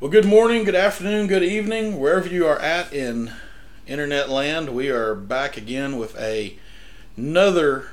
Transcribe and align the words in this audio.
Well, 0.00 0.10
good 0.10 0.24
morning, 0.24 0.64
good 0.64 0.74
afternoon, 0.74 1.26
good 1.26 1.42
evening, 1.42 2.00
wherever 2.00 2.26
you 2.26 2.46
are 2.46 2.58
at 2.58 2.90
in 2.90 3.32
internet 3.86 4.30
land. 4.30 4.70
We 4.70 4.88
are 4.88 5.14
back 5.14 5.58
again 5.58 5.98
with 5.98 6.18
a 6.18 6.56
another 7.18 7.88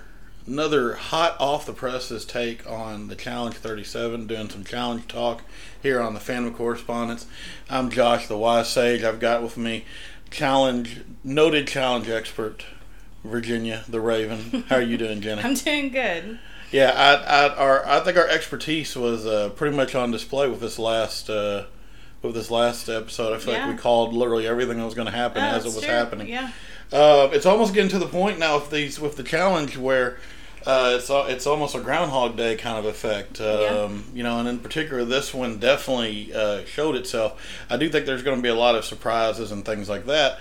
another 0.48 0.94
hot 0.94 1.36
off 1.38 1.66
the 1.66 1.74
presses 1.74 2.24
take 2.24 2.66
on 2.66 3.10
the 3.10 3.16
Challenge 3.18 3.56
37, 3.56 4.26
doing 4.26 4.50
some 4.50 4.64
challenge 4.64 5.10
talk 5.10 5.42
here 5.84 6.00
on 6.00 6.14
the 6.14 6.22
Phantom 6.22 6.54
Correspondence. 6.54 7.26
I'm 7.70 7.90
Josh, 7.90 8.28
the 8.28 8.38
Wise 8.38 8.70
Sage. 8.70 9.04
I've 9.04 9.20
got 9.20 9.44
with 9.44 9.58
me 9.58 9.84
challenge 10.32 11.02
noted 11.26 11.68
challenge 11.68 12.08
expert 12.08 12.64
Virginia 13.26 13.84
the 13.86 14.00
Raven. 14.00 14.64
How 14.70 14.78
are 14.78 14.82
you 14.82 14.98
doing, 14.98 15.20
Jenny? 15.20 15.42
I'm 15.44 15.56
doing 15.56 15.90
good. 15.90 16.40
Yeah, 16.72 16.94
I, 16.96 17.48
I, 17.48 17.56
our, 17.58 17.86
I 17.86 18.00
think 18.00 18.16
our 18.16 18.30
expertise 18.30 18.96
was 18.96 19.26
uh, 19.26 19.50
pretty 19.50 19.76
much 19.76 19.94
on 19.94 20.12
display 20.12 20.48
with 20.48 20.62
this 20.62 20.80
last 20.80 21.30
uh, 21.30 21.66
with 22.22 22.34
this 22.34 22.50
last 22.52 22.90
episode. 22.90 23.34
I 23.34 23.38
feel 23.40 23.54
Yeah. 23.54 23.66
like 23.68 23.76
we 23.76 23.82
called 23.82 24.14
literally 24.14 24.48
everything 24.48 24.78
that 24.80 24.86
was 24.86 24.94
going 24.96 25.06
to 25.08 25.12
happen 25.12 25.42
Oh, 25.44 25.48
as 25.48 25.66
it 25.66 25.74
was 25.74 25.84
true. 25.84 25.94
happening. 25.94 26.28
Yeah. 26.28 26.50
Uh, 26.92 27.30
it's 27.34 27.46
almost 27.46 27.74
getting 27.74 27.90
to 27.92 28.00
the 28.00 28.08
point 28.08 28.40
now 28.40 28.56
with 28.56 28.70
these 28.72 29.00
with 29.00 29.18
the 29.18 29.24
challenge 29.24 29.78
where 29.78 30.18
uh, 30.66 30.94
it's 30.98 31.10
it's 31.10 31.48
almost 31.48 31.76
a 31.76 31.80
Groundhog 31.80 32.36
Day 32.36 32.56
kind 32.56 32.78
of 32.78 32.86
effect. 32.86 33.40
Um, 33.40 34.06
You 34.14 34.24
know, 34.24 34.40
and 34.40 34.48
in 34.50 34.60
particular, 34.60 35.06
this 35.06 35.34
one 35.34 35.60
definitely 35.60 36.34
uh, 36.34 36.66
showed 36.66 36.96
itself. 36.96 37.42
I 37.70 37.78
do 37.78 37.88
think 37.90 38.06
there's 38.06 38.24
going 38.24 38.38
to 38.38 38.44
be 38.44 38.50
a 38.50 38.56
lot 38.56 38.76
of 38.76 38.84
surprises 38.84 39.52
and 39.52 39.64
things 39.66 39.88
like 39.88 40.06
that. 40.08 40.40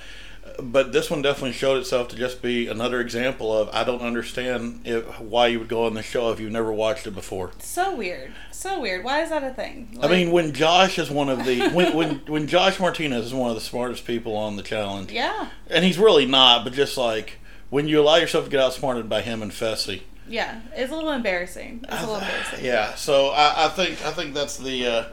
But 0.60 0.92
this 0.92 1.10
one 1.10 1.22
definitely 1.22 1.52
showed 1.52 1.78
itself 1.78 2.08
to 2.08 2.16
just 2.16 2.42
be 2.42 2.66
another 2.66 3.00
example 3.00 3.56
of 3.56 3.68
I 3.72 3.84
don't 3.84 4.02
understand 4.02 4.82
if, 4.84 5.20
why 5.20 5.48
you 5.48 5.58
would 5.58 5.68
go 5.68 5.86
on 5.86 5.94
the 5.94 6.02
show 6.02 6.30
if 6.30 6.40
you've 6.40 6.52
never 6.52 6.72
watched 6.72 7.06
it 7.06 7.12
before. 7.12 7.52
So 7.58 7.94
weird. 7.94 8.32
So 8.52 8.80
weird. 8.80 9.04
Why 9.04 9.22
is 9.22 9.30
that 9.30 9.44
a 9.44 9.52
thing? 9.52 9.98
I 10.02 10.08
mean, 10.08 10.30
when 10.30 10.52
Josh 10.52 10.98
is 10.98 11.10
one 11.10 11.28
of 11.28 11.44
the 11.44 11.68
when, 11.70 11.94
when 11.94 12.16
when 12.26 12.46
Josh 12.46 12.80
Martinez 12.80 13.26
is 13.26 13.34
one 13.34 13.50
of 13.50 13.54
the 13.54 13.60
smartest 13.60 14.06
people 14.06 14.36
on 14.36 14.56
the 14.56 14.62
challenge, 14.62 15.12
yeah. 15.12 15.48
and 15.68 15.84
he's 15.84 15.98
really 15.98 16.26
not, 16.26 16.64
but 16.64 16.72
just 16.72 16.96
like 16.96 17.38
when 17.70 17.88
you 17.88 18.00
allow 18.00 18.16
yourself 18.16 18.44
to 18.44 18.50
get 18.50 18.60
outsmarted 18.60 19.08
by 19.08 19.22
him 19.22 19.42
and 19.42 19.52
Fessy. 19.52 20.02
Yeah. 20.28 20.60
It's 20.74 20.90
a 20.90 20.94
little 20.94 21.12
embarrassing. 21.12 21.84
It's 21.84 22.02
a 22.02 22.06
little 22.06 22.16
embarrassing. 22.20 22.64
Yeah, 22.64 22.94
so 22.94 23.28
I, 23.28 23.66
I 23.66 23.68
think 23.68 24.04
I 24.04 24.10
think 24.10 24.34
that's 24.34 24.56
the 24.56 24.86
uh, 24.86 25.04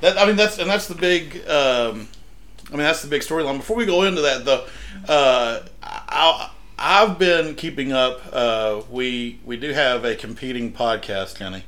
that 0.00 0.18
I 0.18 0.26
mean 0.26 0.36
that's 0.36 0.58
and 0.58 0.70
that's 0.70 0.88
the 0.88 0.94
big 0.94 1.46
um, 1.48 2.08
I 2.68 2.72
mean 2.72 2.80
that's 2.80 3.02
the 3.02 3.08
big 3.08 3.22
storyline. 3.22 3.56
Before 3.58 3.76
we 3.76 3.86
go 3.86 4.02
into 4.02 4.20
that 4.22 4.44
though, 4.44 4.66
uh, 5.08 5.60
I, 5.82 6.50
I've 6.78 7.18
been 7.18 7.54
keeping 7.54 7.92
up. 7.92 8.20
Uh, 8.32 8.82
we 8.90 9.40
we 9.44 9.56
do 9.56 9.72
have 9.72 10.04
a 10.04 10.14
competing 10.14 10.72
podcast, 10.72 11.38
Jenny. 11.38 11.64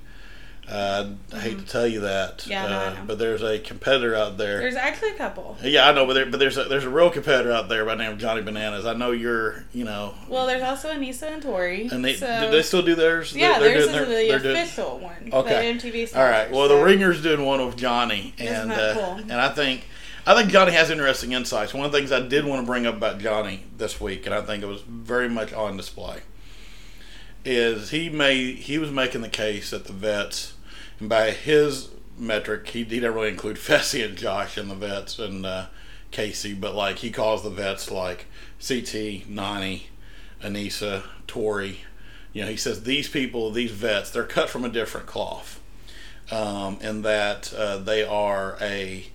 Uh, 0.69 1.15
I 1.33 1.41
hate 1.41 1.59
to 1.59 1.65
tell 1.67 1.85
you 1.87 2.01
that, 2.03 2.39
Mm-hmm. 2.39 2.51
Yeah, 2.53 2.69
no, 2.69 2.79
uh, 2.79 2.91
know. 2.91 3.01
but 3.05 3.19
there's 3.19 3.43
a 3.43 3.59
competitor 3.59 4.15
out 4.15 4.39
there. 4.39 4.61
There's 4.61 4.77
actually 4.77 5.11
a 5.11 5.15
couple. 5.15 5.57
yeah, 5.65 5.89
I 5.89 5.93
know, 5.93 6.07
but 6.07 6.13
there, 6.13 6.27
but 6.27 6.39
there's 6.39 6.57
a 6.59 6.65
there's 6.65 6.85
a 6.85 6.89
real 6.91 7.11
competitor 7.11 7.51
out 7.51 7.69
there 7.69 7.85
by 7.85 7.97
the 7.97 8.05
name 8.05 8.13
of 8.13 8.19
Johnny 8.19 8.41
Bananas. 8.43 8.87
I 8.87 8.93
know 8.93 9.11
you're, 9.11 9.65
you 9.73 9.83
know, 9.85 10.15
Well, 10.29 10.47
there's 10.47 10.63
also 10.63 10.91
Aneesa 10.93 11.25
and 11.33 11.43
Tori. 11.43 11.89
and 11.91 12.05
they 12.05 12.15
so, 12.15 12.43
do 12.43 12.51
they 12.53 12.63
still 12.63 12.83
do 12.83 12.95
theirs? 12.95 13.35
yeah, 13.35 13.59
They're 13.59 13.71
theirs 13.71 13.87
doing- 13.87 13.89
is 14.03 14.09
they're- 14.09 14.29
they're 14.29 14.39
the 14.39 14.43
doing- 14.45 14.57
official 14.63 14.99
one. 15.01 15.31
Okay. 15.33 15.73
The 15.81 15.89
MTV 15.91 16.17
All 16.17 16.23
right. 16.23 16.49
Well, 16.53 16.69
the 16.69 16.77
Ringer's 16.77 17.21
doing 17.21 17.45
one 17.45 17.67
with 17.67 17.77
Johnny, 17.77 18.33
and 18.39 18.71
uh, 18.71 18.95
cool? 18.95 19.15
and 19.29 19.33
I 19.33 19.49
think 19.49 19.87
I 20.27 20.35
think 20.35 20.51
Johnny 20.51 20.73
has 20.73 20.91
interesting 20.91 21.33
insights. 21.33 21.73
One 21.73 21.87
of 21.87 21.93
the 21.93 21.99
things 21.99 22.13
I 22.13 22.21
did 22.21 22.45
want 22.45 22.63
to 22.63 22.67
bring 22.67 22.87
up 22.87 22.97
about 22.97 23.21
Johnny 23.21 23.65
this 23.77 24.01
week, 24.01 24.27
and 24.27 24.35
I 24.35 24.43
think 24.43 24.63
it 24.63 24.67
was 24.67 24.83
very 24.83 25.29
much 25.29 25.53
on 25.53 25.77
display, 25.77 26.21
is 27.45 27.91
he 27.91 28.11
made 28.11 28.57
he 28.57 28.79
was 28.79 28.91
making 28.91 29.23
the 29.23 29.29
case 29.29 29.71
that 29.71 29.87
the 29.87 29.93
vets, 29.93 30.55
and 30.99 31.09
by 31.09 31.31
his 31.31 31.89
metric, 32.19 32.69
he, 32.69 32.81
he 32.81 32.85
didn't 32.85 33.15
really 33.15 33.31
include 33.31 33.57
Fessy 33.59 34.05
and 34.05 34.17
Josh 34.17 34.59
in 34.59 34.69
the 34.69 34.75
vets 34.75 35.19
and 35.19 35.47
uh, 35.47 35.67
Kaycee, 36.13 36.61
but 36.61 36.75
like 36.75 36.99
he 36.99 37.11
calls 37.11 37.43
the 37.43 37.51
vets 37.51 37.91
like 37.91 38.27
CT, 38.59 39.27
Nany, 39.27 39.85
Aneesa, 40.43 41.03
Tori. 41.27 41.81
You 42.33 42.43
know, 42.43 42.51
he 42.51 42.57
says 42.57 42.85
these 42.85 43.09
people, 43.09 43.51
these 43.51 43.73
vets, 43.73 44.11
they're 44.11 44.25
cut 44.25 44.51
from 44.51 44.65
a 44.65 44.69
different 44.69 45.07
cloth 45.07 45.61
um, 46.31 46.79
in 46.81 47.03
that 47.03 47.53
uh, 47.55 47.79
they 47.79 48.05
are 48.05 48.57
a, 48.61 49.07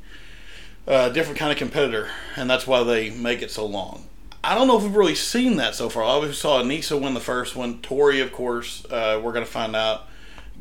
uh 0.87 1.09
different 1.09 1.39
kind 1.39 1.51
of 1.51 1.57
competitor, 1.57 2.09
and 2.35 2.49
that's 2.49 2.67
why 2.67 2.83
they 2.83 3.09
make 3.09 3.41
it 3.41 3.51
so 3.51 3.65
long. 3.65 4.05
I 4.43 4.53
don't 4.53 4.67
know 4.67 4.77
if 4.77 4.83
we've 4.83 4.95
really 4.95 5.15
seen 5.15 5.57
that 5.57 5.73
so 5.73 5.89
far. 5.89 6.03
I 6.03 6.07
obviously 6.07 6.35
saw 6.35 6.61
Aneesa 6.61 7.01
win 7.01 7.15
the 7.15 7.19
first 7.19 7.55
one. 7.55 7.81
Tori, 7.81 8.19
of 8.21 8.31
course, 8.31 8.85
uh, 8.91 9.19
we're 9.23 9.33
going 9.33 9.45
to 9.45 9.51
find 9.51 9.75
out 9.75 10.03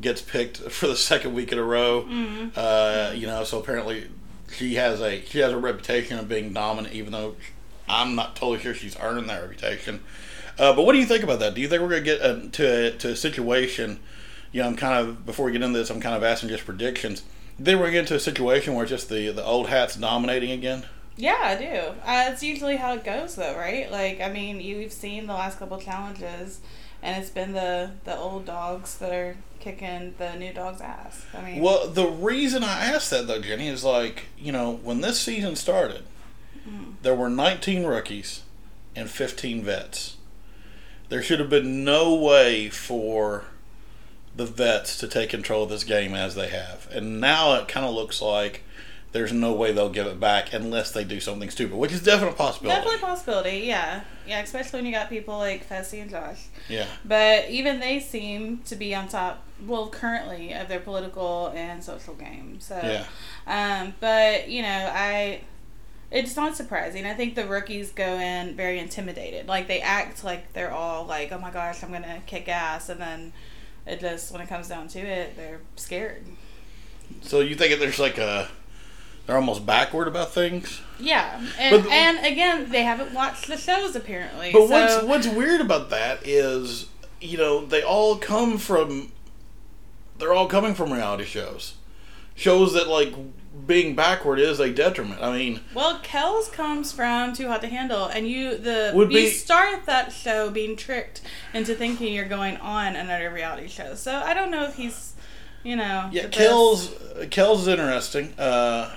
gets 0.00 0.22
picked 0.22 0.56
for 0.70 0.86
the 0.86 0.96
second 0.96 1.34
week 1.34 1.52
in 1.52 1.58
a 1.58 1.62
row. 1.62 2.08
Uh, 2.56 3.12
you 3.14 3.26
know, 3.26 3.44
so 3.44 3.58
apparently 3.58 4.08
she 4.56 4.74
has 4.76 5.00
a 5.00 5.22
she 5.26 5.40
has 5.40 5.52
a 5.52 5.58
reputation 5.58 6.18
of 6.18 6.28
being 6.28 6.52
dominant, 6.52 6.94
even 6.94 7.12
though 7.12 7.36
I'm 7.88 8.14
not 8.14 8.36
totally 8.36 8.58
sure 8.60 8.72
she's 8.74 8.98
earned 9.00 9.28
that 9.28 9.42
reputation. 9.42 10.00
Uh, 10.58 10.72
but 10.72 10.86
what 10.86 10.92
do 10.92 10.98
you 10.98 11.06
think 11.06 11.22
about 11.24 11.40
that? 11.40 11.54
Do 11.54 11.60
you 11.60 11.68
think 11.68 11.82
we're 11.82 11.88
going 11.88 12.04
to 12.04 12.10
get 12.10 12.22
uh, 12.22 12.48
to 12.52 12.86
a, 12.86 12.90
to 12.92 13.08
a 13.10 13.16
situation? 13.16 14.00
You 14.52 14.62
know, 14.62 14.68
I'm 14.68 14.76
kind 14.76 15.06
of 15.06 15.26
before 15.26 15.46
we 15.46 15.52
get 15.52 15.62
into 15.62 15.78
this, 15.78 15.90
I'm 15.90 16.00
kind 16.00 16.14
of 16.14 16.22
asking 16.22 16.48
just 16.48 16.64
predictions. 16.64 17.22
Then 17.58 17.78
we're 17.78 17.90
getting 17.90 18.06
to 18.06 18.16
a 18.16 18.20
situation 18.20 18.74
where 18.74 18.86
just 18.86 19.08
the 19.08 19.30
the 19.30 19.44
old 19.44 19.68
hats 19.68 19.96
dominating 19.96 20.50
again. 20.50 20.84
Yeah, 21.16 21.38
I 21.40 21.54
do. 21.54 21.94
Uh, 22.04 22.30
it's 22.32 22.42
usually 22.42 22.76
how 22.76 22.94
it 22.94 23.04
goes, 23.04 23.36
though, 23.36 23.56
right? 23.56 23.88
Like, 23.90 24.20
I 24.20 24.28
mean, 24.30 24.60
you've 24.60 24.92
seen 24.92 25.28
the 25.28 25.32
last 25.34 25.60
couple 25.60 25.78
challenges, 25.78 26.60
and 27.02 27.22
it's 27.22 27.30
been 27.30 27.52
the 27.52 27.92
the 28.04 28.16
old 28.16 28.46
dogs 28.46 28.98
that 28.98 29.12
are 29.12 29.36
kicking 29.60 30.14
the 30.18 30.34
new 30.34 30.52
dog's 30.52 30.80
ass. 30.80 31.24
I 31.32 31.42
mean, 31.42 31.62
Well, 31.62 31.88
the 31.88 32.06
reason 32.08 32.64
I 32.64 32.84
asked 32.86 33.10
that 33.10 33.26
though, 33.28 33.40
Jenny, 33.40 33.68
is 33.68 33.84
like 33.84 34.24
you 34.36 34.50
know 34.52 34.72
when 34.82 35.00
this 35.00 35.20
season 35.20 35.54
started, 35.56 36.02
there 37.02 37.14
were 37.14 37.28
19 37.30 37.84
rookies 37.84 38.42
and 38.96 39.08
15 39.08 39.62
vets. 39.62 40.16
There 41.10 41.22
should 41.22 41.38
have 41.38 41.50
been 41.50 41.84
no 41.84 42.14
way 42.14 42.70
for 42.70 43.44
the 44.36 44.46
vets 44.46 44.98
to 44.98 45.08
take 45.08 45.30
control 45.30 45.64
of 45.64 45.70
this 45.70 45.84
game 45.84 46.14
as 46.14 46.34
they 46.34 46.48
have, 46.48 46.88
and 46.92 47.20
now 47.20 47.54
it 47.54 47.68
kind 47.68 47.86
of 47.86 47.94
looks 47.94 48.20
like 48.20 48.62
there's 49.12 49.32
no 49.32 49.52
way 49.52 49.70
they'll 49.70 49.90
give 49.90 50.08
it 50.08 50.18
back 50.18 50.52
unless 50.52 50.90
they 50.90 51.04
do 51.04 51.20
something 51.20 51.48
stupid, 51.48 51.76
which 51.76 51.92
is 51.92 52.02
definitely 52.02 52.34
a 52.34 52.36
possibility. 52.36 52.76
definitely 52.76 52.96
a 52.98 53.06
possibility. 53.06 53.58
Yeah, 53.58 54.00
yeah, 54.26 54.40
especially 54.40 54.78
when 54.80 54.86
you 54.86 54.92
got 54.92 55.08
people 55.08 55.38
like 55.38 55.68
Fessy 55.68 56.02
and 56.02 56.10
Josh. 56.10 56.46
Yeah. 56.68 56.86
But 57.04 57.48
even 57.48 57.78
they 57.78 58.00
seem 58.00 58.58
to 58.66 58.74
be 58.74 58.92
on 58.92 59.06
top, 59.06 59.44
well, 59.64 59.88
currently 59.88 60.52
of 60.52 60.66
their 60.66 60.80
political 60.80 61.52
and 61.54 61.84
social 61.84 62.14
game. 62.14 62.58
So, 62.58 62.80
Yeah. 62.82 63.04
um, 63.46 63.94
but 64.00 64.48
you 64.48 64.62
know, 64.62 64.90
I, 64.92 65.42
it's 66.10 66.34
not 66.34 66.56
surprising. 66.56 67.06
I 67.06 67.14
think 67.14 67.36
the 67.36 67.46
rookies 67.46 67.92
go 67.92 68.18
in 68.18 68.56
very 68.56 68.80
intimidated. 68.80 69.46
Like 69.46 69.68
they 69.68 69.80
act 69.80 70.24
like 70.24 70.52
they're 70.54 70.72
all 70.72 71.04
like, 71.06 71.30
"Oh 71.30 71.38
my 71.38 71.52
gosh, 71.52 71.84
I'm 71.84 71.92
gonna 71.92 72.20
kick 72.26 72.48
ass," 72.48 72.88
and 72.88 73.00
then 73.00 73.32
it 73.86 74.00
just 74.00 74.32
when 74.32 74.40
it 74.40 74.48
comes 74.48 74.68
down 74.68 74.88
to 74.88 74.98
it, 74.98 75.36
they're 75.36 75.60
scared. 75.76 76.24
So 77.22 77.40
you 77.40 77.54
think 77.54 77.78
there's 77.78 77.98
like 77.98 78.18
a 78.18 78.48
they're 79.26 79.36
almost 79.36 79.64
backward 79.64 80.06
about 80.08 80.32
things? 80.32 80.80
Yeah, 80.98 81.40
and 81.58 81.82
But- 81.82 81.90
and 81.90 82.26
again, 82.26 82.70
they 82.70 82.82
haven't 82.82 83.12
watched 83.14 83.46
the 83.46 83.56
shows 83.56 83.96
apparently. 83.96 84.52
But 84.52 84.68
so, 84.68 84.72
what's 84.72 85.04
what's 85.04 85.26
weird 85.26 85.60
about 85.60 85.90
that 85.90 86.26
is, 86.26 86.86
you 87.20 87.38
know, 87.38 87.64
they 87.64 87.82
all 87.82 88.16
come 88.16 88.58
from 88.58 89.12
they're 90.18 90.32
all 90.32 90.46
coming 90.46 90.74
from 90.74 90.92
reality 90.92 91.24
shows. 91.24 91.74
Shows 92.36 92.72
that 92.74 92.88
like 92.88 93.14
being 93.66 93.94
backward 93.94 94.38
is 94.40 94.58
a 94.60 94.70
detriment. 94.70 95.22
I 95.22 95.36
mean, 95.36 95.60
Well, 95.74 96.00
Kelz 96.00 96.50
comes 96.52 96.92
from 96.92 97.32
Too 97.32 97.46
Hot 97.48 97.60
to 97.62 97.68
Handle, 97.68 98.06
and 98.06 98.26
you 98.28 98.56
the 98.58 98.92
Would 98.94 99.12
you 99.12 99.18
be- 99.18 99.30
start 99.30 99.86
that 99.86 100.12
show 100.12 100.50
being 100.50 100.76
tricked 100.76 101.20
into 101.52 101.74
thinking 101.74 102.12
you're 102.12 102.24
going 102.28 102.56
on 102.58 102.96
another 102.96 103.30
reality 103.30 103.68
show. 103.68 103.94
So 103.94 104.12
I 104.16 104.34
don't 104.34 104.50
know 104.50 104.64
if 104.64 104.74
he's, 104.76 105.14
you 105.62 105.76
know, 105.76 106.08
yeah, 106.12 106.22
the 106.22 106.28
best- 106.28 106.40
Kelz 106.40 107.28
Kelz 107.30 107.60
is 107.60 107.68
interesting. 107.68 108.34
Uh 108.38 108.90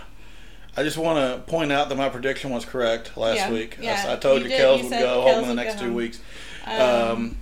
I 0.75 0.84
just 0.84 0.97
want 0.97 1.17
to 1.17 1.49
point 1.52 1.72
out 1.72 1.90
that 1.90 1.96
my 1.96 2.08
prediction 2.09 2.52
was 2.52 2.64
correct 2.64 3.17
last 3.17 3.37
Yeah, 3.37 3.52
week. 3.52 3.78
I- 3.79 3.84
yeah, 3.84 4.05
I, 4.09 4.16
told 4.17 4.43
you 4.43 4.49
you. 4.49 4.55
Kelz 4.58 4.84
would 4.84 4.91
go 4.91 5.23
Kelz 5.26 5.34
home 5.34 5.43
in 5.43 5.49
the 5.49 5.55
next 5.55 5.79
two 5.79 5.85
home. 5.85 5.96
weeks. 5.96 6.20
Um, 6.67 6.82
Um, 6.82 7.37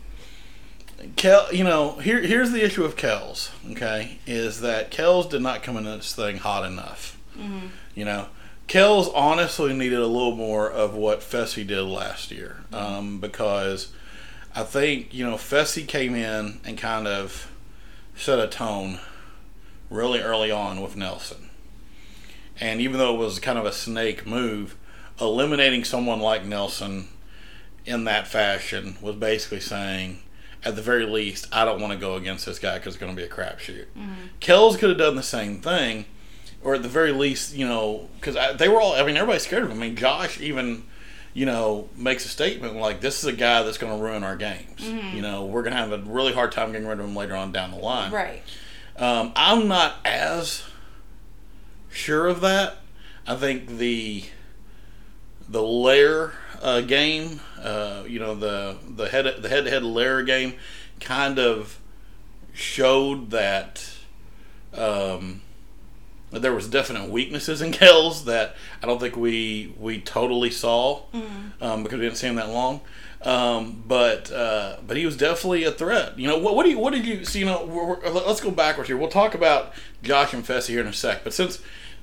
Kel, 1.15 1.53
you 1.53 1.63
know, 1.63 1.93
here 1.99 2.21
here's 2.21 2.51
the 2.51 2.63
issue 2.63 2.83
with 2.83 2.95
Kelz. 2.95 3.51
Okay, 3.71 4.19
is 4.25 4.61
that 4.61 4.91
Kelz 4.91 5.29
did 5.29 5.41
not 5.41 5.63
come 5.63 5.77
into 5.77 5.91
this 5.91 6.15
thing 6.15 6.37
hot 6.37 6.65
enough. 6.65 7.17
mhm. 7.37 7.69
You 7.93 8.05
know, 8.05 8.27
Kelz 8.67 9.11
honestly 9.13 9.73
needed 9.73 9.99
a 9.99 10.07
little 10.07 10.35
more 10.35 10.69
of 10.69 10.95
what 10.95 11.21
Fessy 11.21 11.65
did 11.65 11.81
last 11.83 12.31
year, 12.31 12.63
um, 12.73 13.19
because 13.19 13.91
I 14.55 14.63
think 14.63 15.13
you 15.13 15.25
know 15.25 15.35
Fessy 15.35 15.87
came 15.87 16.15
in 16.15 16.59
and 16.65 16.77
kind 16.77 17.07
of 17.07 17.51
set 18.15 18.39
a 18.39 18.47
tone 18.47 18.99
really 19.89 20.19
early 20.19 20.49
on 20.51 20.81
with 20.81 20.95
Nelson, 20.95 21.49
and 22.59 22.79
even 22.81 22.97
though 22.97 23.13
it 23.15 23.17
was 23.19 23.39
kind 23.39 23.59
of 23.59 23.65
a 23.65 23.71
snake 23.73 24.25
move, 24.25 24.75
eliminating 25.19 25.83
someone 25.83 26.19
like 26.19 26.45
Nelson 26.45 27.09
in 27.85 28.05
that 28.05 28.27
fashion 28.27 28.97
was 29.01 29.15
basically 29.15 29.59
saying, 29.59 30.19
at 30.65 30.75
the 30.75 30.81
very 30.81 31.05
least, 31.05 31.47
I 31.51 31.63
don't 31.63 31.79
want 31.79 31.93
to 31.93 31.99
go 31.99 32.15
against 32.15 32.45
this 32.45 32.59
guy 32.59 32.77
because 32.77 32.95
it's 32.95 32.99
going 32.99 33.15
to 33.15 33.21
be 33.21 33.25
a 33.27 33.31
crapshoot. 33.31 33.85
Kelz 34.41 34.77
could 34.77 34.89
have 34.89 34.97
done 34.97 35.15
the 35.15 35.23
same 35.23 35.61
thing, 35.61 36.05
or 36.63 36.75
at 36.75 36.81
the 36.83 36.89
very 36.89 37.11
least, 37.11 37.55
you 37.55 37.67
know, 37.67 38.09
because 38.19 38.35
they 38.57 38.67
were 38.67 38.81
all. 38.81 38.93
I 38.95 39.05
mean, 39.05 39.15
everybody's 39.15 39.43
scared 39.43 39.63
of 39.63 39.71
him. 39.71 39.77
I 39.77 39.81
mean, 39.87 39.95
Josh 39.95 40.41
even, 40.41 40.83
you 41.33 41.45
know, 41.45 41.89
makes 41.95 42.25
a 42.25 42.29
statement 42.29 42.75
like, 42.75 42.99
"This 43.01 43.19
is 43.19 43.25
a 43.25 43.33
guy 43.33 43.61
that's 43.63 43.77
going 43.77 43.95
to 43.97 44.03
ruin 44.03 44.23
our 44.23 44.35
games. 44.35 44.81
You 44.81 45.21
know, 45.21 45.45
we're 45.45 45.61
going 45.61 45.73
to 45.73 45.79
have 45.79 45.91
a 45.91 45.99
really 45.99 46.33
hard 46.33 46.51
time 46.51 46.71
getting 46.71 46.87
rid 46.87 46.99
of 46.99 47.05
him 47.05 47.15
later 47.15 47.35
on 47.35 47.51
down 47.51 47.71
the 47.71 47.77
line." 47.77 48.11
Right. 48.11 48.41
Um, 48.97 49.33
I'm 49.35 49.67
not 49.67 49.97
as 50.05 50.63
sure 51.89 52.27
of 52.27 52.41
that. 52.41 52.77
I 53.27 53.35
think 53.35 53.77
the 53.77 54.23
the 55.47 55.61
lair 55.61 56.33
uh, 56.61 56.81
game, 56.81 57.39
uh, 57.65 58.03
you 58.07 58.19
know, 58.19 58.35
the 58.35 58.77
the 58.87 59.09
head 59.09 59.25
the 59.41 59.49
head 59.49 59.65
to 59.65 59.69
head 59.71 59.83
lair 59.83 60.21
game, 60.23 60.53
kind 60.99 61.39
of 61.39 61.79
showed 62.53 63.31
that 63.31 63.89
um, 64.73 65.41
there 66.31 66.53
was 66.53 66.67
definite 66.67 67.09
weaknesses 67.09 67.61
in 67.61 67.71
Kelz 67.79 68.25
that 68.25 68.55
I 68.81 68.85
don't 68.85 68.99
think 68.99 69.15
we 69.15 69.73
we 69.79 69.99
totally 70.01 70.51
saw 70.51 71.03
um, 71.61 71.83
because 71.83 71.99
we 71.99 72.05
didn't 72.05 72.17
see 72.17 72.27
him 72.27 72.35
that 72.35 72.49
long. 72.49 72.81
Um, 73.21 73.83
but 73.87 74.31
uh, 74.31 74.77
but 74.85 74.97
he 74.97 75.05
was 75.05 75.17
definitely 75.17 75.63
a 75.63 75.71
threat. 75.71 76.19
You 76.19 76.27
know 76.27 76.37
what? 76.37 76.55
What 76.55 76.63
do 76.63 76.69
you 76.69 76.77
what 76.77 76.93
did 76.93 77.05
you 77.05 77.25
see? 77.25 77.39
You 77.39 77.45
know, 77.45 77.65
we're, 77.65 77.85
we're- 77.95 78.09
let's 78.11 78.41
go 78.41 78.51
backwards 78.51 78.87
here. 78.87 78.97
We'll 78.97 79.09
talk 79.09 79.33
about 79.33 79.73
Josh 80.03 80.33
and 80.33 80.45
Fessy 80.45 80.69
here 80.69 80.81
in 80.81 80.87
a 80.87 80.93
sec. 80.93 81.23
But 81.23 81.33
since 81.33 81.59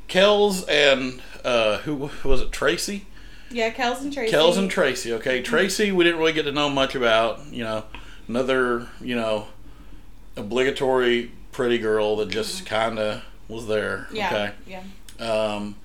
Kelz 0.09 0.65
and 0.69 1.23
uh, 1.45 1.79
who 1.79 2.09
who 2.09 2.29
was 2.29 2.41
it? 2.41 2.51
Tracy. 2.51 3.07
Yeah, 3.53 3.71
Kelz 3.71 4.01
and 4.03 4.13
Tracy. 4.13 4.35
Kelz 4.35 4.57
and 4.59 4.71
Tracy. 4.71 5.13
Okay, 5.15 5.43
Tracy, 5.43 5.93
we 5.93 6.05
didn't 6.05 6.19
really 6.19 6.33
get 6.33 6.45
to 6.45 6.53
know 6.53 6.69
much 6.71 6.95
about. 6.95 7.47
You 7.53 7.65
know, 7.65 7.85
another 8.29 8.89
you 9.01 9.15
know 9.15 9.47
obligatory 10.37 11.31
pretty 11.53 11.79
girl 11.79 12.17
that 12.17 12.29
just 12.29 12.65
kind 12.67 12.99
of 12.99 13.23
was 13.49 13.67
there. 13.67 14.09
Yeah. 14.13 14.27
Okay. 14.27 14.53
Yeah. 15.19 15.25
Um, 15.25 15.77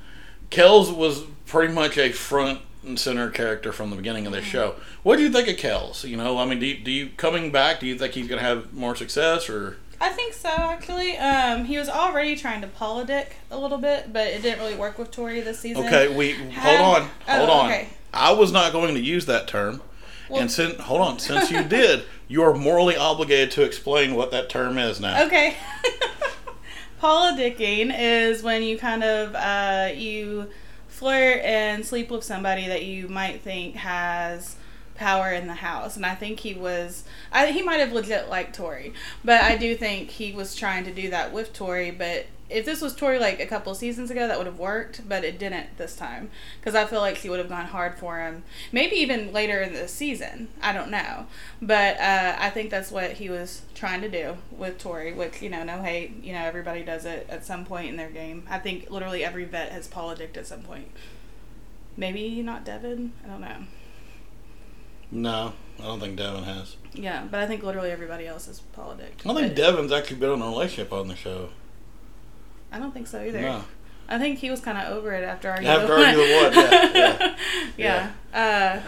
Kelz 0.50 0.96
was 0.96 1.24
pretty 1.46 1.74
much 1.74 1.98
a 1.98 2.12
front 2.12 2.62
and 2.86 2.98
center 2.98 3.30
character 3.30 3.72
from 3.74 3.90
the 3.90 3.96
beginning 3.98 4.26
of 4.26 4.32
Mm-hmm. 4.34 4.42
this 4.42 4.50
show. 4.50 4.76
What 5.04 5.18
do 5.18 5.24
you 5.24 5.32
think 5.32 5.48
of 5.50 5.56
Kelz? 5.58 6.04
You 6.08 6.16
know, 6.18 6.38
I 6.38 6.46
mean, 6.46 6.60
do 6.60 6.66
you, 6.66 6.78
do 6.78 6.92
you 6.92 7.10
coming 7.18 7.52
back? 7.52 7.80
Do 7.82 7.86
you 7.88 7.98
think 7.98 8.14
he's 8.14 8.28
going 8.28 8.40
to 8.40 8.46
have 8.46 8.74
more 8.74 8.96
success 8.96 9.50
or? 9.50 9.78
I 10.00 10.10
think 10.10 10.34
so, 10.34 10.50
actually. 10.50 11.18
Um, 11.18 11.66
he 11.66 11.78
was 11.78 11.90
already 11.90 12.36
trying 12.36 12.62
to 12.62 12.68
politic 12.68 13.36
a 13.50 13.58
little 13.58 13.80
bit, 13.80 14.14
but 14.14 14.28
it 14.28 14.42
didn't 14.42 14.60
really 14.60 14.76
work 14.76 14.98
with 15.00 15.12
Tori 15.12 15.42
this 15.42 15.60
season. 15.60 15.86
Okay, 15.86 16.16
we 16.16 16.34
Have- 16.34 16.80
hold 16.80 16.98
on, 16.98 17.10
hold 17.28 17.50
oh, 17.50 17.54
on. 17.54 17.66
okay. 17.68 17.90
I 18.14 18.32
was 18.32 18.52
not 18.52 18.72
going 18.72 18.94
to 18.96 19.02
use 19.02 19.26
that 19.26 19.48
term, 19.48 19.82
Well- 20.30 20.42
and 20.42 20.52
since 20.52 20.80
hold 20.82 21.02
on, 21.02 21.20
since 21.20 21.52
you 21.52 21.64
did, 21.64 22.04
you 22.28 22.44
are 22.44 22.54
morally 22.54 22.96
obligated 22.96 23.52
to 23.52 23.64
explain 23.64 24.16
what 24.16 24.32
that 24.32 24.50
term 24.50 24.78
is 24.78 25.00
now. 25.00 25.26
Okay. 25.26 25.56
Politicking 27.02 27.94
is 27.96 28.42
when 28.42 28.64
you 28.64 28.78
kind 28.78 29.04
of 29.04 29.36
uh, 29.36 29.90
you 29.94 30.50
flirt 30.88 31.42
and 31.44 31.86
sleep 31.86 32.10
with 32.10 32.24
somebody 32.24 32.68
that 32.68 32.84
you 32.84 33.08
might 33.08 33.42
think 33.42 33.76
has 33.76 34.56
power 34.98 35.32
in 35.32 35.48
the 35.48 35.56
house, 35.56 35.96
and 35.96 36.06
I 36.06 36.16
think 36.16 36.42
he 36.42 36.54
was. 36.54 37.04
I, 37.32 37.52
he 37.52 37.62
might 37.62 37.80
have 37.80 37.94
legit 37.94 38.30
liked 38.30 38.56
Tori, 38.56 38.94
but 39.24 39.42
I 39.42 39.56
do 39.56 39.76
think 39.76 40.10
he 40.10 40.32
was 40.32 40.56
trying 40.56 40.84
to 40.86 40.92
do 40.94 41.10
that 41.10 41.32
with 41.32 41.54
Tori. 41.54 41.92
But 41.92 42.26
if 42.50 42.66
this 42.66 42.82
was 42.82 42.96
Tori 42.96 43.20
like 43.20 43.40
a 43.40 43.46
couple 43.46 43.74
seasons 43.76 44.10
ago, 44.10 44.28
that 44.28 44.38
would 44.38 44.48
have 44.48 44.60
worked, 44.60 45.08
but 45.08 45.24
it 45.24 45.38
didn't 45.38 45.78
this 45.78 45.96
time 45.96 46.30
because 46.60 46.76
I 46.76 46.86
feel 46.86 47.02
like 47.02 47.18
she 47.18 47.30
would 47.30 47.40
have 47.40 47.50
gone 47.50 47.66
hard 47.66 47.98
for 47.98 48.20
him. 48.20 48.44
Maybe 48.72 48.96
even 48.98 49.34
later 49.34 49.62
in 49.62 49.74
the 49.74 49.88
season. 49.88 50.48
I 50.62 50.74
don't 50.74 50.92
know, 50.92 51.28
but 51.62 52.00
uh, 52.00 52.36
I 52.40 52.50
think 52.50 52.70
that's 52.70 52.92
what 52.92 53.14
he 53.14 53.30
was 53.30 53.62
trying 53.76 54.02
to 54.02 54.10
do 54.10 54.38
with 54.52 54.78
Tori. 54.80 55.14
Which 55.14 55.42
you 55.42 55.50
know, 55.50 55.64
no 55.64 55.82
hate. 55.82 56.24
You 56.24 56.34
know, 56.34 56.44
everybody 56.44 56.84
does 56.84 57.06
it 57.06 57.28
at 57.30 57.46
some 57.46 57.66
point 57.66 57.90
in 57.90 57.98
their 57.98 58.10
game. 58.10 58.44
I 58.50 58.60
think 58.60 58.90
literally 58.90 59.24
every 59.24 59.46
vet 59.46 59.72
has 59.72 59.88
politicked 59.88 60.38
at 60.38 60.48
some 60.48 60.62
point. 60.62 60.90
Maybe 61.96 62.42
not 62.44 62.64
Devin. 62.64 63.14
I 63.26 63.28
don't 63.28 63.42
know. 63.42 63.66
No, 65.12 65.54
I 65.80 65.84
don't 65.84 66.00
think 66.00 66.18
Devin 66.18 66.44
has. 66.44 66.76
Yeah, 66.94 67.26
but 67.30 67.40
I 67.40 67.48
think 67.48 67.64
literally 67.64 67.92
everybody 67.92 68.28
else 68.28 68.48
is 68.48 68.60
politicked. 68.74 69.26
I 69.26 69.30
don't 69.30 69.42
think 69.42 69.56
Devin's 69.56 69.92
actually 69.92 70.18
been 70.18 70.32
in 70.32 70.42
a 70.42 70.46
relationship 70.46 70.92
on 70.92 71.08
the 71.08 71.16
show. 71.16 71.50
I 72.72 72.80
don't 72.80 72.94
think 72.94 73.08
so 73.08 73.22
either. 73.22 73.42
No. 73.42 73.64
I 74.10 74.20
think 74.20 74.40
he 74.40 74.50
was 74.50 74.62
kind 74.62 74.78
of 74.78 74.98
over 74.98 75.14
it 75.14 75.24
after 75.24 75.50
our 75.50 75.62
After 75.62 75.98
You 76.12 76.20
One, 76.20 76.54
yeah, 76.54 76.92
yeah. 76.94 77.36
yeah. 78.34 78.82
Uh, 78.82 78.88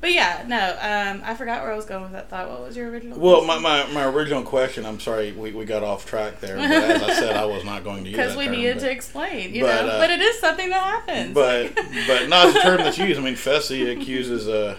but 0.00 0.12
yeah, 0.12 0.44
no. 0.46 0.56
Um, 0.58 1.22
I 1.24 1.34
forgot 1.34 1.62
where 1.62 1.72
I 1.72 1.76
was 1.76 1.86
going 1.86 2.02
with 2.04 2.12
that 2.12 2.30
thought. 2.30 2.48
What 2.48 2.60
was 2.60 2.76
your 2.76 2.88
original? 2.88 3.18
Well, 3.18 3.44
my, 3.44 3.58
question? 3.58 3.94
my, 3.94 4.04
my 4.04 4.12
original 4.12 4.42
question, 4.42 4.86
I'm 4.86 5.00
sorry 5.00 5.32
we, 5.32 5.52
we 5.52 5.64
got 5.64 5.82
off 5.82 6.06
track 6.06 6.40
there, 6.40 6.56
but 6.56 6.70
as 6.70 7.02
I 7.02 7.12
said, 7.14 7.36
I 7.36 7.46
was 7.46 7.64
not 7.64 7.82
going 7.82 8.04
to 8.04 8.10
use 8.10 8.16
because 8.16 8.36
we 8.36 8.44
term, 8.44 8.54
needed 8.54 8.74
but- 8.74 8.80
to 8.84 8.90
explain, 8.92 9.54
you 9.54 9.64
but, 9.64 9.86
know. 9.86 9.90
uh, 9.90 9.98
but 9.98 10.10
it 10.10 10.20
is 10.20 10.38
something 10.38 10.68
that 10.68 10.84
happens. 10.84 11.34
but 11.34 11.74
but 12.06 12.28
not 12.28 12.52
the 12.52 12.60
term 12.60 12.78
that's 12.78 12.98
used. 12.98 13.18
I 13.18 13.24
mean, 13.24 13.34
Fessy 13.34 13.90
accuses 13.90 14.48
uh, 14.48 14.76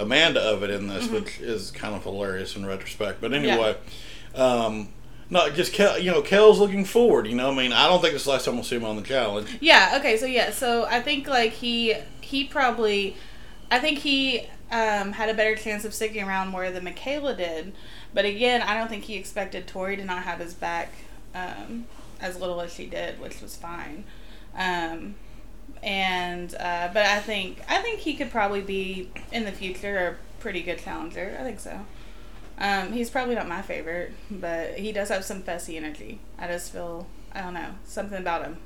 Amanda 0.00 0.40
of 0.40 0.62
it 0.62 0.70
in 0.70 0.88
this, 0.88 1.04
Mm-hmm. 1.06 1.14
which 1.14 1.40
is 1.40 1.70
kind 1.70 1.94
of 1.94 2.02
hilarious 2.02 2.56
in 2.56 2.66
retrospect. 2.66 3.20
But 3.20 3.32
anyway, 3.32 3.76
um, 4.34 4.88
no, 5.28 5.48
just 5.50 5.72
Kel, 5.72 5.98
you 5.98 6.10
know, 6.10 6.22
Kel's 6.22 6.58
looking 6.58 6.84
forward. 6.84 7.26
You 7.26 7.36
know, 7.36 7.50
I 7.50 7.54
mean, 7.54 7.72
I 7.72 7.86
don't 7.86 8.00
think 8.00 8.14
is 8.14 8.24
the 8.24 8.30
last 8.30 8.44
time 8.44 8.54
we'll 8.54 8.64
see 8.64 8.76
him 8.76 8.84
on 8.84 8.96
the 8.96 9.02
challenge. 9.02 9.58
Yeah. 9.60 9.96
Okay. 10.00 10.16
So 10.16 10.26
yeah. 10.26 10.50
So 10.50 10.86
I 10.86 11.00
think 11.00 11.28
like 11.28 11.52
he 11.52 11.94
he 12.20 12.44
probably, 12.44 13.16
I 13.70 13.78
think 13.78 13.98
he 13.98 14.40
um, 14.72 15.12
had 15.12 15.28
a 15.28 15.34
better 15.34 15.54
chance 15.56 15.84
of 15.84 15.94
sticking 15.94 16.22
around 16.24 16.48
more 16.48 16.70
than 16.70 16.84
Michaela 16.84 17.34
did. 17.36 17.72
But 18.12 18.24
again, 18.24 18.62
I 18.62 18.76
don't 18.76 18.88
think 18.88 19.04
he 19.04 19.14
expected 19.16 19.66
Tori 19.68 19.96
to 19.96 20.04
not 20.04 20.24
have 20.24 20.40
his 20.40 20.54
back 20.54 20.92
um, 21.34 21.86
as 22.20 22.38
little 22.40 22.60
as 22.60 22.72
she 22.72 22.86
did, 22.86 23.20
which 23.20 23.40
was 23.40 23.54
fine. 23.56 24.04
Um, 24.56 25.14
and 25.82 26.54
uh, 26.54 26.90
but 26.92 27.06
I 27.06 27.20
think 27.20 27.60
I 27.68 27.80
think 27.82 28.00
he 28.00 28.14
could 28.14 28.30
probably 28.30 28.60
be 28.60 29.10
in 29.32 29.44
the 29.44 29.52
future 29.52 30.18
a 30.18 30.40
pretty 30.40 30.62
good 30.62 30.78
challenger. 30.78 31.36
I 31.38 31.42
think 31.42 31.60
so. 31.60 31.86
Um, 32.58 32.92
he's 32.92 33.08
probably 33.08 33.34
not 33.34 33.48
my 33.48 33.62
favorite, 33.62 34.12
but 34.30 34.74
he 34.74 34.92
does 34.92 35.08
have 35.08 35.24
some 35.24 35.42
fussy 35.42 35.76
energy. 35.78 36.18
I 36.38 36.46
just 36.46 36.72
feel 36.72 37.06
I 37.32 37.40
don't 37.40 37.54
know 37.54 37.74
something 37.84 38.18
about 38.18 38.42
him. 38.42 38.58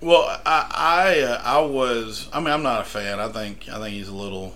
Well, 0.00 0.40
I 0.46 0.70
I, 0.70 1.20
uh, 1.20 1.42
I 1.44 1.60
was. 1.60 2.28
I 2.32 2.40
mean, 2.40 2.50
I'm 2.50 2.62
not 2.62 2.82
a 2.82 2.84
fan. 2.84 3.20
I 3.20 3.28
think 3.28 3.68
I 3.68 3.78
think 3.78 3.94
he's 3.94 4.08
a 4.08 4.14
little. 4.14 4.54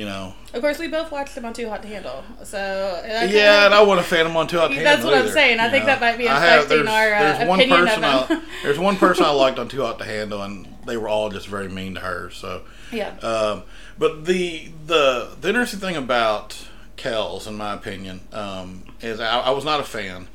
You 0.00 0.06
know. 0.06 0.32
Of 0.54 0.62
course, 0.62 0.78
we 0.78 0.88
both 0.88 1.12
watched 1.12 1.36
him 1.36 1.44
on 1.44 1.52
Too 1.52 1.68
Hot 1.68 1.82
to 1.82 1.88
Handle, 1.88 2.24
so 2.42 3.02
Yeah, 3.04 3.66
and 3.66 3.74
I 3.74 3.82
wasn't 3.82 4.06
a 4.06 4.08
fan 4.08 4.20
of 4.24 4.28
him 4.28 4.38
on 4.38 4.46
Too 4.46 4.56
Hot 4.56 4.68
to 4.68 4.74
Handle. 4.74 4.92
That's 4.94 5.04
what 5.04 5.14
I'm 5.14 5.28
saying. 5.28 5.60
I 5.60 5.68
think 5.68 5.82
know. 5.82 5.88
that 5.88 6.00
might 6.00 6.16
be 6.16 6.26
I 6.26 6.40
have- 6.40 6.64
affecting 6.64 6.88
our, 6.88 7.12
uh, 7.12 7.44
one 7.46 7.60
opinion 7.60 7.80
of 7.82 7.86
person 7.86 8.02
him. 8.02 8.42
I, 8.42 8.42
there's 8.62 8.78
one 8.78 8.96
person 8.96 9.26
I 9.26 9.30
liked 9.30 9.58
on 9.58 9.68
Too 9.74 9.82
Hot 9.82 9.98
to 9.98 10.06
Handle, 10.06 10.40
and 10.40 10.74
they 10.86 10.96
were 10.96 11.06
all 11.06 11.28
just 11.28 11.48
very 11.48 11.68
mean 11.68 11.96
to 11.96 12.00
her. 12.00 12.30
So, 12.30 12.62
yeah, 12.90 13.10
um, 13.18 13.64
but 13.98 14.24
the 14.24 14.72
the 14.86 15.36
the 15.38 15.48
interesting 15.50 15.80
thing 15.80 15.96
about 15.96 16.56
Kelz, 16.96 17.46
in 17.46 17.58
my 17.58 17.74
opinion, 17.74 18.20
um, 18.32 18.84
is 19.02 19.20
I, 19.20 19.40
I 19.40 19.50
was 19.50 19.66
not 19.66 19.80
a 19.80 19.84
fan, 19.84 20.28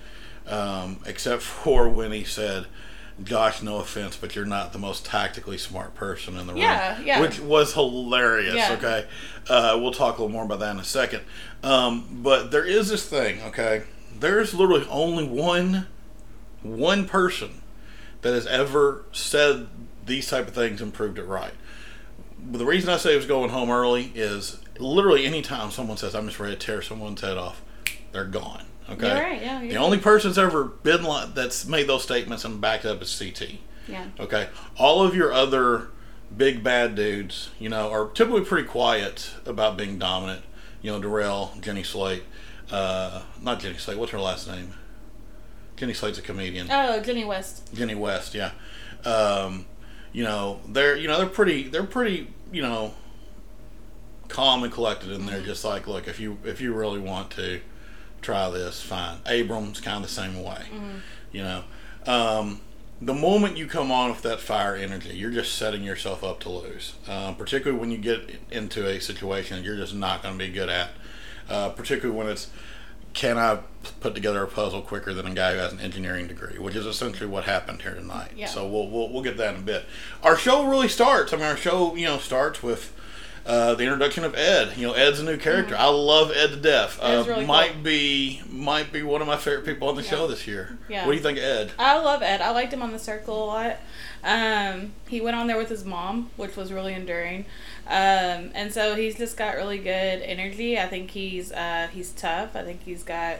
um, 0.45 0.99
except 1.07 1.41
for 1.63 1.89
when 1.89 2.11
he 2.11 2.23
said. 2.23 2.67
Josh, 3.23 3.61
no 3.61 3.77
offense, 3.77 4.17
but 4.17 4.35
you're 4.35 4.45
not 4.45 4.73
the 4.73 4.79
most 4.79 5.05
tactically 5.05 5.57
smart 5.57 5.95
person 5.95 6.37
in 6.37 6.47
the 6.47 6.53
room. 6.53 6.61
Yeah, 6.61 6.99
yeah. 7.01 7.21
Which 7.21 7.39
was 7.39 7.73
hilarious. 7.73 8.55
Yeah. 8.55 8.73
Okay, 8.73 9.07
uh, 9.49 9.77
we'll 9.81 9.93
talk 9.93 10.17
a 10.17 10.21
little 10.21 10.33
more 10.33 10.43
about 10.43 10.59
that 10.59 10.71
in 10.71 10.79
a 10.79 10.83
second. 10.83 11.21
Um, 11.63 12.19
but 12.21 12.51
there 12.51 12.65
is 12.65 12.89
this 12.89 13.07
thing. 13.07 13.41
Okay, 13.43 13.83
there's 14.19 14.53
literally 14.53 14.85
only 14.89 15.25
one 15.25 15.87
one 16.61 17.07
person 17.07 17.61
that 18.21 18.33
has 18.33 18.47
ever 18.47 19.05
said 19.11 19.67
these 20.05 20.27
type 20.27 20.47
of 20.47 20.53
things 20.53 20.81
and 20.81 20.93
proved 20.93 21.17
it 21.17 21.23
right. 21.25 21.53
But 22.37 22.57
the 22.57 22.65
reason 22.65 22.89
I 22.89 22.97
say 22.97 23.13
it 23.13 23.17
was 23.17 23.25
going 23.25 23.49
home 23.49 23.69
early 23.69 24.11
is 24.13 24.59
literally 24.77 25.25
anytime 25.25 25.71
someone 25.71 25.97
says 25.97 26.15
I'm 26.15 26.25
just 26.27 26.39
ready 26.39 26.55
to 26.55 26.59
tear 26.59 26.81
someone's 26.81 27.21
head 27.21 27.37
off, 27.37 27.61
they're 28.11 28.25
gone. 28.25 28.65
Okay, 28.89 29.07
You're 29.07 29.15
right, 29.15 29.41
yeah, 29.41 29.61
you're 29.61 29.69
the 29.73 29.77
only 29.79 29.97
person 29.97 30.29
that's 30.29 30.37
ever 30.37 30.63
been 30.65 31.03
like 31.03 31.33
that's 31.33 31.65
made 31.65 31.87
those 31.87 32.03
statements 32.03 32.45
and 32.45 32.61
backed 32.61 32.85
up 32.85 33.01
is 33.01 33.17
CT. 33.17 33.55
yeah, 33.87 34.05
Okay, 34.19 34.47
all 34.77 35.01
of 35.01 35.15
your 35.15 35.33
other 35.33 35.87
big 36.35 36.63
bad 36.63 36.95
dudes, 36.95 37.49
you 37.59 37.69
know, 37.69 37.89
are 37.91 38.09
typically 38.09 38.41
pretty 38.45 38.67
quiet 38.67 39.31
about 39.45 39.75
being 39.77 39.97
dominant. 39.97 40.43
You 40.81 40.91
know, 40.91 41.01
Darrell, 41.01 41.53
Jenny 41.61 41.81
Slate, 41.81 42.23
uh, 42.71 43.23
not 43.41 43.59
Jenny 43.59 43.77
Slate. 43.77 43.97
What's 43.97 44.11
her 44.11 44.19
last 44.19 44.47
name? 44.47 44.73
Jenny 45.77 45.93
Slate's 45.93 46.19
a 46.19 46.21
comedian. 46.21 46.67
Oh, 46.69 46.99
Jenny 47.01 47.25
West. 47.25 47.73
Jenny 47.73 47.95
West, 47.95 48.35
yeah. 48.35 48.51
Um, 49.03 49.65
you 50.13 50.23
know, 50.23 50.61
they're 50.67 50.95
you 50.95 51.07
know 51.07 51.17
they're 51.17 51.27
pretty 51.27 51.63
they're 51.67 51.83
pretty 51.83 52.27
you 52.51 52.61
know 52.61 52.93
calm 54.27 54.63
and 54.63 54.71
collected 54.71 55.09
in 55.11 55.25
there. 55.25 55.41
Just 55.41 55.65
like, 55.65 55.87
look, 55.87 56.07
if 56.07 56.19
you 56.19 56.37
if 56.43 56.61
you 56.61 56.73
really 56.73 56.99
want 56.99 57.31
to 57.31 57.61
try 58.25 58.49
this, 58.49 58.81
fine. 58.81 59.19
Abrams 59.27 59.79
kind 59.79 59.97
of 59.97 60.03
the 60.03 60.09
same 60.09 60.43
way. 60.43 60.63
You 61.31 61.43
know, 61.43 61.63
um, 62.07 62.61
the 63.01 63.13
moment 63.13 63.57
you 63.57 63.67
come 63.67 63.91
on 63.91 64.09
with 64.09 64.21
that 64.23 64.39
fire 64.39 64.75
energy, 64.75 65.15
you're 65.15 65.31
just 65.31 65.55
setting 65.55 65.83
yourself 65.83 66.23
up 66.23 66.39
to 66.41 66.49
lose. 66.49 66.95
Um, 67.07 67.35
particularly 67.35 67.79
when 67.79 67.91
you 67.91 67.97
get 67.97 68.39
into 68.51 68.87
a 68.87 68.99
situation 68.99 69.63
you're 69.63 69.75
just 69.75 69.93
not 69.93 70.23
going 70.23 70.37
to 70.37 70.45
be 70.45 70.51
good 70.51 70.69
at. 70.69 70.89
Uh, 71.47 71.69
particularly 71.69 72.17
when 72.17 72.27
it's 72.27 72.49
can 73.13 73.37
I 73.37 73.59
put 74.01 74.13
together 74.13 74.43
a 74.43 74.47
puzzle 74.47 74.81
quicker 74.81 75.13
than 75.13 75.25
a 75.25 75.33
guy 75.33 75.53
who 75.53 75.59
has 75.59 75.71
an 75.71 75.79
engineering 75.79 76.27
degree, 76.27 76.57
which 76.59 76.75
is 76.75 76.85
essentially 76.85 77.29
what 77.29 77.45
happened 77.45 77.81
here 77.81 77.93
tonight. 77.93 78.31
Yeah. 78.35 78.47
So 78.47 78.67
we'll, 78.67 78.89
we'll 78.89 79.09
we'll 79.09 79.23
get 79.23 79.37
that 79.37 79.53
in 79.53 79.61
a 79.61 79.63
bit. 79.63 79.85
Our 80.23 80.35
show 80.35 80.67
really 80.67 80.89
starts. 80.89 81.31
I 81.31 81.37
mean, 81.37 81.45
our 81.45 81.57
show 81.57 81.95
you 81.95 82.05
know 82.05 82.17
starts 82.17 82.61
with. 82.63 82.91
Uh, 83.45 83.75
the 83.75 83.83
introduction 83.83 84.23
of 84.23 84.33
Ed, 84.33 84.75
you 84.75 84.87
know, 84.87 84.93
Ed's 84.93 85.19
a 85.19 85.23
new 85.23 85.37
character. 85.37 85.75
I 85.77 85.85
love 85.87 86.31
Ed 86.31 86.47
to 86.47 86.55
death. 86.55 86.97
Uh, 86.99 87.05
Mm-hmm. 87.21 87.29
Really 87.29 87.45
might 87.45 87.73
cool. 87.73 87.81
be 87.83 88.41
might 88.49 88.91
be 88.91 89.03
one 89.03 89.21
of 89.21 89.27
my 89.27 89.37
favorite 89.37 89.65
people 89.65 89.87
on 89.87 89.95
the 89.95 90.01
show 90.03 90.25
this 90.27 90.47
year. 90.47 90.77
Yeah. 90.89 91.05
What 91.05 91.11
do 91.11 91.17
you 91.17 91.23
think, 91.23 91.37
of 91.37 91.43
Ed? 91.43 91.71
I 91.77 91.99
love 91.99 92.23
Ed. 92.23 92.41
I 92.41 92.49
liked 92.49 92.73
him 92.73 92.81
on 92.81 92.91
the 92.91 92.97
circle 92.99 93.43
a 93.43 93.45
lot. 93.45 93.77
Um, 94.23 94.93
he 95.07 95.21
went 95.21 95.35
on 95.35 95.45
there 95.45 95.57
with 95.57 95.69
his 95.69 95.85
mom, 95.85 96.31
which 96.37 96.55
was 96.55 96.73
really 96.73 96.93
enduring. 96.95 97.45
Um, 97.85 98.49
and 98.55 98.73
so 98.73 98.95
he's 98.95 99.15
just 99.15 99.37
got 99.37 99.55
really 99.55 99.77
good 99.77 99.91
energy. 100.23 100.79
I 100.79 100.87
think 100.87 101.11
he's 101.11 101.51
uh, 101.51 101.87
he's 101.93 102.11
tough. 102.13 102.55
I 102.55 102.63
think 102.63 102.81
he's 102.83 103.03
got, 103.03 103.37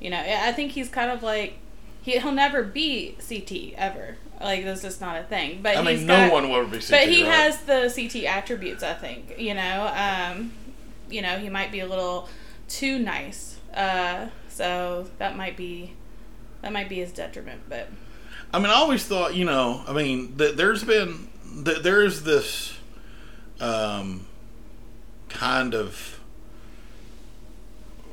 you 0.00 0.10
know, 0.10 0.18
I 0.20 0.50
think 0.52 0.72
he's 0.72 0.88
kind 0.88 1.12
of 1.12 1.22
like 1.22 1.58
he 2.02 2.18
he'll 2.18 2.32
never 2.32 2.64
be 2.64 3.16
CT 3.26 3.74
ever. 3.78 4.16
Like 4.44 4.64
that's 4.64 4.82
just 4.82 5.00
not 5.00 5.16
a 5.18 5.24
thing. 5.24 5.60
But 5.62 5.76
I 5.78 5.82
mean, 5.82 6.06
no 6.06 6.14
got- 6.16 6.32
one 6.32 6.48
will 6.50 6.56
ever 6.56 6.66
be. 6.68 6.78
CT, 6.78 6.90
but 6.90 7.08
he 7.08 7.22
right? 7.24 7.32
has 7.32 7.58
the 7.62 7.90
CT 7.94 8.26
attributes. 8.26 8.82
I 8.82 8.92
think 8.94 9.34
you 9.38 9.54
know. 9.54 9.92
Um, 9.96 10.52
you 11.10 11.22
know, 11.22 11.38
he 11.38 11.48
might 11.50 11.70
be 11.72 11.80
a 11.80 11.86
little 11.86 12.28
too 12.68 12.98
nice. 12.98 13.58
Uh, 13.74 14.28
so 14.48 15.08
that 15.18 15.36
might 15.36 15.56
be 15.56 15.92
that 16.62 16.72
might 16.72 16.88
be 16.88 16.96
his 16.96 17.12
detriment. 17.12 17.62
But 17.68 17.88
I 18.52 18.58
mean, 18.58 18.68
I 18.68 18.74
always 18.74 19.04
thought, 19.04 19.34
you 19.34 19.44
know, 19.44 19.82
I 19.86 19.92
mean, 19.92 20.36
th- 20.38 20.56
there's 20.56 20.84
been, 20.84 21.28
th- 21.64 21.82
there's 21.82 22.22
this 22.22 22.76
um, 23.60 24.26
kind 25.28 25.74
of 25.74 26.20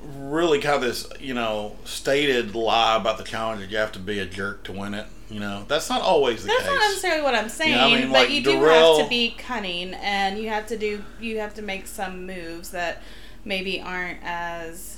really 0.03 0.59
kind 0.59 0.75
of 0.75 0.81
this, 0.81 1.07
you 1.19 1.33
know, 1.33 1.75
stated 1.85 2.55
lie 2.55 2.95
about 2.97 3.17
the 3.17 3.23
challenge 3.23 3.61
that 3.61 3.69
you 3.69 3.77
have 3.77 3.91
to 3.93 3.99
be 3.99 4.19
a 4.19 4.25
jerk 4.25 4.63
to 4.63 4.71
win 4.71 4.93
it. 4.93 5.05
You 5.31 5.39
know, 5.39 5.63
that's 5.67 5.89
not 5.89 6.01
always 6.01 6.41
the 6.41 6.47
That's 6.47 6.59
case. 6.59 6.67
That's 6.67 6.81
not 6.81 6.87
necessarily 6.89 7.23
what 7.23 7.35
I'm 7.35 7.49
saying, 7.49 7.77
I 7.77 7.87
mean, 7.87 8.07
but 8.07 8.13
like, 8.13 8.29
you 8.31 8.43
do 8.43 8.51
Darrell- 8.59 8.97
have 8.97 9.05
to 9.05 9.09
be 9.09 9.33
cunning, 9.37 9.93
and 9.93 10.37
you 10.37 10.49
have 10.49 10.67
to 10.67 10.77
do 10.77 11.03
you 11.21 11.39
have 11.39 11.53
to 11.55 11.61
make 11.61 11.87
some 11.87 12.25
moves 12.25 12.71
that 12.71 13.01
maybe 13.45 13.79
aren't 13.81 14.19
as, 14.23 14.97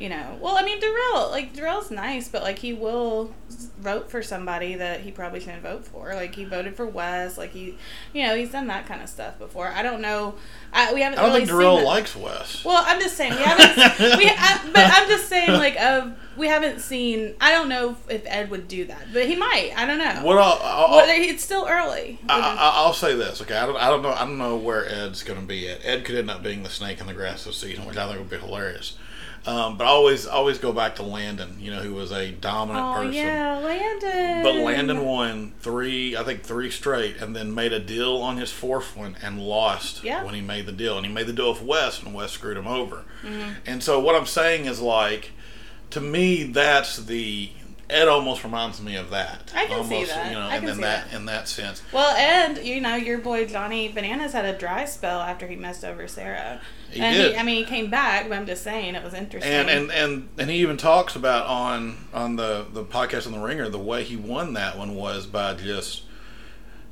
you 0.00 0.08
know. 0.08 0.38
Well, 0.40 0.56
I 0.56 0.62
mean, 0.62 0.80
Darrell, 0.80 1.30
like 1.30 1.52
Darrell's 1.52 1.90
nice, 1.90 2.28
but 2.28 2.42
like 2.42 2.58
he 2.58 2.72
will 2.72 3.34
vote 3.78 4.10
for 4.10 4.22
somebody 4.22 4.74
that 4.76 5.00
he 5.00 5.10
probably 5.10 5.40
shouldn't 5.40 5.62
vote 5.62 5.84
for. 5.84 6.14
Like 6.14 6.34
he 6.34 6.44
voted 6.44 6.74
for 6.74 6.86
Wes. 6.86 7.36
Like 7.36 7.50
he, 7.50 7.76
you 8.12 8.26
know, 8.26 8.34
he's 8.34 8.50
done 8.50 8.66
that 8.68 8.86
kind 8.86 9.02
of 9.02 9.08
stuff 9.08 9.38
before. 9.38 9.68
I 9.68 9.82
don't 9.82 10.00
know. 10.00 10.34
I, 10.72 10.94
we 10.94 11.02
haven't. 11.02 11.18
I 11.18 11.22
don't 11.22 11.32
really 11.32 11.46
think 11.46 11.58
Darrell 11.58 11.84
likes 11.84 12.16
Wes. 12.16 12.64
Well, 12.64 12.82
I'm 12.86 13.00
just 13.00 13.16
saying 13.16 13.34
we 13.34 13.42
haven't. 13.42 14.18
we, 14.18 14.26
I, 14.26 14.70
but 14.72 14.90
I'm 14.90 15.08
just 15.08 15.28
saying 15.28 15.52
like 15.52 15.78
of 15.80 16.14
we 16.36 16.46
haven't 16.46 16.80
seen. 16.80 17.34
I 17.40 17.50
don't 17.52 17.68
know 17.68 17.96
if 18.08 18.22
Ed 18.24 18.50
would 18.50 18.68
do 18.68 18.86
that, 18.86 19.08
but 19.12 19.26
he 19.26 19.36
might. 19.36 19.72
I 19.76 19.84
don't 19.84 19.98
know. 19.98 20.24
what 20.24 20.38
I'll, 20.38 20.58
I'll, 20.62 20.90
Well, 20.96 21.06
it's 21.08 21.44
still 21.44 21.66
early. 21.68 22.18
I, 22.28 22.40
I, 22.40 22.72
I'll 22.76 22.94
say 22.94 23.14
this, 23.14 23.42
okay? 23.42 23.56
I 23.56 23.66
don't, 23.66 23.76
I 23.76 23.88
don't 23.90 24.02
know. 24.02 24.12
I 24.12 24.20
don't 24.20 24.38
know 24.38 24.56
where 24.56 24.88
Ed's 24.88 25.22
going 25.22 25.40
to 25.40 25.46
be 25.46 25.68
at. 25.68 25.84
Ed 25.84 26.04
could 26.04 26.16
end 26.16 26.30
up 26.30 26.42
being 26.42 26.62
the 26.62 26.70
snake 26.70 27.00
in 27.00 27.06
the 27.06 27.14
grass 27.14 27.44
this 27.44 27.58
season, 27.58 27.84
which 27.84 27.96
I 27.96 28.06
think 28.06 28.18
would 28.18 28.30
be 28.30 28.38
hilarious. 28.38 28.96
Um, 29.46 29.78
but 29.78 29.84
I 29.84 29.88
always, 29.88 30.26
always 30.26 30.58
go 30.58 30.70
back 30.72 30.96
to 30.96 31.02
Landon. 31.02 31.56
You 31.58 31.70
know, 31.70 31.80
who 31.80 31.94
was 31.94 32.12
a 32.12 32.30
dominant 32.30 32.86
oh 32.86 32.94
person. 32.94 33.12
yeah, 33.14 33.58
Landon. 33.58 34.42
But 34.42 34.54
Landon 34.56 35.04
won 35.04 35.52
three, 35.60 36.16
I 36.16 36.22
think 36.24 36.42
three 36.42 36.70
straight, 36.70 37.16
and 37.16 37.34
then 37.34 37.54
made 37.54 37.72
a 37.72 37.80
deal 37.80 38.16
on 38.16 38.36
his 38.36 38.52
fourth 38.52 38.96
one 38.96 39.16
and 39.22 39.40
lost 39.40 40.04
Yeah. 40.04 40.24
when 40.24 40.34
he 40.34 40.40
made 40.42 40.66
the 40.66 40.72
deal. 40.72 40.96
And 40.98 41.06
he 41.06 41.12
made 41.12 41.26
the 41.26 41.32
deal 41.32 41.52
with 41.52 41.62
Wes, 41.62 42.02
and 42.02 42.14
Wes 42.14 42.32
screwed 42.32 42.56
him 42.58 42.66
over. 42.66 43.04
Mm-hmm. 43.22 43.52
And 43.66 43.82
so 43.82 43.98
what 43.98 44.14
I'm 44.14 44.26
saying 44.26 44.66
is 44.66 44.80
like, 44.80 45.32
to 45.90 46.00
me, 46.00 46.44
that's 46.44 46.98
the 46.98 47.50
Ed 47.88 48.08
almost 48.08 48.44
reminds 48.44 48.80
me 48.80 48.94
of 48.96 49.10
that. 49.10 49.52
I 49.54 49.66
can 49.66 49.84
see 49.84 50.04
that. 50.04 50.28
You 50.28 50.34
know, 50.38 50.46
I 50.46 50.56
and 50.56 50.68
in 50.68 50.80
that, 50.80 51.10
that. 51.10 51.16
in 51.16 51.24
that 51.26 51.48
sense. 51.48 51.82
Well, 51.92 52.14
and 52.14 52.64
you 52.64 52.80
know 52.80 52.94
your 52.94 53.18
boy 53.18 53.46
Johnny 53.46 53.88
Bananas 53.88 54.32
had 54.32 54.44
a 54.44 54.56
dry 54.56 54.84
spell 54.84 55.20
after 55.20 55.46
he 55.48 55.56
messed 55.56 55.84
over 55.84 56.06
Sarah. 56.06 56.60
He 56.90 57.00
and 57.00 57.14
did. 57.14 57.32
He, 57.32 57.38
I 57.38 57.42
mean, 57.42 57.56
he 57.56 57.64
came 57.64 57.90
back, 57.90 58.28
but 58.28 58.36
I'm 58.36 58.46
just 58.46 58.62
saying 58.62 58.94
it 58.94 59.04
was 59.04 59.14
interesting. 59.14 59.52
And, 59.52 59.68
and 59.68 59.90
and 59.92 60.28
and 60.38 60.50
he 60.50 60.58
even 60.58 60.76
talks 60.76 61.16
about 61.16 61.46
on 61.46 61.96
on 62.12 62.36
the 62.36 62.66
the 62.72 62.84
podcast 62.84 63.26
on 63.26 63.32
the 63.32 63.38
Ringer 63.38 63.68
the 63.68 63.78
way 63.78 64.02
he 64.02 64.16
won 64.16 64.54
that 64.54 64.76
one 64.76 64.94
was 64.94 65.26
by 65.26 65.54
just 65.54 66.02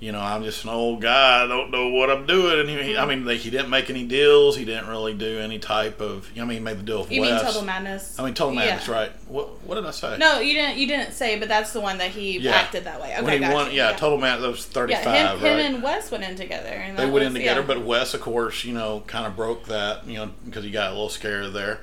you 0.00 0.12
know 0.12 0.20
I'm 0.20 0.44
just 0.44 0.62
an 0.64 0.70
old 0.70 1.00
guy 1.00 1.42
I 1.42 1.46
don't 1.48 1.70
know 1.72 1.88
what 1.88 2.08
I'm 2.08 2.24
doing 2.24 2.60
and 2.60 2.68
he, 2.68 2.96
I 2.96 3.04
mean 3.04 3.24
like, 3.24 3.38
he 3.38 3.50
didn't 3.50 3.68
make 3.70 3.90
any 3.90 4.04
deals 4.04 4.56
he 4.56 4.64
didn't 4.64 4.86
really 4.86 5.12
do 5.14 5.38
any 5.40 5.58
type 5.58 6.00
of 6.00 6.30
I 6.36 6.40
mean 6.40 6.50
he 6.50 6.60
made 6.60 6.78
the 6.78 6.82
deal 6.84 7.00
with 7.00 7.10
you 7.10 7.20
Wes 7.20 7.30
mean 7.42 7.44
Total 7.44 7.62
Madness? 7.62 8.18
I 8.18 8.24
mean 8.24 8.34
Total 8.34 8.54
Madness 8.54 8.86
Yeah. 8.86 8.94
right 8.94 9.12
what 9.28 9.48
what 9.66 9.74
did 9.74 9.84
I 9.86 9.90
say 9.90 10.16
No, 10.18 10.38
you 10.40 10.54
didn't. 10.54 10.78
You 10.78 10.86
didn't 10.86 11.12
say, 11.12 11.38
but 11.38 11.48
that's 11.48 11.72
the 11.72 11.80
one 11.80 11.98
that 11.98 12.10
he 12.12 12.38
Yeah. 12.38 12.52
acted 12.52 12.84
that 12.84 13.00
way. 13.00 13.12
Okay, 13.14 13.22
when 13.22 13.32
he 13.32 13.38
gotcha. 13.40 13.54
won 13.54 13.72
yeah, 13.72 13.92
Total 13.92 14.18
Madness 14.18 14.42
that 14.42 14.50
was 14.50 14.64
35 14.66 15.04
Yeah, 15.04 15.32
him, 15.34 15.42
right 15.42 15.52
him 15.58 15.74
and 15.74 15.82
Wes 15.82 16.10
went 16.10 16.24
in 16.24 16.36
together. 16.36 16.70
They 16.96 17.02
went 17.04 17.12
was- 17.12 17.26
in 17.26 17.34
together, 17.34 17.60
yeah. 17.60 17.66
but 17.66 17.82
Wes, 17.84 18.14
of 18.14 18.20
course, 18.20 18.64
you 18.64 18.72
know, 18.74 19.02
kind 19.06 19.26
of 19.26 19.34
broke 19.36 19.66
that, 19.66 20.06
you 20.06 20.14
know, 20.14 20.30
because 20.46 20.64
he 20.64 20.70
got 20.70 20.88
a 20.90 20.92
little 20.92 21.08
scared 21.08 21.52
there. 21.52 21.80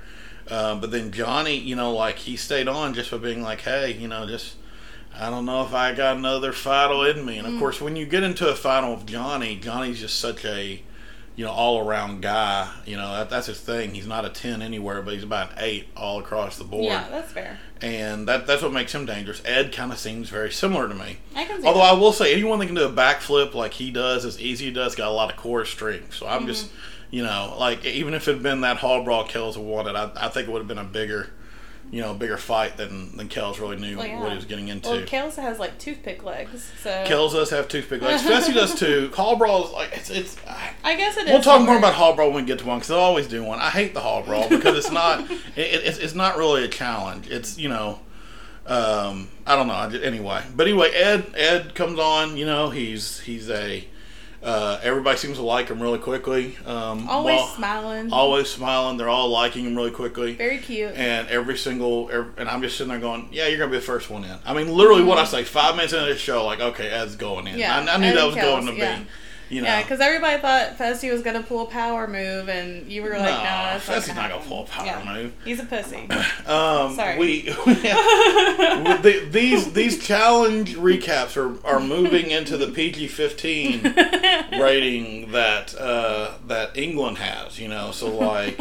Um, 0.49 0.79
but 0.79 0.91
then 0.91 1.11
Johnny, 1.11 1.57
you 1.57 1.75
know, 1.75 1.91
like 1.93 2.17
he 2.17 2.35
stayed 2.37 2.67
on 2.67 2.93
just 2.93 3.09
for 3.09 3.17
being 3.17 3.41
like, 3.41 3.61
hey, 3.61 3.91
you 3.93 4.07
know, 4.07 4.25
just 4.27 4.55
I 5.19 5.29
don't 5.29 5.45
know 5.45 5.63
if 5.63 5.73
I 5.73 5.93
got 5.93 6.17
another 6.17 6.51
final 6.51 7.03
in 7.05 7.25
me. 7.25 7.37
And 7.37 7.47
of 7.47 7.53
Mm. 7.53 7.59
course, 7.59 7.79
when 7.81 7.95
you 7.95 8.05
get 8.05 8.23
into 8.23 8.47
a 8.49 8.55
final 8.55 8.95
with 8.95 9.05
Johnny, 9.05 9.55
Johnny's 9.55 9.99
just 9.99 10.19
such 10.19 10.43
a 10.45 10.81
you 11.37 11.43
know 11.43 11.51
all 11.51 11.79
around 11.87 12.21
guy. 12.21 12.69
You 12.85 12.97
know 12.97 13.11
that, 13.15 13.29
that's 13.29 13.47
his 13.47 13.59
thing. 13.59 13.93
He's 13.93 14.07
not 14.07 14.25
a 14.25 14.29
ten 14.29 14.61
anywhere, 14.61 15.01
but 15.01 15.13
he's 15.13 15.23
about 15.23 15.51
an 15.51 15.57
eight 15.59 15.87
all 15.95 16.19
across 16.19 16.57
the 16.57 16.63
board. 16.63 16.85
yeah, 16.85 17.07
that's 17.09 17.31
fair. 17.31 17.59
And 17.81 18.27
that 18.27 18.47
that's 18.47 18.61
what 18.61 18.71
makes 18.73 18.93
him 18.95 19.05
dangerous. 19.05 19.41
Ed 19.45 19.71
kind 19.73 19.91
of 19.91 19.99
seems 19.99 20.29
very 20.29 20.51
similar 20.51 20.87
to 20.87 20.95
me. 20.95 21.17
I 21.35 21.45
can 21.45 21.61
see. 21.61 21.67
Although 21.67 21.79
that. 21.79 21.93
I 21.93 21.97
will 21.97 22.13
say, 22.13 22.33
anyone 22.33 22.59
that 22.59 22.65
can 22.67 22.75
do 22.75 22.85
a 22.85 22.91
backflip 22.91 23.53
like 23.53 23.73
he 23.73 23.91
does, 23.91 24.23
as 24.25 24.39
easy 24.39 24.65
he 24.65 24.71
does, 24.71 24.95
got 24.95 25.07
a 25.09 25.11
lot 25.11 25.29
of 25.29 25.37
core 25.37 25.65
strength. 25.65 26.13
So 26.15 26.25
I'm 26.27 26.47
just, 26.47 26.67
Mm-hmm. 26.67 26.75
you 27.17 27.23
know, 27.23 27.55
like 27.59 27.83
even 27.85 28.13
if 28.13 28.27
it 28.29 28.33
had 28.35 28.43
been 28.43 28.61
that 28.61 28.77
hall 28.77 29.03
brawl 29.03 29.27
Kelz 29.27 29.57
wanted, 29.57 29.95
I, 29.97 30.09
I 30.15 30.29
think 30.29 30.47
it 30.47 30.51
would 30.51 30.59
have 30.59 30.67
been 30.69 30.77
a 30.77 30.83
bigger, 30.85 31.31
you 31.91 32.01
know, 32.01 32.13
bigger 32.13 32.37
fight 32.37 32.77
than 32.77 33.15
than 33.15 33.29
Kelz 33.29 33.59
really 33.59 33.77
knew 33.77 33.97
Well, 33.97 34.07
yeah. 34.07 34.19
what 34.19 34.31
he 34.31 34.35
was 34.35 34.45
getting 34.45 34.67
into. 34.67 34.89
well, 34.89 35.01
Kelz 35.03 35.35
has 35.35 35.59
like 35.59 35.77
toothpick 35.77 36.23
legs, 36.23 36.69
so 36.81 36.89
Kelz 37.05 37.31
does 37.33 37.49
have 37.51 37.67
toothpick 37.67 38.01
legs. 38.01 38.21
Fessy 38.23 38.53
does 38.53 38.75
too. 38.75 39.11
Hall 39.15 39.35
brawl 39.35 39.65
is 39.67 39.71
like 39.71 39.91
it's 39.93 40.09
it's. 40.09 40.37
I- 40.83 40.95
guess 40.95 41.17
it 41.17 41.27
is. 41.27 41.31
We'll 41.31 41.41
talk 41.41 41.61
more 41.65 41.77
about 41.77 41.93
hall 41.93 42.15
brawl 42.15 42.31
when 42.31 42.43
we 42.43 42.47
get 42.47 42.59
to 42.59 42.65
one 42.65 42.79
because 42.79 42.91
I 42.91 42.95
always 42.95 43.27
do 43.27 43.43
one. 43.43 43.59
I 43.59 43.69
hate 43.69 43.93
the 43.93 43.99
hall 44.01 44.23
brawl 44.23 44.47
because 44.49 44.77
it's 44.77 44.91
not 44.91 45.19
it, 45.29 45.31
it, 45.55 45.83
it's, 45.85 45.97
it's 45.97 46.15
not 46.15 46.37
really 46.37 46.63
a 46.63 46.67
challenge. 46.67 47.29
It's 47.29 47.57
you 47.57 47.69
know, 47.69 47.99
um, 48.67 49.29
I 49.45 49.55
don't 49.55 49.67
know. 49.67 49.99
Anyway, 50.01 50.41
but 50.55 50.67
anyway, 50.67 50.91
Ed 50.91 51.25
Ed 51.35 51.75
comes 51.75 51.99
on. 51.99 52.37
You 52.37 52.45
know, 52.45 52.69
he's 52.69 53.19
he's 53.19 53.49
a 53.49 53.87
uh, 54.45 54.79
everybody 54.83 55.17
seems 55.17 55.37
to 55.37 55.43
like 55.43 55.69
him 55.69 55.81
really 55.81 55.97
quickly. 55.97 56.55
Um, 56.65 57.09
Always 57.09 57.37
well, 57.37 57.47
smiling. 57.47 58.13
always 58.13 58.47
smiling. 58.49 58.97
They're 58.97 59.09
all 59.09 59.27
liking 59.29 59.65
him 59.65 59.75
really 59.75 59.91
quickly. 59.91 60.33
Very 60.35 60.59
cute. 60.59 60.93
And 60.93 61.27
every 61.29 61.57
single, 61.57 62.09
every, 62.11 62.31
and 62.37 62.47
I'm 62.47 62.61
just 62.61 62.77
sitting 62.77 62.91
there 62.91 62.99
going, 62.99 63.27
"Yeah, 63.31 63.47
you're 63.47 63.57
gonna 63.57 63.71
be 63.71 63.77
the 63.77 63.83
first 63.83 64.09
one 64.09 64.23
in." 64.23 64.37
I 64.45 64.53
mean, 64.53 64.69
literally, 64.71 65.03
what 65.03 65.17
I 65.17 65.25
say, 65.25 65.43
five 65.43 65.75
minutes 65.75 65.93
into 65.93 66.05
the 66.05 66.15
show, 66.15 66.45
like, 66.45 66.59
okay, 66.59 66.87
Ed's 66.87 67.15
going 67.15 67.47
in. 67.47 67.53
Mm-hmm. 67.53 67.59
Yeah, 67.59 67.75
I, 67.79 67.95
I 67.95 67.97
knew 67.97 68.07
Ed 68.07 68.15
that 68.15 68.25
was 68.25 68.35
kills, 68.35 68.65
going 68.65 68.75
to 68.75 68.79
yeah. 68.79 68.99
be, 68.99 69.07
you 69.49 69.61
know. 69.61 69.67
Yeah, 69.67 69.81
because 69.81 69.99
everybody 69.99 70.41
thought 70.41 70.77
Fessy 70.77 71.11
was 71.11 71.21
gonna 71.21 71.43
pull 71.43 71.67
a 71.67 71.69
power 71.69 72.07
move, 72.07 72.49
and 72.49 72.87
you 72.91 73.01
were 73.01 73.09
like, 73.11 73.19
"No, 73.19 73.43
that's 73.43 73.87
Fessy's 73.87 74.07
not 74.09 74.15
not 74.15 74.29
gonna 74.31 74.45
pull 74.45 74.63
a 74.63 74.67
power. 74.67 74.85
Yeah. 74.85 75.13
move. 75.13 75.33
He's 75.43 75.59
a 75.59 75.65
pussy. 75.65 76.07
Um, 76.45 76.95
Sorry. 76.95 77.17
We, 77.19 77.41
the, 77.41 79.27
these 79.31 79.73
these 79.73 80.03
challenge 80.05 80.75
recaps 80.75 81.37
are, 81.37 81.65
are 81.65 81.79
moving 81.79 82.29
into 82.29 82.57
the 82.57 82.67
PG 82.67 83.07
fifteen 83.07 83.81
rating 84.51 85.31
that 85.31 85.75
uh, 85.79 86.35
that 86.47 86.77
England 86.77 87.17
has. 87.17 87.59
You 87.59 87.67
know, 87.67 87.91
so 87.91 88.15
like 88.15 88.59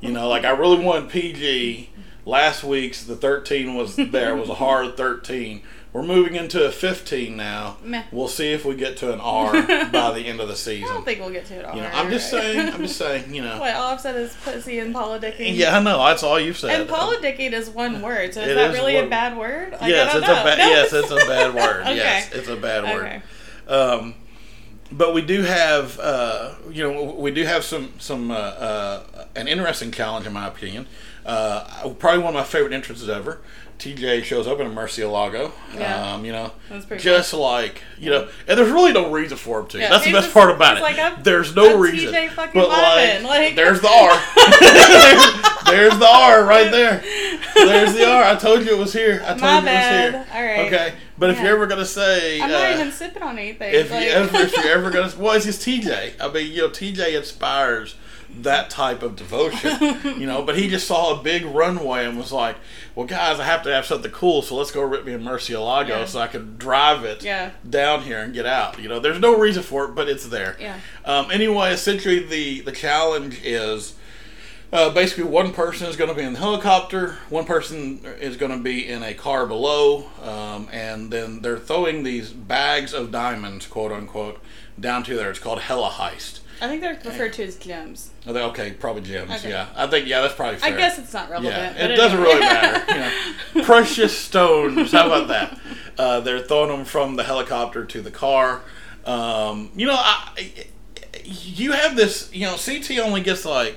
you 0.00 0.12
know, 0.12 0.28
like 0.28 0.44
I 0.44 0.50
really 0.50 0.82
wanted 0.82 1.10
PG. 1.10 1.90
Last 2.24 2.64
week's 2.64 3.04
the 3.04 3.14
thirteen 3.16 3.74
was 3.74 3.96
there 3.96 4.34
was 4.34 4.48
a 4.48 4.54
hard 4.54 4.96
thirteen. 4.96 5.62
We're 5.92 6.02
moving 6.02 6.34
into 6.34 6.62
a 6.66 6.70
fifteen 6.70 7.36
now. 7.36 7.78
Meh. 7.82 8.02
We'll 8.12 8.28
see 8.28 8.52
if 8.52 8.66
we 8.66 8.74
get 8.74 8.98
to 8.98 9.14
an 9.14 9.20
R 9.20 9.52
by 9.90 10.12
the 10.12 10.26
end 10.26 10.40
of 10.40 10.48
the 10.48 10.56
season. 10.56 10.88
I 10.90 10.92
don't 10.92 11.04
think 11.04 11.20
we'll 11.20 11.30
get 11.30 11.46
to 11.46 11.54
it 11.54 11.64
all. 11.64 11.74
You 11.74 11.82
know, 11.82 11.90
I'm 11.92 12.10
just 12.10 12.30
right? 12.32 12.42
saying. 12.42 12.74
I'm 12.74 12.80
just 12.82 12.96
saying. 12.98 13.34
You 13.34 13.42
know. 13.42 13.58
What 13.58 13.74
all 13.74 13.94
I've 13.94 14.00
said 14.00 14.16
is 14.16 14.36
pussy 14.44 14.78
and 14.78 14.94
politicking. 14.94 15.56
Yeah, 15.56 15.78
I 15.78 15.82
know. 15.82 16.04
That's 16.04 16.22
all 16.22 16.38
you've 16.38 16.58
said. 16.58 16.80
And 16.80 16.90
politicking 16.90 17.52
is 17.52 17.70
one 17.70 18.02
word, 18.02 18.34
so 18.34 18.42
is 18.42 18.48
It 18.48 18.54
that 18.56 18.72
is 18.72 18.76
really 18.76 18.96
a 18.96 19.06
bad 19.06 19.38
word? 19.38 19.72
Like, 19.72 19.88
yes, 19.88 20.14
it's 20.14 20.26
a 20.26 20.32
bad. 20.32 20.58
No, 20.58 20.68
yes, 20.68 20.92
it's 20.92 21.10
a 21.10 21.16
bad 21.16 21.54
word. 21.54 21.80
Okay. 21.82 21.96
Yes, 21.96 22.32
it's 22.32 22.48
a 22.48 22.56
bad 22.56 22.84
word. 22.84 23.06
Okay. 23.06 23.22
Um, 23.68 24.14
but 24.92 25.14
we 25.14 25.22
do 25.22 25.42
have, 25.42 25.98
uh, 25.98 26.54
you 26.70 26.82
know, 26.84 27.14
we 27.14 27.30
do 27.30 27.44
have 27.44 27.64
some 27.64 27.92
some 27.98 28.30
uh, 28.30 28.34
uh, 28.34 29.24
an 29.34 29.48
interesting 29.48 29.90
challenge 29.90 30.26
in 30.26 30.32
my 30.32 30.46
opinion. 30.46 30.86
Uh, 31.24 31.88
probably 31.98 32.22
one 32.22 32.28
of 32.28 32.34
my 32.34 32.44
favorite 32.44 32.72
entrances 32.72 33.08
ever. 33.08 33.40
TJ 33.78 34.24
shows 34.24 34.46
up 34.46 34.58
in 34.60 34.66
a 34.66 34.70
Murcielago. 34.70 35.52
Yeah. 35.74 36.14
Um, 36.14 36.24
you 36.24 36.32
know, 36.32 36.52
just 36.98 37.32
like 37.34 37.82
you 37.98 38.10
know, 38.10 38.28
and 38.48 38.58
there's 38.58 38.70
really 38.70 38.92
no 38.92 39.10
reason 39.10 39.36
for 39.36 39.60
him 39.60 39.66
to. 39.68 39.78
Yeah, 39.78 39.90
That's 39.90 40.04
the 40.04 40.12
best 40.12 40.24
just- 40.26 40.34
part 40.34 40.50
about 40.50 40.78
it. 40.78 40.82
like, 40.82 41.22
there's 41.24 41.54
no 41.54 41.74
I'm 41.74 41.80
reason. 41.80 42.12
TJ 42.12 42.30
fucking 42.30 42.60
but 42.60 42.68
like, 42.70 43.22
like- 43.22 43.56
there's 43.56 43.80
the 43.80 43.88
R. 43.88 44.10
there's 45.66 45.98
the 45.98 46.08
R 46.08 46.44
right 46.44 46.70
there. 46.70 47.02
There's 47.54 47.94
the 47.94 48.08
R. 48.08 48.22
I 48.24 48.34
told 48.36 48.64
you 48.64 48.72
it 48.72 48.78
was 48.78 48.92
here. 48.92 49.20
I 49.24 49.28
told 49.30 49.40
My 49.42 49.58
you 49.58 49.64
bad. 49.64 50.14
it 50.14 50.18
was 50.18 50.26
here. 50.28 50.36
All 50.36 50.44
right. 50.46 50.66
Okay, 50.72 50.94
but 51.18 51.30
if 51.30 51.38
you're 51.40 51.48
ever 51.54 51.66
gonna 51.66 51.84
say, 51.84 52.40
I'm 52.40 52.50
not 52.50 52.70
uh, 52.70 52.74
even 52.74 52.92
sipping 52.92 53.22
on 53.22 53.38
anything. 53.38 53.74
if 53.74 53.90
like, 53.90 54.04
you 54.04 54.10
ever, 54.10 54.36
if 54.38 54.56
you're 54.56 54.68
ever 54.68 54.90
gonna, 54.92 55.12
well, 55.18 55.34
it's 55.34 55.44
just 55.44 55.62
TJ. 55.66 56.14
I 56.20 56.32
mean, 56.32 56.52
you 56.52 56.62
know, 56.62 56.68
TJ 56.70 57.16
inspires 57.16 57.94
that 58.42 58.70
type 58.70 59.02
of 59.02 59.16
devotion, 59.16 59.78
you 60.20 60.26
know. 60.26 60.42
But 60.42 60.56
he 60.58 60.68
just 60.68 60.86
saw 60.86 61.18
a 61.18 61.22
big 61.22 61.44
runway 61.44 62.04
and 62.06 62.16
was 62.18 62.32
like, 62.32 62.56
"Well, 62.94 63.06
guys, 63.06 63.38
I 63.40 63.44
have 63.44 63.62
to 63.64 63.72
have 63.72 63.86
something 63.86 64.10
cool, 64.10 64.42
so 64.42 64.56
let's 64.56 64.70
go 64.70 64.82
rip 64.82 65.04
me 65.04 65.12
a 65.12 65.18
Murcielago 65.18 65.88
Yeah. 65.88 66.04
so 66.04 66.20
I 66.20 66.26
can 66.26 66.56
drive 66.56 67.04
it 67.04 67.22
Yeah. 67.22 67.50
down 67.68 68.02
here 68.02 68.20
and 68.20 68.32
get 68.34 68.46
out." 68.46 68.78
You 68.78 68.88
know, 68.88 68.98
there's 69.00 69.20
no 69.20 69.36
reason 69.38 69.62
for 69.62 69.84
it, 69.86 69.94
but 69.94 70.08
it's 70.08 70.26
there. 70.28 70.56
Yeah. 70.60 70.78
Um, 71.04 71.30
anyway, 71.30 71.72
essentially, 71.72 72.20
the 72.20 72.60
the 72.60 72.72
challenge 72.72 73.40
is. 73.44 73.94
Uh, 74.72 74.90
basically, 74.90 75.22
one 75.22 75.52
person 75.52 75.86
is 75.86 75.94
going 75.94 76.10
to 76.10 76.14
be 76.14 76.22
in 76.24 76.32
the 76.32 76.38
helicopter, 76.40 77.16
one 77.28 77.44
person 77.44 78.00
is 78.20 78.36
going 78.36 78.50
to 78.50 78.58
be 78.58 78.86
in 78.86 79.00
a 79.04 79.14
car 79.14 79.46
below, 79.46 80.06
um, 80.20 80.68
and 80.72 81.12
then 81.12 81.40
they're 81.40 81.56
throwing 81.58 82.02
these 82.02 82.30
bags 82.30 82.92
of 82.92 83.12
diamonds, 83.12 83.64
quote 83.64 83.92
unquote, 83.92 84.40
down 84.78 85.04
to 85.04 85.14
there. 85.14 85.30
It's 85.30 85.38
called 85.38 85.60
Hella 85.60 85.90
Heist. 85.90 86.40
I 86.60 86.68
think 86.68 86.80
they're 86.80 86.98
referred 87.04 87.32
to 87.34 87.44
as 87.44 87.56
gems. 87.56 88.10
Are 88.26 88.32
they- 88.32 88.42
Okay, 88.42 88.70
probably 88.72 89.02
gems. 89.02 89.30
Okay. 89.30 89.50
Yeah, 89.50 89.66
I 89.76 89.86
think 89.86 90.06
yeah, 90.06 90.20
that's 90.22 90.34
probably 90.34 90.58
Fair. 90.58 90.74
I 90.74 90.76
guess 90.76 90.98
it's 90.98 91.12
not 91.12 91.28
relevant. 91.30 91.54
Yeah, 91.54 91.72
but 91.78 91.90
it 91.90 91.96
doesn't 91.96 92.20
really 92.20 92.40
matter. 92.40 92.92
You 93.54 93.60
know, 93.60 93.64
precious 93.66 94.16
stones. 94.16 94.92
How 94.92 95.06
about 95.06 95.28
that? 95.28 95.58
Uh, 95.98 96.20
they're 96.20 96.40
throwing 96.40 96.68
them 96.70 96.84
from 96.84 97.16
the 97.16 97.24
helicopter 97.24 97.84
to 97.84 98.00
the 98.02 98.10
car. 98.10 98.62
Um, 99.04 99.70
you 99.76 99.86
know, 99.86 99.96
I, 99.96 100.64
you 101.24 101.72
have 101.72 101.96
this. 101.96 102.30
You 102.34 102.46
know, 102.46 102.56
CT 102.56 102.98
only 102.98 103.20
gets 103.20 103.44
like 103.44 103.76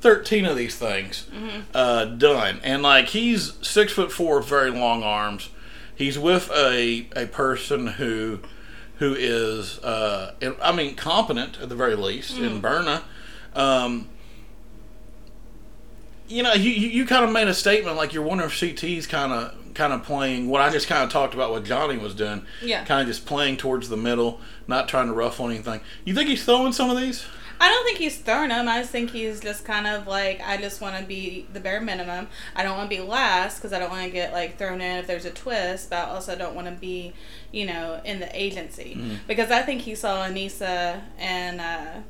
thirteen 0.00 0.44
of 0.44 0.56
these 0.56 0.76
things 0.76 1.26
uh, 1.74 2.04
done, 2.04 2.60
and 2.62 2.82
like 2.82 3.08
he's 3.08 3.54
six 3.66 3.92
foot 3.92 4.12
four, 4.12 4.38
with 4.38 4.48
very 4.48 4.70
long 4.70 5.02
arms. 5.02 5.50
He's 5.94 6.18
with 6.18 6.50
a 6.54 7.06
a 7.16 7.26
person 7.26 7.86
who 7.88 8.40
who 8.98 9.14
is, 9.14 9.78
uh, 9.80 10.34
I 10.62 10.72
mean, 10.72 10.96
competent 10.96 11.60
at 11.60 11.68
the 11.68 11.76
very 11.76 11.94
least 11.94 12.36
in 12.38 12.60
Berna. 12.60 13.02
Um, 13.54 14.08
you 16.28 16.42
know, 16.42 16.52
you, 16.52 16.70
you, 16.70 16.88
you 16.88 17.06
kind 17.06 17.24
of 17.24 17.32
made 17.32 17.48
a 17.48 17.54
statement 17.54 17.96
like 17.96 18.12
you're 18.12 18.22
wondering 18.22 18.50
if 18.50 18.56
CT's 18.58 19.06
kind 19.06 19.32
of 19.32 19.54
kind 19.74 19.92
of 19.92 20.02
playing 20.02 20.48
what 20.48 20.60
I 20.60 20.70
just 20.70 20.88
kind 20.88 21.04
of 21.04 21.10
talked 21.10 21.34
about 21.34 21.52
what 21.52 21.64
Johnny 21.64 21.96
was 21.96 22.14
doing. 22.14 22.44
Yeah. 22.60 22.84
Kind 22.84 23.02
of 23.02 23.06
just 23.06 23.24
playing 23.24 23.56
towards 23.56 23.88
the 23.88 23.96
middle, 23.96 24.40
not 24.66 24.88
trying 24.88 25.06
to 25.06 25.12
ruffle 25.12 25.48
anything. 25.48 25.80
You 26.04 26.14
think 26.14 26.28
he's 26.28 26.44
throwing 26.44 26.72
some 26.72 26.90
of 26.90 26.96
these? 26.96 27.24
I 27.60 27.68
don't 27.68 27.84
think 27.84 27.98
he's 27.98 28.18
throwing 28.18 28.50
them. 28.50 28.68
I 28.68 28.80
just 28.80 28.90
think 28.90 29.10
he's 29.10 29.40
just 29.40 29.64
kind 29.64 29.86
of 29.86 30.06
like, 30.06 30.40
I 30.40 30.56
just 30.56 30.80
want 30.80 30.96
to 30.98 31.04
be 31.04 31.46
the 31.52 31.60
bare 31.60 31.80
minimum. 31.80 32.28
I 32.54 32.62
don't 32.62 32.76
want 32.76 32.90
to 32.90 32.96
be 32.96 33.02
last 33.02 33.58
because 33.58 33.72
I 33.72 33.78
don't 33.78 33.90
want 33.90 34.04
to 34.04 34.10
get 34.10 34.32
like 34.32 34.58
thrown 34.58 34.80
in 34.80 34.98
if 34.98 35.06
there's 35.06 35.24
a 35.24 35.30
twist, 35.30 35.90
but 35.90 35.96
I 35.96 36.10
also 36.10 36.36
don't 36.36 36.54
want 36.54 36.68
to 36.68 36.74
be, 36.74 37.12
you 37.50 37.66
know, 37.66 38.00
in 38.04 38.20
the 38.20 38.30
agency. 38.40 38.94
Mm-hmm. 38.96 39.14
Because 39.26 39.50
I 39.50 39.62
think 39.62 39.82
he 39.82 39.94
saw 39.94 40.26
Aneesa 40.26 41.02
and 41.18 41.60
uh, 41.60 42.00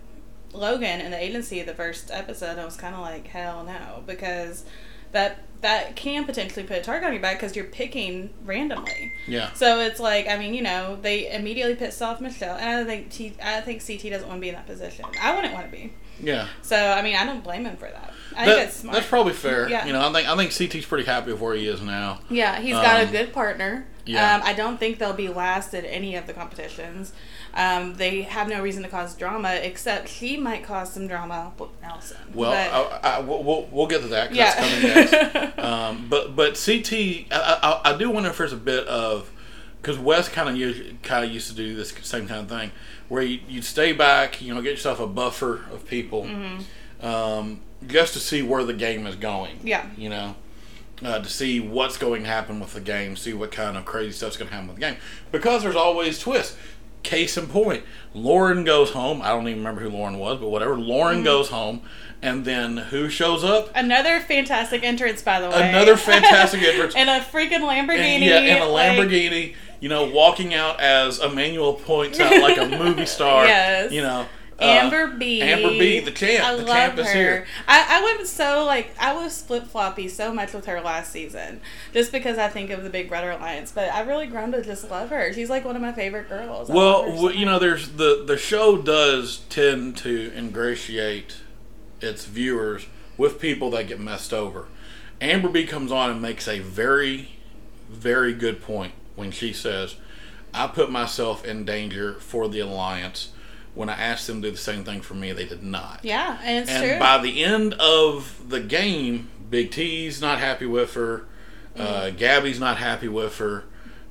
Logan 0.53 1.01
in 1.01 1.11
the 1.11 1.23
agency 1.23 1.63
the 1.63 1.75
first 1.75 2.11
episode. 2.11 2.51
And 2.51 2.61
I 2.61 2.65
was 2.65 2.77
kind 2.77 2.95
of 2.95 3.01
like, 3.01 3.27
hell 3.29 3.65
no, 3.65 4.03
because 4.07 4.65
that 5.13 5.41
that 5.61 5.97
can 5.97 6.25
potentially 6.25 6.65
put 6.65 6.77
a 6.79 6.81
target 6.83 7.07
on 7.09 7.13
your 7.13 7.21
back 7.23 7.39
because 7.39 7.57
you're 7.57 7.65
picking 7.65 8.31
randomly. 8.45 9.13
Yeah. 9.27 9.53
So 9.55 9.81
it's 9.81 9.99
like, 9.99 10.29
I 10.29 10.39
mean, 10.39 10.55
you 10.55 10.63
know, 10.63 10.97
they 11.01 11.31
immediately 11.33 11.75
pissed 11.75 12.01
off 12.01 12.21
Michele, 12.21 12.57
and 12.57 12.69
I 12.81 12.85
think 12.85 13.11
T, 13.11 13.35
I 13.43 13.61
think 13.61 13.85
CT 13.85 14.11
doesn't 14.13 14.29
want 14.29 14.39
to 14.39 14.41
be 14.41 14.49
in 14.51 14.55
that 14.55 14.67
position. 14.67 15.05
I 15.21 15.35
wouldn't 15.35 15.53
want 15.55 15.67
to 15.67 15.73
be. 15.73 15.93
Yeah. 16.21 16.49
So 16.63 16.77
I 16.77 17.03
mean, 17.03 17.17
I 17.17 17.25
don't 17.25 17.43
blame 17.45 17.65
him 17.65 17.77
for 17.77 17.89
that. 17.89 18.13
I 18.37 18.45
That- 18.45 18.55
think 18.55 18.67
that's 18.67 18.77
smart. 18.77 18.95
That's 18.97 19.07
probably 19.09 19.33
fair. 19.33 19.69
Yeah. 19.69 19.87
You 19.87 19.93
know, 19.93 20.01
I 20.09 20.13
think 20.13 20.29
I 20.29 20.37
think 20.37 20.53
CT's 20.53 20.87
pretty 20.87 21.05
happy 21.05 21.33
with 21.33 21.41
where 21.41 21.55
he 21.55 21.67
is 21.69 21.81
now. 21.81 22.21
yeah, 22.31 22.61
he's 22.61 22.75
got 22.75 23.01
Um, 23.01 23.09
a 23.09 23.11
good 23.11 23.33
partner. 23.33 23.87
yeah. 24.05 24.37
Um, 24.37 24.43
I 24.45 24.53
don't 24.53 24.79
think 24.79 24.99
they'll 24.99 25.13
be 25.13 25.29
last 25.29 25.75
at 25.75 25.85
any 25.85 26.15
of 26.17 26.27
the 26.27 26.33
competitions. 26.33 27.13
Um, 27.55 27.95
they 27.95 28.23
have 28.23 28.49
no 28.49 28.63
reason 28.63 28.83
to 28.85 28.89
cause 28.89 29.17
drama, 29.17 29.55
except 29.55 30.09
she 30.09 30.37
might 30.37 30.63
cause 30.63 30.93
some 30.93 31.07
drama 31.09 31.53
with 31.59 31.71
Nelson. 31.83 32.19
Well, 32.35 32.53
But- 32.53 33.05
I, 33.05 33.17
I, 33.17 33.21
we'll, 33.21 33.69
we'll 33.73 33.87
get 33.87 34.03
to 34.03 34.09
that. 34.09 34.35
Yeah. 34.35 34.55
That's 34.55 35.11
coming 35.11 35.33
next. 35.35 35.59
um, 35.65 36.07
but 36.09 36.37
but 36.37 36.63
CT, 36.63 36.93
I, 37.33 37.81
I, 37.85 37.93
I 37.95 37.97
do 37.99 38.11
wonder 38.11 38.29
if 38.31 38.39
there's 38.39 38.53
a 38.53 38.57
bit 38.57 38.87
of 38.87 39.31
because 39.81 39.99
Wes 39.99 40.29
kind 40.29 40.49
of 40.63 41.03
kind 41.03 41.25
of 41.25 41.31
used 41.33 41.49
to 41.51 41.55
do 41.57 41.75
this 41.75 41.93
same 42.03 42.27
kind 42.29 42.41
of 42.41 42.49
thing 42.49 42.71
where 43.09 43.23
you, 43.23 43.41
you'd 43.49 43.65
stay 43.65 43.93
back, 43.93 44.43
you 44.43 44.55
know, 44.55 44.61
get 44.61 44.73
yourself 44.73 45.01
a 45.01 45.07
buffer 45.07 45.65
of 45.73 45.87
people, 45.87 46.29
um, 47.01 47.61
just 47.87 48.13
to 48.15 48.21
see 48.21 48.43
where 48.43 48.65
the 48.65 48.75
game 48.75 49.07
is 49.07 49.17
going. 49.17 49.57
Mm-hmm. 49.59 49.67
Yeah. 49.69 49.87
you 49.97 50.09
know. 50.11 50.37
Uh, 51.01 51.21
to 51.21 51.29
see 51.29 51.61
what's 51.61 51.97
going 51.97 52.23
to 52.25 52.29
happen 52.29 52.59
with 52.59 52.75
the 52.75 52.81
game, 52.81 53.15
see 53.15 53.33
what 53.33 53.53
kind 53.53 53.77
of 53.77 53.85
crazy 53.85 54.11
stuff's 54.11 54.37
going 54.37 54.49
to 54.49 54.53
happen 54.53 54.67
with 54.67 54.75
the 54.79 54.81
game, 54.81 54.97
because 55.31 55.63
there's 55.63 55.77
always 55.77 56.19
twists. 56.19 56.57
Case 57.03 57.37
in 57.37 57.47
point, 57.47 57.85
Lauren 58.13 58.65
goes 58.65 58.91
home. 58.91 59.23
I 59.23 59.29
don't 59.29 59.47
even 59.49 59.59
remember 59.59 59.81
who 59.83 59.91
Lauren 59.91 60.19
was, 60.19 60.39
but 60.41 60.49
whatever. 60.49 60.77
Lauren 60.77 61.17
mm-hmm. 61.17 61.25
goes 61.25 61.49
home, 61.49 61.83
and 62.21 62.45
then 62.45 62.77
who 62.77 63.09
shows 63.09 63.45
up? 63.45 63.71
Another 63.75 64.21
fantastic 64.21 64.83
entrance, 64.83 65.23
by 65.23 65.41
the 65.41 65.49
way. 65.49 65.69
Another 65.69 65.97
fantastic 65.97 66.63
entrance. 66.63 66.95
and 66.97 67.09
a 67.09 67.21
freaking 67.21 67.61
Lamborghini. 67.61 67.99
And, 67.99 68.25
yeah, 68.25 68.41
in 68.41 68.63
a 68.63 68.67
like- 68.67 68.99
Lamborghini. 68.99 69.55
you 69.81 69.89
know, 69.89 70.05
walking 70.11 70.55
out 70.55 70.81
as 70.81 71.21
Emanuel 71.21 71.75
points 71.75 72.19
out 72.19 72.43
like 72.43 72.59
a 72.59 72.69
movie 72.69 73.07
star. 73.07 73.45
Yes. 73.49 73.93
You 73.93 74.03
know, 74.03 74.27
Uh, 74.61 74.65
Amber 74.65 75.07
B. 75.17 75.41
Amber 75.41 75.71
B, 75.71 76.01
the 76.01 76.11
champ. 76.11 76.45
I 76.45 76.57
the 76.57 76.65
love 76.65 76.75
champ 76.75 76.95
her. 76.97 77.03
is 77.03 77.13
here. 77.13 77.47
I, 77.69 78.01
I 78.01 78.17
was 78.19 78.29
so 78.29 78.65
like 78.65 78.91
I 78.99 79.15
was 79.15 79.41
flip 79.41 79.69
floppy 79.69 80.09
so 80.09 80.35
much 80.35 80.53
with 80.53 80.67
her 80.67 80.81
last 80.81 81.13
season, 81.13 81.61
just 81.93 82.11
because 82.11 82.39
I 82.39 82.49
think 82.49 82.71
of 82.71 82.83
the 82.83 82.91
Big 82.91 83.09
Brother 83.09 83.31
Alliance. 83.31 83.71
But 83.71 83.91
I've 83.91 84.09
really 84.09 84.27
grown 84.27 84.51
to 84.53 84.63
just 84.63 84.91
love 84.91 85.11
her. 85.11 85.33
She's 85.33 85.49
like 85.49 85.65
one 85.65 85.77
of 85.77 85.83
my 85.83 85.93
favorite 85.93 86.29
girls. 86.29 86.71
I 86.71 86.75
Well, 86.75 87.03
her 87.05 87.09
so 87.11 87.15
w- 87.23 87.39
you 87.39 87.47
know, 87.47 87.61
there's 87.61 87.91
the 87.91 88.25
the 88.27 88.37
show 88.37 88.77
does 88.83 89.43
tend 89.49 89.97
to 89.99 90.33
ingratiate 90.37 91.37
its 92.01 92.25
viewers 92.25 92.87
with 93.17 93.41
people 93.41 93.71
that 93.71 93.87
get 93.87 94.01
messed 94.01 94.33
over. 94.33 94.67
Amber 95.21 95.49
B 95.49 95.67
comes 95.67 95.93
on 95.93 96.11
and 96.11 96.21
makes 96.23 96.49
a 96.49 96.59
very, 96.61 97.37
very 97.89 98.33
good 98.33 98.61
point 98.61 98.93
when 99.15 99.31
she 99.31 99.53
says, 99.53 99.95
"I 100.53 100.67
put 100.67 100.91
myself 100.91 101.45
in 101.45 101.65
danger 101.65 102.15
for 102.15 102.49
the 102.49 102.59
alliance." 102.59 103.29
When 103.79 103.89
I 103.89 103.95
asked 103.95 104.27
them 104.27 104.43
to 104.43 104.49
do 104.49 104.53
the 104.53 104.59
same 104.59 104.83
thing 104.83 105.03
for 105.03 105.15
me, 105.15 105.33
they 105.33 105.45
did 105.47 105.63
not. 105.63 106.01
yeah, 106.03 106.39
and 106.43 106.59
it's 106.59 106.71
and 106.71 106.83
true. 106.85 106.99
by 106.99 107.19
the 107.19 107.45
end 107.45 107.75
of 107.75 108.43
the 108.49 108.59
game, 108.61 109.29
Big 109.49 109.71
T's 109.71 110.21
not 110.21 110.41
happy 110.41 110.67
with 110.67 110.95
her. 110.95 111.27
Mm-hmm. 111.77 111.81
Uh, 111.81 112.11
Gabby's 112.11 112.59
not 112.59 112.79
happy 112.79 113.07
with 113.07 113.39
her. 113.39 113.63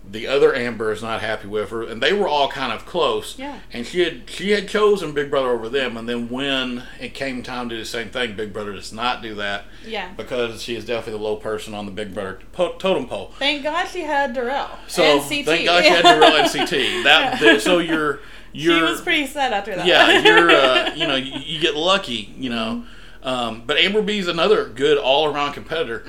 The 0.09 0.25
other 0.25 0.55
Amber 0.55 0.93
is 0.93 1.03
not 1.03 1.19
happy 1.19 1.49
with 1.49 1.69
her, 1.71 1.83
and 1.83 2.01
they 2.01 2.13
were 2.13 2.29
all 2.29 2.47
kind 2.47 2.71
of 2.71 2.85
close. 2.85 3.37
Yeah. 3.37 3.59
And 3.73 3.85
she 3.85 3.99
had 4.05 4.29
she 4.29 4.51
had 4.51 4.69
chosen 4.69 5.11
Big 5.11 5.29
Brother 5.29 5.49
over 5.49 5.67
them, 5.67 5.97
and 5.97 6.07
then 6.07 6.29
when 6.29 6.83
it 6.97 7.13
came 7.13 7.43
time 7.43 7.67
to 7.67 7.75
do 7.75 7.79
the 7.81 7.85
same 7.85 8.07
thing, 8.09 8.37
Big 8.37 8.53
Brother 8.53 8.71
does 8.71 8.93
not 8.93 9.21
do 9.21 9.35
that 9.35 9.65
yeah. 9.85 10.13
because 10.15 10.63
she 10.63 10.77
is 10.77 10.85
definitely 10.85 11.19
the 11.19 11.25
low 11.25 11.35
person 11.35 11.73
on 11.73 11.85
the 11.85 11.91
Big 11.91 12.13
Brother 12.13 12.39
po- 12.53 12.77
totem 12.77 13.05
pole. 13.07 13.33
Thank 13.37 13.63
God 13.63 13.85
she 13.89 14.03
had 14.03 14.33
Darrell. 14.33 14.69
So 14.87 15.03
and 15.03 15.19
CT. 15.21 15.45
thank 15.45 15.65
God 15.65 15.83
she 15.83 15.89
had 15.89 16.03
Darrell 16.03 16.37
and 16.37 16.49
CT. 16.49 16.69
That 17.03 17.41
that- 17.41 17.61
so 17.61 17.79
you're 17.79 18.21
she 18.53 18.59
you're 18.61 18.83
was 18.83 19.01
pretty 19.01 19.27
sad 19.27 19.53
after 19.53 19.75
that. 19.75 19.85
yeah, 19.85 20.19
you're 20.19 20.49
uh, 20.51 20.93
you 20.95 21.07
know 21.07 21.15
you, 21.15 21.39
you 21.39 21.59
get 21.59 21.75
lucky, 21.75 22.33
you 22.37 22.49
know. 22.49 22.83
Mm-hmm. 22.85 23.27
Um, 23.27 23.63
but 23.65 23.77
Amber 23.77 24.01
B's 24.01 24.27
another 24.27 24.65
good 24.69 24.97
all 24.97 25.25
around 25.25 25.53
competitor. 25.53 26.05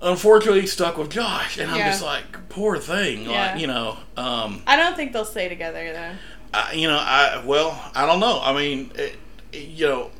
Unfortunately, 0.00 0.66
stuck 0.66 0.96
with 0.96 1.10
Josh, 1.10 1.58
and 1.58 1.70
I'm 1.70 1.78
Mm-hmm. 1.78 1.88
Just 1.88 2.02
like, 2.02 2.48
poor 2.48 2.78
thing, 2.78 3.22
Yeah. 3.24 3.52
like 3.52 3.60
you 3.60 3.66
know. 3.66 3.98
Um, 4.16 4.62
I 4.66 4.76
don't 4.76 4.94
think 4.96 5.12
they'll 5.12 5.24
stay 5.24 5.48
together 5.48 5.92
though. 5.92 6.12
I, 6.54 6.72
you 6.72 6.86
know, 6.88 6.96
I 6.98 7.42
well, 7.44 7.80
I 7.94 8.06
don't 8.06 8.20
know. 8.20 8.40
I 8.42 8.54
mean, 8.54 8.90
it, 8.94 9.16
it- 9.52 9.68
you 9.68 9.86
know, 9.86 10.10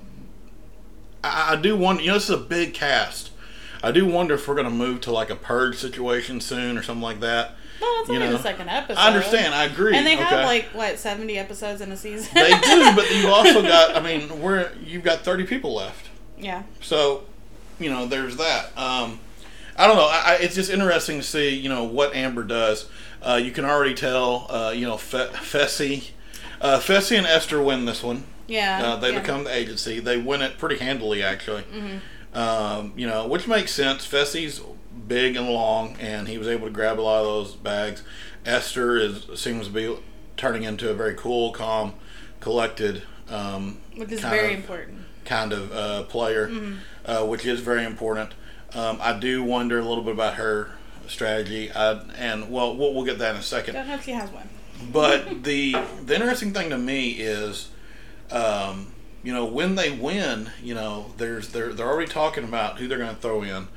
I, 1.22 1.52
I 1.52 1.56
do 1.56 1.76
wonder. 1.76 2.02
You 2.02 2.08
know, 2.08 2.14
this 2.14 2.24
is 2.24 2.30
a 2.30 2.36
big 2.38 2.74
cast. 2.74 3.30
I 3.82 3.92
do 3.92 4.04
wonder 4.06 4.34
if 4.34 4.48
we're 4.48 4.54
going 4.56 4.66
to 4.66 4.72
move 4.74 5.00
to 5.02 5.12
like 5.12 5.30
a 5.30 5.36
purge 5.36 5.76
situation 5.78 6.40
soon 6.40 6.76
or 6.76 6.82
something 6.82 7.02
like 7.02 7.20
that. 7.20 7.52
Well, 7.80 8.00
it's 8.00 8.08
You 8.08 8.16
only 8.16 8.26
know, 8.28 8.36
the 8.36 8.42
second 8.42 8.68
episode. 8.68 9.00
I 9.00 9.06
understand. 9.08 9.54
I 9.54 9.64
agree. 9.64 9.96
And 9.96 10.06
they 10.06 10.14
okay. 10.14 10.24
have 10.24 10.44
like 10.44 10.66
what 10.72 10.98
seventy 10.98 11.38
episodes 11.38 11.80
in 11.80 11.92
a 11.92 11.96
season. 11.96 12.30
they 12.34 12.50
do, 12.50 12.92
but 12.96 13.10
you've 13.14 13.30
also 13.30 13.62
got. 13.62 13.96
I 13.96 14.00
mean, 14.00 14.40
we're 14.40 14.70
you've 14.84 15.04
got 15.04 15.20
30 15.20 15.44
people 15.44 15.74
left. 15.74 16.08
yeah. 16.38 16.62
So, 16.80 17.24
you 17.78 17.90
know, 17.90 18.06
there's 18.06 18.36
that. 18.36 18.76
Um, 18.76 19.20
I 19.76 19.86
don't 19.86 19.96
know. 19.96 20.08
I, 20.10 20.22
I, 20.26 20.34
it's 20.40 20.56
just 20.56 20.70
interesting 20.70 21.18
to 21.18 21.22
see, 21.22 21.54
you 21.54 21.68
know, 21.68 21.84
what 21.84 22.14
Amber 22.14 22.42
does. 22.42 22.88
Uh, 23.22 23.40
you 23.42 23.52
can 23.52 23.64
already 23.64 23.94
tell, 23.94 24.46
uh, 24.50 24.70
you 24.70 24.86
know, 24.86 24.96
Fe- 24.96 25.30
Fessy. 25.32 26.10
Uh, 26.60 26.78
Fessy 26.80 27.16
and 27.16 27.26
Esther 27.26 27.62
win 27.62 27.84
this 27.84 28.02
one. 28.02 28.24
Yeah. 28.48 28.82
Uh, 28.82 28.96
they 28.96 29.12
yeah. 29.12 29.20
become 29.20 29.44
the 29.44 29.54
agency. 29.54 30.00
They 30.00 30.16
win 30.16 30.42
it 30.42 30.58
pretty 30.58 30.78
handily, 30.78 31.22
actually. 31.22 31.62
Um, 32.34 32.92
you 32.96 33.06
know, 33.06 33.26
which 33.26 33.46
makes 33.46 33.72
sense. 33.72 34.06
Fessy's 34.06 34.60
big 35.08 35.36
and 35.36 35.48
long, 35.48 35.96
and 35.98 36.28
he 36.28 36.38
was 36.38 36.46
able 36.46 36.66
to 36.66 36.72
grab 36.72 37.00
a 37.00 37.02
lot 37.02 37.20
of 37.20 37.26
those 37.26 37.54
bags. 37.56 38.02
Esther 38.46 38.96
is 38.96 39.26
seems 39.36 39.66
to 39.66 39.72
be 39.72 39.96
turning 40.36 40.62
into 40.62 40.90
a 40.90 40.94
very 40.94 41.14
cool, 41.14 41.50
calm, 41.52 41.94
collected, 42.40 43.02
um, 43.28 43.78
Which 43.96 44.12
is 44.12 44.20
kind 44.20 44.34
very 44.34 44.54
of- 44.54 44.60
important. 44.60 44.98
kind 45.24 45.52
of 45.52 45.72
uh, 45.72 46.02
player, 46.04 46.50
uh, 47.04 47.24
which 47.26 47.44
is 47.44 47.60
very 47.60 47.84
important. 47.84 48.32
Um, 48.74 48.98
I 49.00 49.18
do 49.18 49.42
wonder 49.42 49.78
a 49.78 49.84
little 49.84 50.04
bit 50.04 50.12
about 50.14 50.34
her 50.34 50.70
strategy, 51.06 51.72
I, 51.72 51.92
and 52.16 52.50
well, 52.50 52.76
we'll, 52.76 52.94
we'll 52.94 53.04
get 53.04 53.18
that 53.18 53.34
in 53.34 53.40
a 53.40 53.42
second. 53.42 53.74
Don't 53.74 53.88
know 53.88 53.94
if 53.94 54.04
she 54.04 54.12
has 54.12 54.30
one. 54.30 54.48
But 54.92 55.42
the 55.44 55.72
the 56.04 56.14
interesting 56.14 56.52
thing 56.52 56.70
to 56.70 56.78
me 56.78 57.10
is, 57.12 57.70
um, 58.30 58.92
you 59.22 59.32
know, 59.32 59.46
when 59.46 59.74
they 59.74 59.90
win, 59.90 60.50
you 60.62 60.74
know, 60.74 61.06
there's 61.16 61.48
they're 61.48 61.72
they're 61.72 61.88
already 61.88 62.10
talking 62.10 62.44
about 62.44 62.78
who 62.78 62.86
they're 62.88 62.98
going 62.98 63.14
to 63.14 63.20
throw 63.20 63.42
in. 63.42 63.68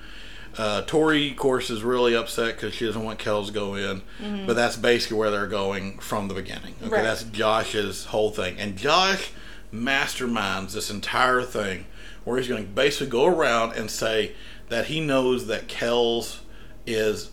Uh, 0.58 0.82
Tori, 0.82 1.32
of 1.32 1.38
course, 1.38 1.70
is 1.70 1.82
really 1.84 2.14
upset 2.16 2.56
because 2.56 2.74
she 2.74 2.86
doesn't 2.86 3.04
want 3.04 3.20
Kelz 3.20 3.48
to 3.48 3.54
go 3.54 3.76
in, 3.76 4.02
but 4.46 4.56
that's 4.56 4.76
basically 4.76 5.18
where 5.18 5.32
they're 5.32 5.48
going 5.48 5.98
from 6.00 6.28
the 6.28 6.34
beginning. 6.34 6.76
Okay, 6.82 6.92
Right. 6.96 7.04
that's 7.04 7.24
Josh's 7.24 8.06
whole 8.06 8.32
thing, 8.32 8.58
and 8.60 8.78
Josh 8.78 9.32
masterminds 9.74 10.74
this 10.74 10.90
entire 10.90 11.42
thing, 11.44 11.86
where 12.24 12.38
he's 12.38 12.48
going 12.48 12.64
to 12.64 12.70
basically 12.70 13.08
go 13.08 13.26
around 13.26 13.74
and 13.74 13.90
say 13.90 14.34
that 14.70 14.86
he 14.88 15.00
knows 15.00 15.48
that 15.48 15.68
Kelz 15.68 16.40
is 16.86 17.32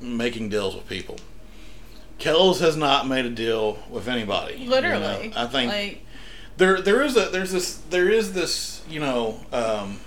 making 0.00 0.48
deals 0.48 0.74
with 0.74 0.88
people. 0.88 1.16
Kelz 2.18 2.60
has 2.60 2.76
not 2.76 3.06
made 3.06 3.26
a 3.26 3.30
deal 3.30 3.78
with 3.90 4.08
anybody. 4.08 4.54
you 4.56 4.64
know. 4.68 4.76
Literally. 4.76 5.32
I 5.36 5.46
think 5.46 5.70
Like, 5.72 6.02
there 6.56 6.80
there 6.80 7.02
is 7.02 7.16
a 7.16 7.26
there's 7.28 7.52
this 7.52 7.76
there 7.90 8.08
is 8.08 8.32
this 8.32 8.82
you 8.88 8.98
know 9.00 9.38
um, 9.52 10.00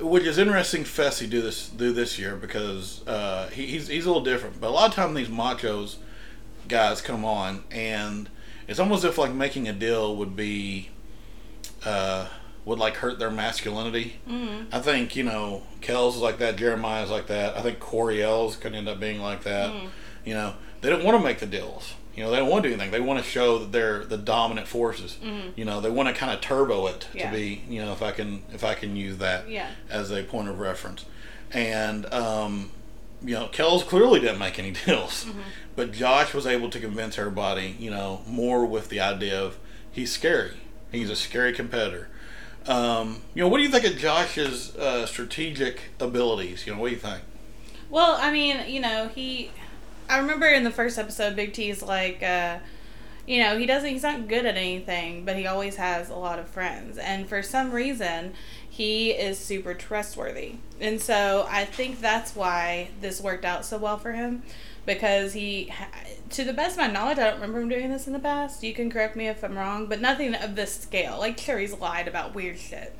which 0.00 0.24
is 0.24 0.38
interesting 0.38 0.84
Fessy 0.84 1.28
do 1.28 1.40
this 1.40 1.68
do 1.68 1.92
this 1.92 2.18
year 2.18 2.36
because 2.36 3.06
uh, 3.06 3.48
he, 3.50 3.66
he's 3.66 3.88
he's 3.88 4.06
a 4.06 4.08
little 4.08 4.24
different. 4.24 4.60
But 4.60 4.68
a 4.68 4.70
lot 4.70 4.88
of 4.88 4.94
time 4.94 5.14
these 5.14 5.28
machos 5.28 5.96
guys 6.68 7.00
come 7.02 7.24
on 7.24 7.62
and 7.70 8.28
it's 8.66 8.80
almost 8.80 9.04
as 9.04 9.10
if 9.10 9.18
like 9.18 9.32
making 9.32 9.68
a 9.68 9.72
deal 9.72 10.16
would 10.16 10.34
be 10.34 10.88
uh, 11.84 12.26
would 12.64 12.78
like 12.78 12.96
hurt 12.96 13.18
their 13.18 13.30
masculinity. 13.30 14.16
I 14.72 14.78
think 14.80 15.14
you 15.16 15.22
know 15.24 15.62
Kelz 15.80 16.14
is 16.16 16.20
like 16.20 16.38
that 16.38 16.56
Jeremiah's 16.56 17.10
like 17.10 17.26
that. 17.26 17.56
I 17.56 17.60
think 17.62 17.78
Coriel's 17.78 18.56
could 18.56 18.74
end 18.74 18.88
up 18.88 18.98
being 18.98 19.20
like 19.20 19.42
that. 19.44 19.72
You 20.24 20.34
know 20.34 20.54
they 20.80 20.90
don't 20.90 21.04
want 21.04 21.18
to 21.18 21.24
make 21.24 21.38
the 21.38 21.46
deals 21.46 21.94
you 22.16 22.22
know 22.22 22.30
they 22.30 22.38
don't 22.38 22.48
want 22.48 22.62
to 22.62 22.68
do 22.68 22.74
anything. 22.74 22.90
They 22.92 23.00
want 23.00 23.22
to 23.22 23.28
show 23.28 23.58
that 23.58 23.72
they're 23.72 24.04
the 24.04 24.16
dominant 24.18 24.66
forces. 24.68 25.18
You 25.56 25.64
know 25.64 25.80
they 25.80 25.90
want 25.90 26.08
to 26.08 26.14
kind 26.14 26.32
of 26.32 26.40
turbo 26.40 26.86
it 26.88 27.08
Yeah. 27.14 27.30
to 27.30 27.36
be 27.36 27.62
you 27.68 27.80
know 27.84 27.92
if 27.92 28.02
I 28.02 28.12
can 28.12 28.42
if 28.52 28.62
I 28.64 28.74
can 28.74 28.96
use 28.96 29.18
that 29.18 29.48
Yeah. 29.48 29.70
as 29.90 30.10
a 30.10 30.22
point 30.22 30.48
of 30.48 30.58
reference. 30.60 31.04
And 31.52 32.06
um, 32.12 32.70
you 33.22 33.34
know 33.34 33.48
Kelz 33.52 33.82
clearly 33.86 34.20
didn't 34.20 34.38
make 34.38 34.58
any 34.58 34.70
deals. 34.86 35.26
But 35.76 35.90
Josh 35.92 36.32
was 36.34 36.46
able 36.46 36.70
to 36.70 36.78
convince 36.78 37.18
everybody 37.18 37.74
you 37.78 37.90
know 37.90 38.22
more 38.26 38.64
with 38.64 38.88
the 38.88 39.00
idea 39.00 39.40
of 39.40 39.58
he's 39.90 40.12
scary. 40.12 40.52
He's 40.92 41.10
a 41.10 41.16
scary 41.16 41.52
competitor. 41.52 42.08
Um, 42.66 43.20
you 43.34 43.42
know 43.42 43.48
what 43.48 43.58
do 43.58 43.64
you 43.64 43.68
think 43.70 43.84
of 43.84 43.96
Josh's 43.98 44.74
uh, 44.76 45.04
strategic 45.06 45.90
abilities? 46.00 46.66
You 46.66 46.74
know 46.74 46.80
what 46.80 46.88
do 46.88 46.94
you 46.94 47.00
think? 47.00 47.22
Well, 47.90 48.16
I 48.20 48.30
mean, 48.32 48.58
you 48.68 48.80
know, 48.80 49.08
he. 49.14 49.50
I 50.08 50.18
remember 50.18 50.46
in 50.46 50.64
the 50.64 50.70
first 50.70 50.98
episode, 50.98 51.34
Big 51.36 51.52
T's 51.52 51.82
like, 51.82 52.22
uh, 52.22 52.58
you 53.26 53.42
know, 53.42 53.58
he 53.58 53.66
doesn't. 53.66 53.88
He's 53.88 54.02
not 54.02 54.28
good 54.28 54.44
at 54.44 54.56
anything, 54.56 55.24
but 55.24 55.36
he 55.36 55.46
always 55.46 55.76
has 55.76 56.10
a 56.10 56.14
lot 56.14 56.38
of 56.38 56.48
friends, 56.48 56.98
and 56.98 57.28
for 57.28 57.42
some 57.42 57.72
reason, 57.72 58.34
he 58.68 59.12
is 59.12 59.38
super 59.38 59.72
trustworthy, 59.72 60.56
and 60.80 61.00
so 61.00 61.46
I 61.48 61.64
think 61.64 62.00
that's 62.00 62.36
why 62.36 62.90
this 63.00 63.20
worked 63.20 63.44
out 63.44 63.64
so 63.64 63.78
well 63.78 63.96
for 63.96 64.12
him, 64.12 64.42
because 64.84 65.32
he, 65.32 65.72
to 66.30 66.44
the 66.44 66.52
best 66.52 66.72
of 66.72 66.78
my 66.78 66.88
knowledge, 66.88 67.18
I 67.18 67.24
don't 67.30 67.40
remember 67.40 67.60
him 67.60 67.68
doing 67.70 67.90
this 67.90 68.06
in 68.06 68.12
the 68.12 68.18
past. 68.18 68.62
You 68.62 68.74
can 68.74 68.90
correct 68.90 69.16
me 69.16 69.28
if 69.28 69.42
I'm 69.42 69.56
wrong, 69.56 69.86
but 69.86 70.02
nothing 70.02 70.34
of 70.34 70.54
this 70.54 70.74
scale. 70.74 71.16
Like, 71.18 71.38
sure, 71.38 71.58
he's 71.58 71.72
lied 71.72 72.08
about 72.08 72.34
weird 72.34 72.58
shit. 72.58 72.94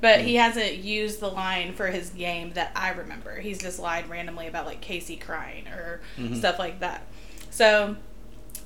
But 0.00 0.20
he 0.20 0.36
hasn't 0.36 0.76
used 0.76 1.20
the 1.20 1.28
line 1.28 1.74
for 1.74 1.88
his 1.88 2.10
game 2.10 2.52
that 2.52 2.70
I 2.76 2.90
remember. 2.90 3.40
He's 3.40 3.58
just 3.58 3.80
lied 3.80 4.08
randomly 4.08 4.46
about 4.46 4.64
like 4.66 4.80
Kaycee 4.80 5.20
crying 5.20 5.66
or 5.68 6.00
stuff 6.34 6.58
like 6.58 6.80
that. 6.80 7.02
So 7.50 7.96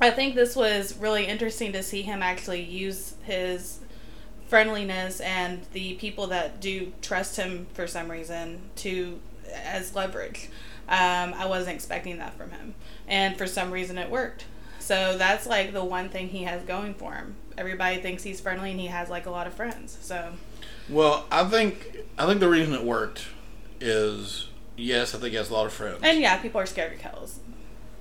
I 0.01 0.11
think 0.11 0.35
this 0.35 0.55
was 0.57 0.97
really 0.99 1.27
interesting 1.27 1.73
to 1.73 1.83
see 1.83 2.03
him 2.03 2.23
actually 2.23 2.62
use 2.62 3.14
his 3.23 3.79
friendliness 4.49 5.21
and 5.21 5.62
the 5.73 5.95
people 5.95 6.27
that 6.27 6.61
do 6.61 6.92
trust 7.01 7.37
him 7.37 7.66
for 7.73 7.87
some 7.87 8.11
reason 8.11 8.61
to 8.77 9.18
as 9.64 9.95
leverage. 9.95 10.51
Um, 10.88 11.33
I 11.35 11.47
wasn't 11.47 11.75
expecting 11.77 12.18
that 12.18 12.37
from 12.37 12.51
him, 12.51 12.75
and 13.09 13.38
for 13.38 13.47
some 13.47 13.71
reason 13.71 13.97
it 13.97 14.11
worked. 14.11 14.45
So 14.79 15.16
that's 15.16 15.47
like 15.47 15.73
the 15.73 15.85
one 15.85 16.09
thing 16.09 16.29
he 16.29 16.42
has 16.42 16.62
going 16.64 16.95
for 16.95 17.14
him. 17.14 17.37
Everybody 17.57 17.99
thinks 17.99 18.25
he's 18.25 18.40
friendly, 18.40 18.73
and 18.73 18.81
he 18.81 18.88
has 18.88 19.09
like 19.09 19.27
a 19.27 19.31
lot 19.31 19.47
of 19.47 19.55
friends. 19.55 19.97
So 20.01 20.33
well 20.88 21.27
I 21.31 21.45
think 21.45 21.97
I 22.18 22.27
think 22.27 22.40
the 22.40 22.49
reason 22.49 22.75
it 22.75 22.85
worked 22.85 23.27
is 23.81 24.49
yes 24.77 25.14
I 25.14 25.18
think 25.18 25.31
he 25.31 25.37
has 25.37 25.51
a 25.51 25.55
lot 25.55 25.66
of 25.66 25.73
friends 25.73 25.99
And 26.03 26.21
yeah, 26.21 26.37
people 26.38 26.61
are 26.61 26.66
scared 26.66 26.92
of 26.92 26.99
Kelz. 27.01 27.37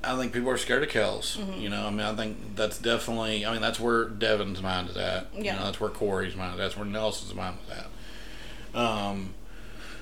I 0.03 0.17
think 0.17 0.33
people 0.33 0.49
are 0.49 0.57
scared 0.57 0.81
of 0.81 0.89
Kelz. 0.89 1.37
Mm-hmm. 1.37 1.61
You 1.61 1.69
know, 1.69 1.85
I 1.85 1.89
mean, 1.91 2.01
I 2.01 2.15
think 2.15 2.55
that's 2.55 2.79
definitely. 2.79 3.45
I 3.45 3.51
mean, 3.51 3.61
that's 3.61 3.79
where 3.79 4.05
Devin's 4.05 4.59
mind 4.59 4.89
is 4.89 4.97
at. 4.97 5.27
You 5.35 5.43
Yeah. 5.43 5.57
know, 5.57 5.65
that's 5.65 5.79
where 5.79 5.91
Cory's 5.91 6.35
mind. 6.35 6.53
is 6.53 6.57
That's 6.59 6.75
where 6.75 6.85
Nelson's 6.87 7.35
mind 7.35 7.57
is 7.67 7.77
at. 7.77 8.79
Um, 8.79 9.35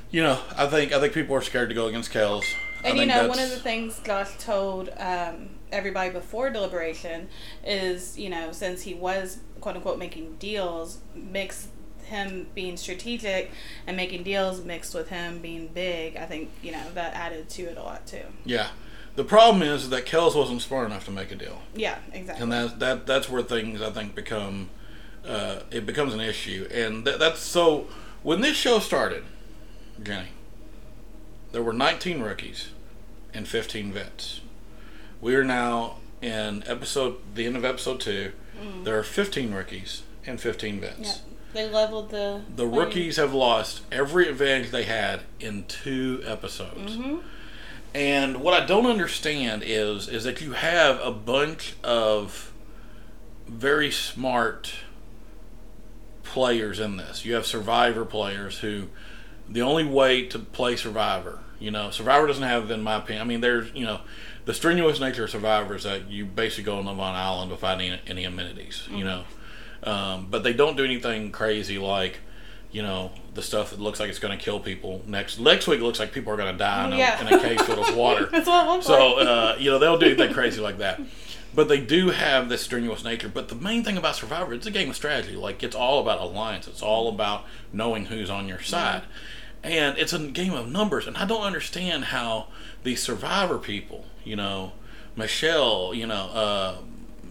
you 0.10 0.24
know, 0.24 0.40
I 0.56 0.68
think 0.68 0.94
I 0.94 1.00
think 1.02 1.14
people 1.14 1.36
are 1.36 1.42
scared 1.42 1.68
to 1.70 1.76
go 1.76 1.88
against 1.88 2.12
Kelz. 2.14 2.46
And 2.84 2.98
you 2.98 3.06
know, 3.08 3.28
one 3.28 3.40
of 3.40 3.50
the 3.50 3.58
things 3.60 4.00
Josh 4.06 4.30
told 4.40 4.90
um, 4.98 5.50
everybody 5.70 6.12
before 6.12 6.50
deliberation 6.50 7.28
is, 7.66 8.18
you 8.18 8.30
know, 8.30 8.54
since 8.54 8.84
he 8.84 8.94
was 8.94 9.40
quote 9.60 9.76
unquote 9.76 10.00
making 10.00 10.36
deals, 10.40 11.00
mix 11.14 11.68
him 12.10 12.48
being 12.54 12.78
strategic 12.78 13.52
and 13.88 13.96
making 13.98 14.24
deals 14.24 14.64
mixed 14.64 14.94
with 14.94 15.10
him 15.10 15.40
being 15.40 15.68
big. 15.68 16.16
I 16.18 16.26
think 16.26 16.50
you 16.62 16.72
know 16.72 16.84
that 16.94 17.14
added 17.16 17.50
to 17.50 17.64
it 17.64 17.78
a 17.78 17.82
lot 17.84 18.06
too. 18.06 18.24
Yeah, 18.46 18.68
the 19.16 19.24
problem 19.24 19.62
is 19.64 19.90
that 19.90 20.06
Kelz 20.06 20.36
wasn't 20.36 20.62
smart 20.62 20.88
enough 20.88 21.06
to 21.06 21.12
make 21.12 21.32
a 21.32 21.36
deal, 21.36 21.62
Yeah, 21.76 21.98
exactly. 22.14 22.44
and 22.44 22.52
that 22.52 22.80
that 22.80 23.06
that's 23.08 23.30
where 23.30 23.42
things 23.42 23.82
I 23.82 23.90
think 23.92 24.14
become 24.16 24.70
uh, 25.28 25.60
it 25.72 25.86
becomes 25.86 26.14
an 26.14 26.20
issue, 26.22 26.68
and 26.72 27.06
that, 27.06 27.20
that's 27.20 27.40
so. 27.40 27.88
When 28.22 28.42
this 28.42 28.58
show 28.58 28.80
started, 28.80 29.24
Jenny, 30.04 30.28
there 31.52 31.64
were 31.64 31.74
19 31.74 32.22
rookies 32.22 32.70
and 33.34 33.48
15 33.48 33.94
vets. 33.94 34.42
We 35.22 35.36
are 35.36 35.44
now 35.44 35.98
in 36.22 36.64
episode 36.68 37.16
the 37.36 37.46
end 37.46 37.56
of 37.56 37.64
episode 37.64 38.00
two. 38.02 38.34
There 38.84 38.98
are 39.00 39.04
15 39.04 39.54
rookies 39.54 40.04
and 40.26 40.40
15 40.40 40.82
vets. 40.82 41.00
yeah, 41.00 41.29
they 41.54 41.70
leveled 41.70 42.12
the 42.12 42.42
The 42.56 42.68
rookies 42.68 43.18
have 43.18 43.34
lost 43.34 43.82
every 43.92 44.28
advantage 44.28 44.72
they 44.72 44.84
had 44.84 45.22
in 45.40 45.66
two 45.66 46.22
episodes. 46.26 46.96
Mm-hmm. 46.96 47.18
And 47.94 48.42
what 48.42 48.54
I 48.54 48.66
don't 48.66 48.86
understand 48.86 49.64
is 49.66 50.08
is 50.08 50.24
that 50.24 50.42
you 50.42 50.52
have 50.54 51.00
a 51.02 51.12
bunch 51.12 51.76
of 51.84 52.54
very 53.48 53.90
smart 53.90 54.74
players 56.24 56.80
in 56.80 56.98
this. 56.98 57.26
You 57.26 57.34
have 57.34 57.46
survivor 57.46 58.06
players 58.06 58.60
who 58.60 58.88
the 59.50 59.62
only 59.62 59.86
way 59.86 60.28
to 60.28 60.38
play 60.38 60.76
survivor, 60.76 61.40
you 61.60 61.72
know, 61.72 61.90
survivor 61.90 62.28
doesn't 62.28 62.44
have 62.44 62.70
in 62.70 62.84
my 62.84 62.96
opinion. 62.96 63.24
I 63.24 63.26
mean 63.26 63.42
there's, 63.42 63.74
you 63.74 63.86
know, 63.86 64.02
the 64.46 64.54
strenuous 64.54 65.00
nature 65.00 65.24
of 65.24 65.32
survivor 65.32 65.76
is 65.76 65.84
that 65.84 66.10
you 66.12 66.26
basically 66.26 66.66
go 66.66 66.78
on 66.78 66.88
an 66.88 67.00
island 67.00 67.50
without 67.50 67.82
any, 67.82 68.00
any 68.06 68.24
amenities, 68.24 68.84
you 68.90 68.98
mm-hmm. 68.98 69.06
know. 69.06 69.24
Um, 69.84 70.28
but 70.30 70.44
they 70.44 70.54
don't 70.54 70.76
do 70.78 70.84
anything 70.84 71.32
crazy 71.32 71.78
like, 71.78 72.20
you 72.72 72.82
know, 72.84 73.12
the 73.34 73.42
stuff 73.42 73.70
that 73.72 73.80
looks 73.80 74.00
like 74.00 74.10
it's 74.10 74.20
going 74.20 74.38
to 74.38 74.44
kill 74.44 74.60
people. 74.60 75.02
Next 75.08 75.40
next 75.40 75.68
week 75.68 75.82
looks 75.82 76.00
like 76.00 76.12
people 76.12 76.32
are 76.34 76.38
going 76.38 76.52
to 76.52 76.58
die 76.58 76.88
in 76.88 76.94
a, 76.94 76.98
Yeah. 76.98 77.22
in 77.28 77.34
a 77.34 77.40
cave 77.40 77.62
filled 77.62 77.80
with 77.80 77.96
water. 77.96 78.26
That's 78.32 78.48
what 78.48 78.66
it 78.66 78.70
looks 78.70 78.86
So 78.86 79.20
uh, 79.20 79.56
you 79.60 79.72
know 79.72 79.80
they'll 79.80 79.98
do 79.98 80.08
anything 80.08 80.34
crazy 80.34 80.60
like 80.62 80.78
that, 80.80 81.00
but 81.56 81.68
they 81.70 81.80
do 81.80 82.10
have 82.10 82.50
this 82.50 82.62
strenuous 82.62 83.04
nature. 83.04 83.30
But 83.30 83.48
the 83.48 83.56
main 83.56 83.84
thing 83.84 83.98
about 83.98 84.16
Survivor, 84.18 84.54
it's 84.54 84.68
a 84.68 84.72
game 84.72 84.90
of 84.90 84.96
strategy. 84.96 85.36
Like 85.36 85.64
it's 85.64 85.76
all 85.76 86.00
about 86.02 86.20
alliance. 86.20 86.68
It's 86.68 86.82
all 86.82 87.08
about 87.10 87.46
knowing 87.74 88.06
who's 88.08 88.30
on 88.30 88.48
your 88.48 88.62
side, 88.62 89.04
and 89.64 89.98
it's 89.98 90.12
a 90.14 90.20
game 90.20 90.54
of 90.54 90.68
numbers. 90.70 91.08
And 91.08 91.16
I 91.18 91.26
don't 91.26 91.42
understand 91.44 92.06
how 92.06 92.48
the 92.84 92.96
Survivor 92.96 93.58
people, 93.58 94.06
you 94.26 94.36
know, 94.36 94.74
Michele, 95.16 95.94
you 95.94 96.06
know, 96.06 96.30
uh, 96.34 96.76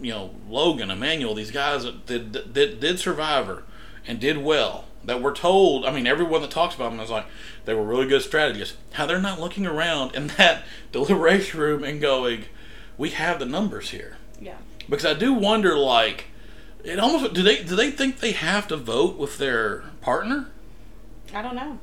you 0.01 0.11
know, 0.11 0.31
Logan, 0.49 0.89
Emanuel, 0.91 1.35
these 1.35 1.51
guys 1.51 1.83
that 1.83 2.05
did, 2.05 2.33
that 2.33 2.79
did 2.79 2.99
Survivor 2.99 3.63
and 4.07 4.19
did 4.19 4.37
well. 4.37 4.85
That 5.05 5.21
we're 5.21 5.33
told, 5.33 5.85
I 5.85 5.91
mean, 5.91 6.05
everyone 6.05 6.41
that 6.41 6.51
talks 6.51 6.75
about 6.75 6.91
them 6.91 6.99
is 6.99 7.09
like 7.09 7.25
they 7.65 7.73
were 7.73 7.83
really 7.83 8.05
good 8.07 8.21
strategists. 8.21 8.75
How 8.93 9.05
they're 9.05 9.21
not 9.21 9.39
looking 9.39 9.65
around 9.65 10.13
in 10.13 10.27
that 10.37 10.63
deliberation 10.91 11.59
room 11.59 11.83
and 11.83 12.01
going, 12.01 12.45
"We 12.97 13.11
have 13.11 13.39
the 13.39 13.45
numbers 13.45 13.91
here." 13.91 14.17
Yeah. 14.41 14.55
because 14.89 15.05
I 15.05 15.13
do 15.13 15.33
wonder, 15.33 15.77
like, 15.77 16.25
it 16.83 16.99
almost 16.99 17.33
do 17.33 17.41
they 17.43 17.63
do 17.63 17.75
they 17.75 17.91
think 17.91 18.19
they 18.19 18.33
have 18.33 18.67
to 18.67 18.77
vote 18.77 19.17
with 19.17 19.37
their 19.37 19.83
partner? 20.01 20.47
I 21.33 21.41
don't 21.41 21.55
know. 21.55 21.79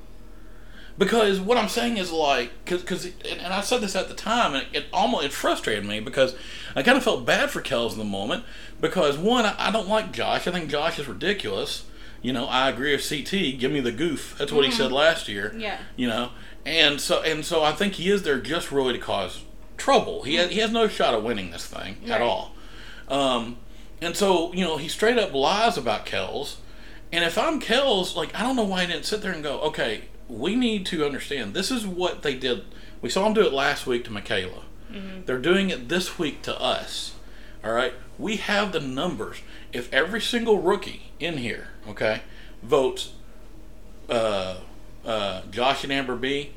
Because 0.99 1.39
what 1.41 1.59
I'm 1.59 1.69
saying 1.69 1.99
is 1.99 2.11
like, 2.11 2.53
because 2.65 3.05
and, 3.05 3.15
and 3.41 3.53
I 3.53 3.61
said 3.61 3.83
this 3.83 3.95
at 3.95 4.09
the 4.09 4.15
time, 4.15 4.55
and 4.55 4.67
it, 4.73 4.77
it 4.79 4.85
almost 4.93 5.27
it 5.27 5.33
frustrated 5.33 5.85
me 5.85 6.01
because 6.01 6.35
I 6.75 6.83
kind 6.83 6.97
of 6.97 7.05
felt 7.05 7.27
bad 7.27 7.51
for 7.51 7.61
Kelz 7.61 7.93
in 7.93 7.99
the 7.99 8.05
moment 8.05 8.45
because 8.81 9.19
one, 9.19 9.45
I, 9.45 9.55
I 9.59 9.71
don't 9.71 9.89
like 9.89 10.13
Josh. 10.13 10.47
I 10.47 10.53
think 10.53 10.71
Josh 10.71 10.99
is 10.99 11.07
ridiculous. 11.07 11.85
You 12.23 12.33
know, 12.33 12.47
I 12.47 12.71
agree 12.71 12.93
with 12.93 13.07
CT. 13.09 13.59
Give 13.59 13.71
me 13.71 13.81
the 13.81 13.93
goof. 13.93 14.37
That's 14.39 14.51
what 14.53 14.65
he 14.65 14.71
said 14.71 14.91
last 14.91 15.29
year. 15.29 15.55
Yeah. 15.57 15.79
You 15.97 16.09
know, 16.09 16.31
and 16.65 16.99
so 17.01 17.21
and 17.23 17.45
so 17.45 17.63
I 17.63 17.73
think 17.73 17.95
he 17.95 18.11
is 18.11 18.23
there 18.23 18.41
just 18.41 18.73
really 18.73 18.95
to 18.95 18.99
cause 18.99 19.45
trouble. 19.77 20.23
He 20.23 20.37
has, 20.37 20.51
he 20.51 20.61
has 20.61 20.73
no 20.73 20.89
shot 20.89 21.13
of 21.15 21.23
winning 21.23 21.51
this 21.51 21.67
thing 21.67 21.99
at 22.07 22.13
Right. 22.13 22.23
all. 22.23 22.53
Um, 23.09 23.59
and 24.01 24.17
so 24.17 24.51
you 24.55 24.65
know 24.65 24.79
he 24.79 24.89
straight 24.89 25.19
up 25.19 25.35
lies 25.35 25.77
about 25.77 26.07
Kelz. 26.07 26.57
And 27.13 27.23
if 27.23 27.37
I'm 27.39 27.61
Kelz, 27.61 28.17
like 28.17 28.35
I 28.35 28.41
don't 28.43 28.57
know 28.57 28.65
why 28.65 28.81
he 28.87 28.87
didn't 28.93 29.05
sit 29.05 29.21
there 29.21 29.33
and 29.33 29.43
go, 29.43 29.61
okay, 29.61 30.05
we 30.29 30.57
need 30.57 30.87
to 30.87 31.05
understand 31.05 31.55
this 31.55 31.71
is 31.71 31.87
what 31.87 32.23
they 32.23 32.35
did. 32.35 32.65
We 33.01 33.11
saw 33.11 33.25
them 33.25 33.35
do 33.35 33.43
it 33.43 33.53
last 33.53 33.87
week 33.87 34.05
to 34.05 34.11
Michaela. 34.11 34.63
They're 35.27 35.39
doing 35.39 35.69
it 35.69 35.89
this 35.91 36.19
week 36.19 36.41
to 36.43 36.59
us. 36.59 37.15
All 37.63 37.73
right, 37.73 37.93
we 38.19 38.37
have 38.37 38.73
the 38.73 38.81
numbers. 38.81 39.39
If 39.73 39.93
every 39.93 40.21
single 40.23 40.63
rookie 40.63 41.11
in 41.21 41.37
here, 41.39 41.69
okay, 41.87 42.23
votes 42.63 43.13
uh, 44.09 44.59
uh, 45.05 45.43
Josh 45.51 45.85
and 45.85 45.93
Amber 45.93 46.17
B, 46.17 46.53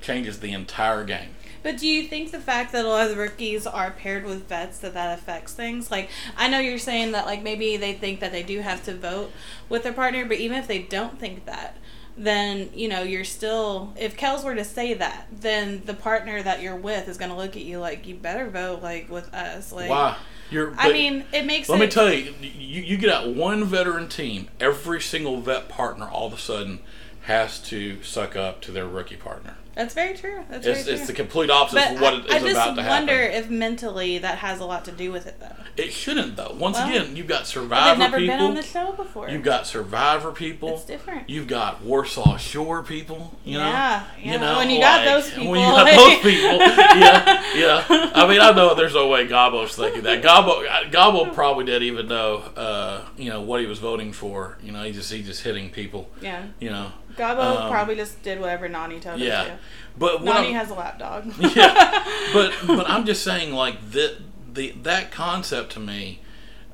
changes 0.00 0.40
the 0.40 0.52
entire 0.52 1.04
game. 1.04 1.30
But 1.62 1.76
do 1.76 1.88
you 1.88 2.04
think 2.04 2.30
the 2.30 2.38
fact 2.38 2.72
that 2.72 2.84
a 2.84 2.88
lot 2.88 3.04
of 3.04 3.10
the 3.10 3.20
rookies 3.20 3.66
are 3.66 3.90
paired 3.90 4.24
with 4.24 4.48
vets 4.48 4.78
that 4.78 4.94
that 4.94 5.18
affects 5.18 5.52
things? 5.52 5.90
Like, 5.90 6.08
I 6.36 6.48
know 6.48 6.60
you're 6.60 6.78
saying 6.78 7.12
that 7.12 7.26
like 7.26 7.42
maybe 7.42 7.76
they 7.76 7.94
think 7.94 8.20
that 8.20 8.30
they 8.30 8.42
do 8.42 8.60
have 8.60 8.84
to 8.84 8.94
vote 8.94 9.32
with 9.68 9.82
their 9.82 9.92
partner, 9.92 10.24
but 10.24 10.38
even 10.38 10.56
if 10.56 10.68
they 10.68 10.78
don't 10.78 11.18
think 11.18 11.46
that, 11.46 11.76
then 12.18 12.70
you 12.74 12.88
know 12.88 13.02
you're 13.02 13.24
still. 13.24 13.94
If 13.96 14.16
Kelz 14.16 14.44
were 14.44 14.54
to 14.54 14.64
say 14.64 14.94
that, 14.94 15.28
then 15.32 15.82
the 15.86 15.94
partner 15.94 16.42
that 16.42 16.60
you're 16.60 16.76
with 16.76 17.08
is 17.08 17.16
going 17.16 17.30
to 17.30 17.36
look 17.36 17.56
at 17.56 17.62
you 17.62 17.78
like 17.78 18.06
you 18.06 18.16
better 18.16 18.48
vote 18.50 18.82
like 18.82 19.08
with 19.08 19.32
us. 19.32 19.72
Like, 19.72 19.88
Why? 19.88 20.16
You're. 20.50 20.74
I 20.76 20.92
mean, 20.92 21.24
it 21.32 21.46
makes. 21.46 21.68
Let 21.68 21.80
it, 21.80 21.84
me 21.84 21.90
tell 21.90 22.12
you, 22.12 22.34
you, 22.40 22.82
you 22.82 22.96
get 22.96 23.10
out 23.10 23.28
one 23.34 23.64
veteran 23.64 24.08
team, 24.08 24.48
every 24.60 25.00
single 25.00 25.40
vet 25.40 25.68
partner 25.68 26.08
all 26.08 26.26
of 26.26 26.32
a 26.32 26.38
sudden 26.38 26.80
has 27.22 27.60
to 27.60 28.02
suck 28.02 28.34
up 28.36 28.60
to 28.62 28.72
their 28.72 28.86
rookie 28.86 29.16
partner. 29.16 29.54
That's 29.74 29.94
very 29.94 30.16
true. 30.16 30.42
That's 30.50 30.66
It's, 30.66 30.84
very 30.84 30.96
it's 30.96 31.06
the 31.06 31.12
complete 31.12 31.50
opposite 31.50 31.76
But 31.76 31.94
of 31.94 32.00
what 32.00 32.14
I, 32.14 32.16
is 32.16 32.24
I 32.30 32.38
just 32.40 32.50
about 32.52 32.76
to 32.76 32.88
wonder 32.88 33.16
happen. 33.16 33.36
if 33.36 33.48
mentally 33.50 34.18
that 34.18 34.38
has 34.38 34.58
a 34.58 34.64
lot 34.64 34.84
to 34.86 34.92
do 34.92 35.12
with 35.12 35.26
it, 35.28 35.38
though. 35.38 35.54
It 35.78 35.92
shouldn't 35.92 36.36
though. 36.36 36.56
Once 36.58 36.76
Well, 36.76 36.88
again, 36.88 37.14
you've 37.16 37.26
got 37.28 37.40
They've 37.40 37.46
survivor 37.46 37.98
never 37.98 38.18
people. 38.18 38.36
been 38.36 38.44
on 38.46 38.54
the 38.54 38.62
show 38.62 38.92
before. 38.92 39.28
You've 39.28 39.42
got 39.44 39.66
survivor 39.66 40.32
people. 40.32 40.70
It's 40.74 40.84
different. 40.84 41.30
You've 41.30 41.46
got 41.46 41.82
Warsaw 41.82 42.36
Shore 42.36 42.82
people. 42.82 43.38
You 43.44 43.58
know. 43.58 43.64
Yeah, 43.68 44.04
yeah. 44.20 44.32
You 44.32 44.38
know, 44.40 44.56
When 44.58 44.70
you 44.70 44.80
got 44.80 45.04
those 45.04 45.30
people, 45.30 45.50
When 45.52 45.60
you 45.60 45.66
got 45.66 45.84
like- 45.84 45.96
those 45.96 46.32
people. 46.32 46.58
Yeah. 46.98 47.44
Yeah. 47.54 48.10
I 48.14 48.26
mean, 48.28 48.40
I 48.40 48.50
know 48.52 48.74
there's 48.74 48.94
no 48.94 49.06
way 49.08 49.26
Gabo's 49.26 49.76
thinking 49.76 50.02
that. 50.02 50.22
Gabo, 50.22 50.66
Gabo 50.90 51.32
probably 51.32 51.64
didn't 51.64 51.84
even 51.84 52.08
know. 52.08 52.38
Uh, 52.56 53.02
you 53.16 53.30
know 53.30 53.40
what 53.40 53.60
he 53.60 53.66
was 53.66 53.78
voting 53.78 54.12
for. 54.12 54.58
You 54.62 54.72
know, 54.72 54.82
he 54.82 54.92
just 54.92 55.12
he 55.12 55.22
just 55.22 55.42
hitting 55.42 55.70
people. 55.70 56.10
Yeah. 56.20 56.46
You 56.58 56.70
know. 56.70 56.92
Gabo 57.16 57.62
Um, 57.62 57.70
probably 57.70 57.96
just 57.96 58.22
did 58.22 58.40
whatever 58.40 58.68
Nany 58.68 59.00
told 59.00 59.20
him 59.20 59.26
Yeah. 59.28 59.44
to. 59.44 59.58
But 59.96 60.20
Nany 60.22 60.28
I'm- 60.30 60.52
has 60.54 60.70
a 60.70 60.74
lap 60.74 60.98
dog. 60.98 61.32
yeah, 61.56 62.04
but 62.32 62.52
but 62.66 62.88
I'm 62.88 63.04
just 63.04 63.22
saying 63.24 63.52
like 63.52 63.90
that 63.92 64.16
the 64.58 64.72
that 64.82 65.10
concept 65.10 65.72
to 65.72 65.80
me, 65.80 66.20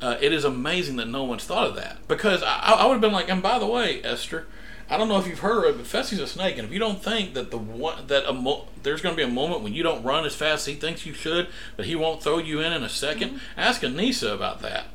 uh, 0.00 0.16
it 0.20 0.32
is 0.32 0.44
amazing 0.44 0.96
that 0.96 1.06
no 1.06 1.22
one's 1.22 1.44
thought 1.44 1.68
of 1.68 1.76
that. 1.76 2.08
Because 2.08 2.42
I, 2.42 2.76
I 2.78 2.86
would 2.86 2.94
have 2.94 3.00
been 3.00 3.12
like, 3.12 3.28
and 3.28 3.42
by 3.42 3.58
the 3.58 3.66
way, 3.66 4.02
Esther, 4.02 4.46
I 4.88 4.96
don't 4.96 5.08
know 5.08 5.18
if 5.18 5.26
you've 5.26 5.38
heard 5.38 5.64
of 5.64 5.74
it, 5.74 5.78
but 5.78 5.86
Fessy's 5.86 6.18
a 6.18 6.26
snake, 6.26 6.58
and 6.58 6.66
if 6.66 6.72
you 6.72 6.78
don't 6.78 7.02
think 7.02 7.34
that 7.34 7.50
the 7.50 7.58
one 7.58 8.06
that 8.08 8.28
a 8.28 8.32
mo- 8.32 8.66
there's 8.82 9.00
going 9.00 9.14
to 9.14 9.16
be 9.16 9.28
a 9.28 9.32
moment 9.32 9.62
when 9.62 9.72
you 9.72 9.82
don't 9.82 10.02
run 10.02 10.24
as 10.24 10.34
fast 10.34 10.66
as 10.66 10.74
he 10.74 10.80
thinks 10.80 11.06
you 11.06 11.14
should, 11.14 11.48
but 11.76 11.86
he 11.86 11.94
won't 11.94 12.22
throw 12.22 12.38
you 12.38 12.60
in 12.60 12.72
in 12.72 12.82
a 12.82 12.88
2nd 12.88 13.38
ask 13.56 13.82
Aneesa 13.82 14.34
about 14.34 14.60
that. 14.60 14.86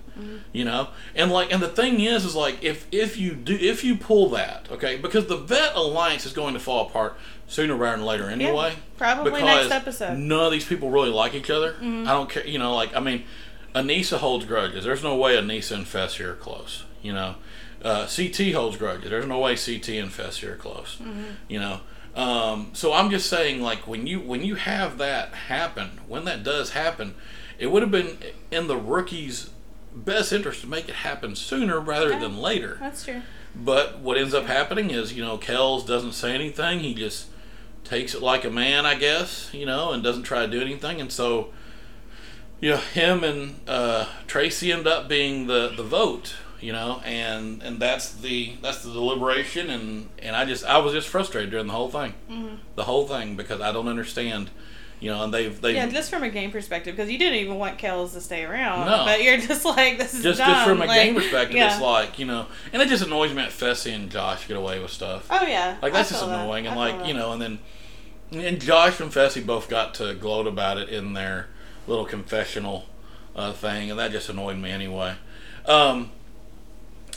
You 0.51 0.65
know, 0.65 0.89
and 1.15 1.31
like, 1.31 1.49
and 1.53 1.63
the 1.63 1.69
thing 1.69 2.01
is, 2.01 2.25
is 2.25 2.35
like, 2.35 2.61
if 2.61 2.87
if 2.91 3.15
you 3.15 3.35
do, 3.35 3.55
if 3.55 3.85
you 3.85 3.95
pull 3.95 4.29
that, 4.31 4.67
okay, 4.69 4.97
because 4.97 5.27
the 5.27 5.37
vet 5.37 5.75
alliance 5.75 6.25
is 6.25 6.33
going 6.33 6.55
to 6.55 6.59
fall 6.59 6.87
apart 6.87 7.17
sooner 7.49 7.75
rather 7.75 7.97
than 7.97 8.05
later 8.05 8.29
anyway. 8.29 8.73
probably 8.97 9.31
because 9.31 9.69
next 9.69 9.71
episode. 9.71 10.17
None 10.17 10.45
of 10.45 10.51
these 10.53 10.65
people 10.65 10.89
really 10.89 11.09
like 11.09 11.33
each 11.33 11.49
other. 11.49 11.73
Mm-hmm. 11.73 12.07
I 12.07 12.11
don't 12.13 12.29
care. 12.29 12.47
You 12.47 12.59
know, 12.59 12.73
like 12.75 12.95
I 12.95 13.01
mean, 13.01 13.23
Aneesa 13.75 14.17
holds 14.19 14.45
grudges. 14.45 14.85
There's 14.85 15.03
no 15.03 15.15
way 15.17 15.35
Aneesa 15.35 15.73
and 15.73 15.85
Fessy 15.85 16.21
are 16.21 16.35
close. 16.35 16.85
You 17.01 17.13
know, 17.13 17.35
uh, 17.83 18.07
CT 18.07 18.53
holds 18.53 18.77
grudges. 18.77 19.09
There's 19.09 19.25
no 19.27 19.39
way 19.39 19.55
CT 19.55 19.89
and 19.89 20.09
Fessy 20.11 20.43
are 20.45 20.55
close. 20.55 20.97
Mm-hmm. 21.01 21.23
You 21.49 21.59
know. 21.59 21.81
Um, 22.15 22.71
so 22.73 22.91
I'm 22.93 23.09
just 23.11 23.29
saying, 23.29 23.61
like 23.61 23.87
when 23.87 24.07
you 24.07 24.19
when 24.19 24.43
you 24.43 24.55
have 24.55 24.97
that 24.97 25.33
happen, 25.33 25.99
when 26.07 26.25
that 26.25 26.43
does 26.43 26.71
happen, 26.71 27.15
it 27.57 27.67
would 27.67 27.81
have 27.81 27.91
been 27.91 28.17
in 28.51 28.67
the 28.67 28.75
rookies' 28.77 29.51
best 29.95 30.33
interest 30.33 30.61
to 30.61 30.67
make 30.67 30.89
it 30.89 30.95
happen 30.95 31.35
sooner 31.35 31.79
rather 31.79 32.09
Yeah. 32.11 32.19
than 32.19 32.37
later. 32.37 32.77
That's 32.79 33.05
true. 33.05 33.21
But 33.55 33.99
what 33.99 34.17
ends 34.17 34.33
up 34.33 34.45
happening 34.45 34.89
is, 34.91 35.13
you 35.13 35.23
know, 35.23 35.37
Kells 35.37 35.85
doesn't 35.85 36.11
say 36.13 36.33
anything. 36.33 36.79
He 36.79 36.93
just 36.93 37.27
takes 37.83 38.13
it 38.13 38.21
like 38.21 38.45
a 38.45 38.49
man, 38.49 38.85
I 38.85 38.95
guess, 38.95 39.49
you 39.53 39.65
know, 39.65 39.91
and 39.91 40.03
doesn't 40.03 40.23
try 40.23 40.45
to 40.45 40.51
do 40.51 40.61
anything. 40.61 41.01
And 41.01 41.11
so, 41.11 41.49
you 42.59 42.71
know, 42.71 42.77
him 42.77 43.23
and 43.23 43.59
uh, 43.67 44.07
Tracy 44.27 44.71
end 44.71 44.87
up 44.87 45.07
being 45.07 45.47
the, 45.47 45.73
the 45.75 45.83
vote, 45.83 46.35
you 46.59 46.73
know, 46.73 47.01
and 47.05 47.63
and 47.63 47.79
that's 47.79 48.11
the 48.11 48.55
that's 48.61 48.83
the 48.83 48.91
deliberation. 48.91 49.69
And 49.69 50.09
and 50.21 50.35
I 50.35 50.45
just 50.45 50.65
I 50.65 50.77
was 50.79 50.93
just 50.93 51.07
frustrated 51.07 51.51
during 51.51 51.67
the 51.67 51.73
whole 51.73 51.89
thing, 51.89 52.13
the 52.75 52.83
whole 52.83 53.07
thing 53.07 53.35
because 53.35 53.61
I 53.61 53.71
don't 53.71 53.87
understand, 53.87 54.49
you 54.99 55.09
know, 55.09 55.23
and 55.23 55.33
they've 55.33 55.59
they 55.61 55.75
Yeah, 55.75 55.87
just 55.87 56.09
from 56.09 56.23
a 56.23 56.29
game 56.29 56.51
perspective, 56.51 56.95
because 56.95 57.09
you 57.09 57.17
didn't 57.17 57.39
even 57.39 57.55
want 57.55 57.77
Kelz 57.77 58.13
to 58.13 58.21
stay 58.21 58.43
around. 58.43 58.85
No. 58.85 59.05
But 59.05 59.23
you're 59.23 59.37
just 59.47 59.65
like, 59.65 59.97
this 59.97 60.13
is 60.13 60.23
just 60.23 60.39
dumb. 60.39 60.49
just 60.49 60.67
from 60.67 60.81
a 60.81 60.85
like, 60.85 61.03
game 61.03 61.15
perspective, 61.15 61.55
yeah. 61.55 61.73
it's 61.73 61.81
like 61.81 62.19
you 62.19 62.25
know, 62.25 62.47
and 62.73 62.81
it 62.81 62.89
just 62.89 63.03
annoys 63.03 63.29
me 63.29 63.37
that 63.37 63.51
Fessy 63.51 63.93
and 63.93 64.09
Josh 64.09 64.47
get 64.47 64.57
away 64.57 64.79
with 64.79 64.91
stuff. 64.91 65.27
Oh 65.29 65.45
yeah. 65.45 65.77
Like 65.81 65.93
that's 65.93 66.09
just 66.09 66.21
feel 66.21 66.29
that. 66.29 66.43
annoying, 66.43 66.67
and 66.67 66.75
like 66.75 66.97
that. 66.99 67.07
you 67.07 67.13
know, 67.13 67.31
and 67.31 67.41
then 67.41 67.59
and 68.31 68.61
Josh 68.61 68.99
and 68.99 69.11
Fessy 69.11 69.45
both 69.45 69.69
got 69.69 69.93
to 69.95 70.13
gloat 70.13 70.47
about 70.47 70.77
it 70.77 70.89
in 70.89 71.13
their 71.13 71.47
little 71.87 72.05
confessional 72.05 72.85
uh, 73.35 73.53
thing, 73.53 73.89
and 73.89 73.99
that 73.99 74.11
just 74.11 74.29
annoyed 74.29 74.57
me 74.57 74.69
anyway. 74.69 75.15
Um, 75.65 76.11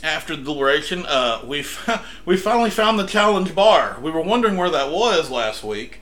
after 0.03 0.37
the 0.37 0.43
deliberation, 0.43 1.05
uh, 1.07 1.43
we 1.45 1.61
f- 1.61 2.21
we 2.25 2.37
finally 2.37 2.71
found 2.71 2.99
the 2.99 3.07
challenge 3.07 3.55
bar. 3.55 3.99
We 4.01 4.11
were 4.11 4.21
wondering 4.21 4.57
where 4.57 4.71
that 4.71 4.91
was 4.91 5.31
last 5.31 5.63
week. 5.63 6.01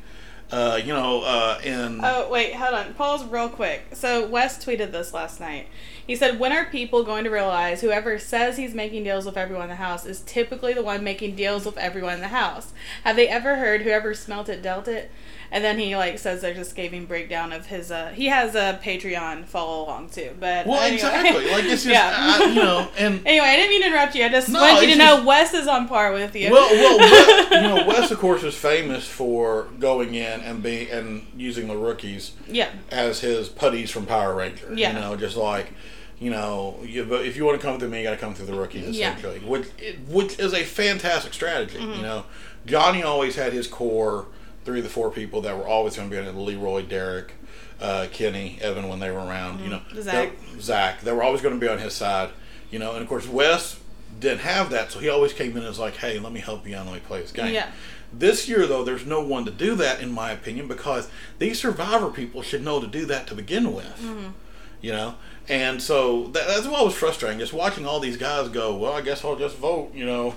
Uh, 0.53 0.81
you 0.83 0.93
know, 0.93 1.23
uh, 1.23 1.61
in 1.63 2.01
Oh 2.03 2.29
wait, 2.29 2.55
hold 2.55 2.75
on. 2.75 2.95
Pause 2.95 3.27
real 3.27 3.49
quick. 3.49 3.83
So 3.93 4.27
Wes 4.27 4.63
tweeted 4.63 4.91
this 4.91 5.15
last 5.15 5.39
night. 5.41 5.69
He 6.05 6.17
said, 6.17 6.41
"When 6.41 6.53
are 6.53 6.65
people 6.65 7.05
going 7.05 7.23
to 7.25 7.31
realize 7.31 7.81
whoever 7.81 8.19
says 8.19 8.57
he's 8.57 8.75
making 8.75 9.05
deals 9.05 9.27
with 9.27 9.37
everyone 9.37 9.65
in 9.65 9.71
the 9.71 9.77
house 9.77 10.05
is 10.05 10.21
typically 10.23 10.73
the 10.73 10.83
one 10.83 11.05
making 11.05 11.37
deals 11.37 11.65
with 11.65 11.79
everyone 11.79 12.15
in 12.15 12.21
the 12.21 12.29
house? 12.29 12.73
Have 13.05 13.15
they 13.15 13.29
ever 13.29 13.57
heard 13.57 13.83
whoever 13.83 14.13
smelt 14.13 14.49
it 14.49 14.61
dealt 14.61 14.89
it?" 14.89 15.11
And 15.53 15.65
then 15.65 15.79
he 15.79 15.97
like 15.97 16.19
says 16.19 16.41
they're 16.43 16.55
just 16.55 16.77
giving 16.77 17.07
breakdown 17.07 17.53
of 17.53 17.67
his. 17.67 17.91
uh 17.91 18.09
He 18.15 18.27
has 18.27 18.55
a 18.55 18.79
Patreon 18.83 19.47
follow 19.47 19.85
along 19.85 20.11
too, 20.11 20.31
but 20.39 20.67
well, 20.67 20.81
anyway. 20.81 20.95
exactly. 20.95 21.51
Like 21.51 21.65
it's 21.65 21.71
just 21.83 21.87
Yeah. 21.87 22.13
I, 22.15 22.45
you 22.47 22.55
know, 22.55 22.89
and 22.97 23.21
Anyway, 23.27 23.47
I 23.47 23.57
didn't 23.57 23.71
mean 23.71 23.81
to 23.83 23.87
interrupt 23.89 24.15
you. 24.15 24.25
I 24.25 24.29
just 24.29 24.49
No, 24.49 24.61
wanted 24.61 24.87
you 24.89 24.93
to 24.93 24.99
know 24.99 25.25
Wes 25.25 25.53
is 25.53 25.67
on 25.67 25.89
par 25.89 26.13
with 26.13 26.37
you. 26.37 26.51
Well, 26.53 26.71
well, 26.71 26.99
Wes, 27.51 27.51
you 27.51 27.61
know, 27.63 27.87
Wes 27.89 28.11
of 28.13 28.19
course 28.19 28.43
is 28.45 28.55
famous 28.55 29.07
for 29.07 29.65
going 29.81 30.15
in 30.15 30.41
and 30.41 30.63
being 30.63 30.89
and 30.91 31.27
using 31.37 31.67
the 31.69 31.77
rookies 31.77 32.33
yeah, 32.49 32.71
as 32.91 33.21
his 33.21 33.49
putties 33.49 33.91
from 33.91 34.07
Power 34.07 34.35
Ranger. 34.35 34.73
Yeah. 34.75 34.93
You 34.95 35.01
know, 35.01 35.17
just 35.17 35.37
like, 35.37 35.73
you 36.21 36.31
know, 36.31 36.79
you, 36.85 37.05
but 37.05 37.25
if 37.25 37.37
you 37.37 37.45
want 37.45 37.61
to 37.61 37.67
come 37.67 37.79
through 37.81 37.89
me, 37.89 37.99
you 37.99 38.05
got 38.05 38.11
to 38.11 38.17
come 38.19 38.35
through 38.35 38.47
the 38.47 38.55
rookies, 38.55 38.97
Yeah. 38.97 39.17
Which, 39.41 39.67
which 40.09 40.39
is 40.39 40.53
a 40.55 40.63
fantastic 40.63 41.35
strategy. 41.35 41.79
Mm-hmm. 41.79 41.93
You 41.95 42.03
know, 42.03 42.25
Johnny 42.67 43.03
always 43.03 43.35
had 43.37 43.53
his 43.53 43.67
core 43.67 44.27
three 44.65 44.79
of 44.79 44.85
the 44.85 44.91
four 44.91 45.11
people 45.11 45.41
that 45.43 45.57
were 45.57 45.67
always 45.67 45.97
going 45.97 46.09
to 46.11 46.15
be 46.15 46.21
in 46.21 46.29
it 46.29 46.35
Leroy, 46.39 46.83
Derek, 46.83 47.33
uh, 47.81 48.07
Kenny, 48.13 48.59
Evan 48.61 48.89
when 48.89 49.01
they 49.01 49.11
were 49.11 49.19
around. 49.21 49.61
You 49.61 49.71
know, 49.71 49.79
Mm-hmm. 49.91 50.01
Zach. 50.03 50.33
They, 50.55 50.61
Zach. 50.61 51.01
They 51.01 51.13
were 51.13 51.23
always 51.23 51.41
going 51.41 51.55
to 51.55 51.61
be 51.61 51.69
on 51.69 51.79
his 51.79 51.95
side. 51.95 52.31
You 52.71 52.79
know, 52.79 52.93
and 52.93 53.03
of 53.03 53.09
course, 53.09 53.27
Wes 53.27 53.79
didn't 54.19 54.41
have 54.41 54.71
that, 54.71 54.93
so 54.93 54.99
he 54.99 55.09
always 55.09 55.33
came 55.33 55.57
in 55.57 55.63
as 55.65 55.79
like, 55.79 55.97
hey, 55.97 56.19
let 56.19 56.33
me 56.33 56.41
help 56.41 56.67
you 56.67 56.77
out, 56.77 56.85
let 56.87 56.95
me 56.95 57.01
play 57.01 57.21
this 57.23 57.33
game. 57.33 57.55
Yeah. 57.55 57.71
This 58.13 58.49
year, 58.49 58.67
though, 58.67 58.83
there's 58.85 59.07
no 59.07 59.21
one 59.23 59.45
to 59.45 59.51
do 59.53 59.77
that, 59.77 60.01
in 60.03 60.11
my 60.13 60.33
opinion, 60.33 60.67
because 60.69 61.09
these 61.39 61.61
Survivor 61.61 62.11
people 62.11 62.43
should 62.43 62.63
know 62.65 62.81
to 62.81 62.87
do 62.89 63.07
that 63.07 63.27
to 63.29 63.35
begin 63.37 63.73
with. 63.73 64.35
You 64.83 64.93
know, 64.93 65.15
and 65.49 65.81
so 65.83 66.29
that, 66.29 66.47
that's 66.49 66.67
what 66.67 66.85
was 66.85 66.95
frustrating, 66.95 67.39
just 67.39 67.53
watching 67.53 67.87
all 67.87 68.01
these 68.01 68.17
guys 68.17 68.49
go. 68.49 68.75
Well, 68.77 68.93
I 68.95 69.01
guess 69.03 69.25
I'll 69.25 69.37
just 69.37 69.57
vote. 69.57 69.93
You 69.95 70.07
know, 70.07 70.35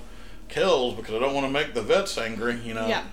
Kelz 0.49 0.95
because 0.97 1.15
I 1.15 1.19
don't 1.19 1.33
want 1.33 1.47
to 1.47 1.51
make 1.51 1.73
the 1.73 1.81
vets 1.81 2.17
angry. 2.17 2.59
You 2.63 2.73
know, 2.73 2.87
Yeah. 2.87 3.03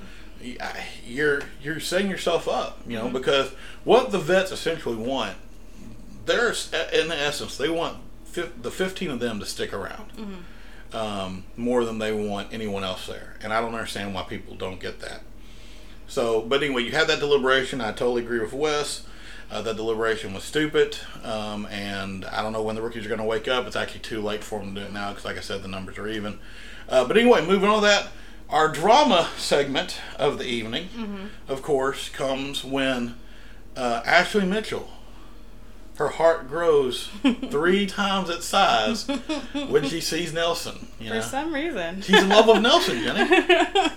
You're 1.06 1.42
you're 1.62 1.80
setting 1.80 2.10
yourself 2.10 2.48
up. 2.48 2.80
You 2.86 2.96
know, 2.98 3.08
because 3.08 3.50
what 3.84 4.10
the 4.10 4.18
vets 4.18 4.52
essentially 4.52 4.96
want, 4.96 5.36
there's 6.26 6.72
in 6.92 7.10
essence 7.12 7.56
they 7.56 7.68
want 7.68 7.98
fif- 8.24 8.62
the 8.62 8.70
15 8.70 9.10
of 9.10 9.20
them 9.20 9.40
to 9.40 9.46
stick 9.46 9.72
around 9.72 10.44
um, 10.92 11.44
more 11.56 11.84
than 11.84 11.98
they 11.98 12.12
want 12.12 12.52
anyone 12.52 12.84
else 12.84 13.06
there, 13.06 13.36
and 13.42 13.52
I 13.52 13.60
don't 13.60 13.74
understand 13.74 14.14
why 14.14 14.22
people 14.22 14.54
don't 14.54 14.80
get 14.80 15.00
that. 15.00 15.22
So, 16.08 16.40
but 16.42 16.62
anyway, 16.62 16.82
you 16.82 16.90
had 16.92 17.06
that 17.08 17.20
deliberation. 17.20 17.80
I 17.80 17.92
totally 17.92 18.22
agree 18.22 18.40
with 18.40 18.52
Wes. 18.52 19.06
Uh, 19.50 19.62
that 19.62 19.76
deliberation 19.76 20.32
was 20.32 20.44
stupid, 20.44 20.96
um, 21.24 21.66
and 21.66 22.24
I 22.24 22.40
don't 22.40 22.52
know 22.52 22.62
when 22.62 22.76
the 22.76 22.82
rookies 22.82 23.04
are 23.04 23.08
going 23.08 23.20
to 23.20 23.26
wake 23.26 23.48
up. 23.48 23.66
It's 23.66 23.74
actually 23.74 24.00
too 24.00 24.20
late 24.20 24.44
for 24.44 24.60
them 24.60 24.74
to 24.76 24.80
do 24.80 24.86
it 24.86 24.92
now 24.92 25.10
because, 25.10 25.24
like 25.24 25.36
I 25.36 25.40
said, 25.40 25.62
the 25.62 25.68
numbers 25.68 25.98
are 25.98 26.06
even. 26.06 26.38
Uh, 26.88 27.04
but 27.04 27.16
anyway, 27.16 27.44
moving 27.44 27.68
on 27.68 27.80
to 27.82 27.86
that, 27.88 28.08
our 28.50 28.68
drama 28.68 29.28
segment 29.36 30.00
of 30.18 30.38
the 30.38 30.44
evening, 30.46 31.30
of 31.48 31.62
course, 31.62 32.08
comes 32.08 32.64
when 32.64 33.14
uh, 33.76 34.02
Ashley 34.04 34.44
Mitchell, 34.44 34.88
her 35.96 36.08
heart 36.08 36.48
grows 36.48 37.08
three 37.50 37.84
times 37.86 38.30
its 38.30 38.46
size 38.46 39.06
when 39.68 39.84
she 39.86 40.00
sees 40.12 40.32
Nelson. 40.32 40.88
You 40.98 41.08
For 41.10 41.14
know? 41.16 41.20
some 41.20 41.52
reason. 41.54 42.00
She's 42.00 42.22
in 42.22 42.28
love 42.30 42.46
with 42.48 42.62
Nelson, 42.62 43.00
Jenny. 43.04 43.28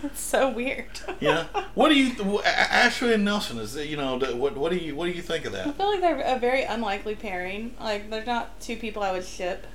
it's 0.04 0.20
so 0.20 0.50
weird. 0.50 0.90
Yeah. 1.22 1.46
What 1.76 1.90
do 1.90 1.96
you, 1.96 2.42
Ashley 2.44 3.14
and 3.14 3.24
Nelson? 3.24 3.58
Is 3.58 3.76
it, 3.78 3.88
you 3.88 3.96
know 3.96 4.18
what? 4.36 4.58
What 4.58 4.72
do 4.72 4.78
you 4.78 4.96
what 4.98 5.06
do 5.06 5.12
you 5.14 5.22
think 5.22 5.46
of 5.46 5.54
that? 5.54 5.68
I 5.68 5.72
feel 5.72 5.88
like 5.92 6.02
they're 6.02 6.20
a 6.20 6.38
very 6.40 6.64
unlikely 6.64 7.16
pairing. 7.16 7.74
Like 7.80 8.10
they're 8.10 8.26
not 8.26 8.60
two 8.60 8.76
people 8.76 9.02
I 9.02 9.14
would 9.14 9.24
ship. 9.26 9.66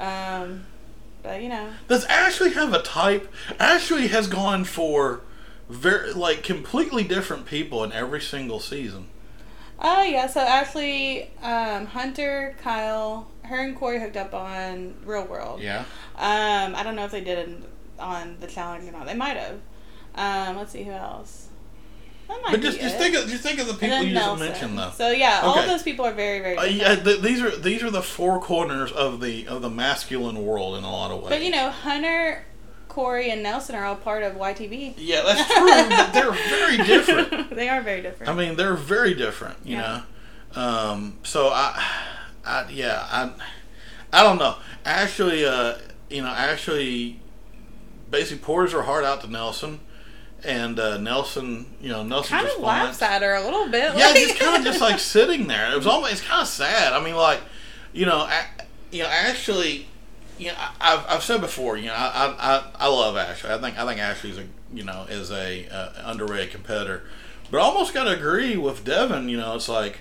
Um, 0.00 0.64
but 1.22 1.42
you 1.42 1.48
know, 1.48 1.70
Does 1.88 2.04
Ashley 2.06 2.52
have 2.54 2.72
a 2.72 2.82
type? 2.82 3.32
Ashley 3.58 4.08
has 4.08 4.26
gone 4.26 4.64
for 4.64 5.20
very 5.68 6.12
like 6.12 6.42
completely 6.42 7.04
different 7.04 7.46
people 7.46 7.84
in 7.84 7.92
every 7.92 8.20
single 8.20 8.60
season. 8.60 9.08
oh 9.80 10.02
yeah. 10.02 10.26
So 10.26 10.40
Ashley, 10.40 11.30
um, 11.42 11.86
Hunter, 11.86 12.56
Kyle, 12.62 13.28
her 13.42 13.58
and 13.60 13.76
Cory 13.76 14.00
hooked 14.00 14.16
up 14.16 14.32
on 14.34 14.94
Real 15.04 15.24
World. 15.24 15.60
Yeah. 15.60 15.84
Um, 16.16 16.74
I 16.74 16.82
don't 16.82 16.96
know 16.96 17.04
if 17.04 17.10
they 17.10 17.20
did 17.22 17.48
it 17.48 17.62
on 17.98 18.36
the 18.40 18.46
challenge 18.46 18.88
or 18.88 18.92
not. 18.92 19.06
They 19.06 19.14
might 19.14 19.36
have. 19.36 19.60
Um, 20.14 20.56
let's 20.56 20.72
see 20.72 20.84
who 20.84 20.92
else. 20.92 21.47
But 22.50 22.60
just 22.60 22.80
just 22.80 22.96
think 22.96 23.14
of 23.16 23.28
just 23.28 23.42
think 23.42 23.58
of 23.58 23.66
the 23.66 23.74
people 23.74 24.02
you 24.02 24.14
just 24.14 24.38
mentioned 24.40 24.78
though. 24.78 24.90
So 24.94 25.10
yeah, 25.10 25.40
all 25.42 25.52
Okay. 25.52 25.64
of 25.64 25.70
those 25.70 25.82
people 25.82 26.04
are 26.06 26.12
very 26.14 26.40
very. 26.40 26.56
Uh, 26.56 26.64
yeah, 26.64 26.94
th- 26.94 27.20
these 27.20 27.40
are 27.42 27.54
these 27.56 27.82
are 27.82 27.90
the 27.90 28.02
four 28.02 28.40
corners 28.40 28.90
of 28.92 29.20
the 29.20 29.46
of 29.46 29.60
the 29.62 29.70
masculine 29.70 30.44
world 30.44 30.76
in 30.78 30.84
a 30.84 30.90
lot 30.90 31.10
of 31.10 31.18
ways. 31.20 31.30
But 31.30 31.42
you 31.42 31.50
know, 31.50 31.70
Hunter, 31.70 32.44
Cory, 32.88 33.30
and 33.30 33.42
Nelson 33.42 33.74
are 33.74 33.84
all 33.84 33.96
part 33.96 34.22
of 34.22 34.34
YTV. 34.34 34.94
Yeah, 34.96 35.22
that's 35.22 35.52
true, 35.52 35.66
but 35.66 36.12
they're 36.12 36.32
very 36.32 36.76
different. 36.78 37.50
they 37.54 37.68
are 37.68 37.82
very 37.82 38.00
different. 38.02 38.30
I 38.32 38.34
mean, 38.34 38.56
they're 38.56 38.74
very 38.74 39.14
different, 39.14 39.56
you 39.64 39.76
Yeah. 39.76 40.02
know. 40.54 40.62
Um, 40.62 41.18
so 41.24 41.48
I, 41.48 41.82
I, 42.46 42.66
yeah, 42.70 43.06
I, 43.10 43.32
I 44.12 44.22
don't 44.22 44.38
know. 44.38 44.56
Actually, 44.86 45.44
uh, 45.44 45.74
you 46.08 46.22
know, 46.22 46.28
actually, 46.34 47.20
basically 48.10 48.42
pours 48.44 48.72
her 48.72 48.82
heart 48.82 49.04
out 49.04 49.20
to 49.20 49.26
Nelson, 49.30 49.80
and 50.44 50.78
uh, 50.78 50.98
Nelson, 50.98 51.66
you 51.80 51.88
know, 51.90 52.02
Nelson 52.04 52.38
just 52.38 52.46
kind 52.46 52.56
of 52.58 52.62
laughs 52.62 53.02
at 53.02 53.22
her 53.22 53.34
a 53.34 53.42
little 53.44 53.68
bit. 53.68 53.96
Yeah, 53.96 54.06
like- 54.08 54.14
just 54.16 54.38
kind 54.38 54.56
of 54.56 54.64
just 54.64 54.80
like 54.80 54.98
sitting 55.16 55.46
there. 55.48 55.72
It 55.72 55.76
was 55.76 55.86
almost 55.86 56.12
it's 56.12 56.20
kind 56.22 56.42
of 56.42 56.48
sad. 56.48 56.92
I 56.92 57.02
mean, 57.02 57.16
like, 57.16 57.40
you 57.92 58.06
know, 58.06 58.20
a- 58.28 58.62
you 58.90 59.02
know, 59.02 59.08
Ashley. 59.08 59.86
You 60.38 60.48
know, 60.48 60.54
I- 60.56 60.94
I've, 60.94 61.06
I've 61.16 61.22
said 61.24 61.40
before. 61.40 61.76
You 61.76 61.86
know, 61.86 61.94
I, 61.94 62.34
I 62.38 62.64
I 62.84 62.88
love 62.88 63.16
Ashley. 63.16 63.50
I 63.50 63.58
think 63.58 63.78
I 63.78 63.84
think 63.86 64.00
Ashley's 64.00 64.38
a 64.38 64.44
you 64.72 64.84
know 64.84 65.06
is 65.08 65.30
a 65.32 65.66
uh, 65.68 65.90
underrated 66.04 66.52
competitor, 66.52 67.02
but 67.50 67.58
I 67.58 67.62
almost 67.62 67.92
got 67.94 68.04
to 68.04 68.10
agree 68.10 68.56
with 68.56 68.84
Devin. 68.84 69.28
You 69.28 69.38
know, 69.38 69.56
it's 69.56 69.68
like 69.68 70.00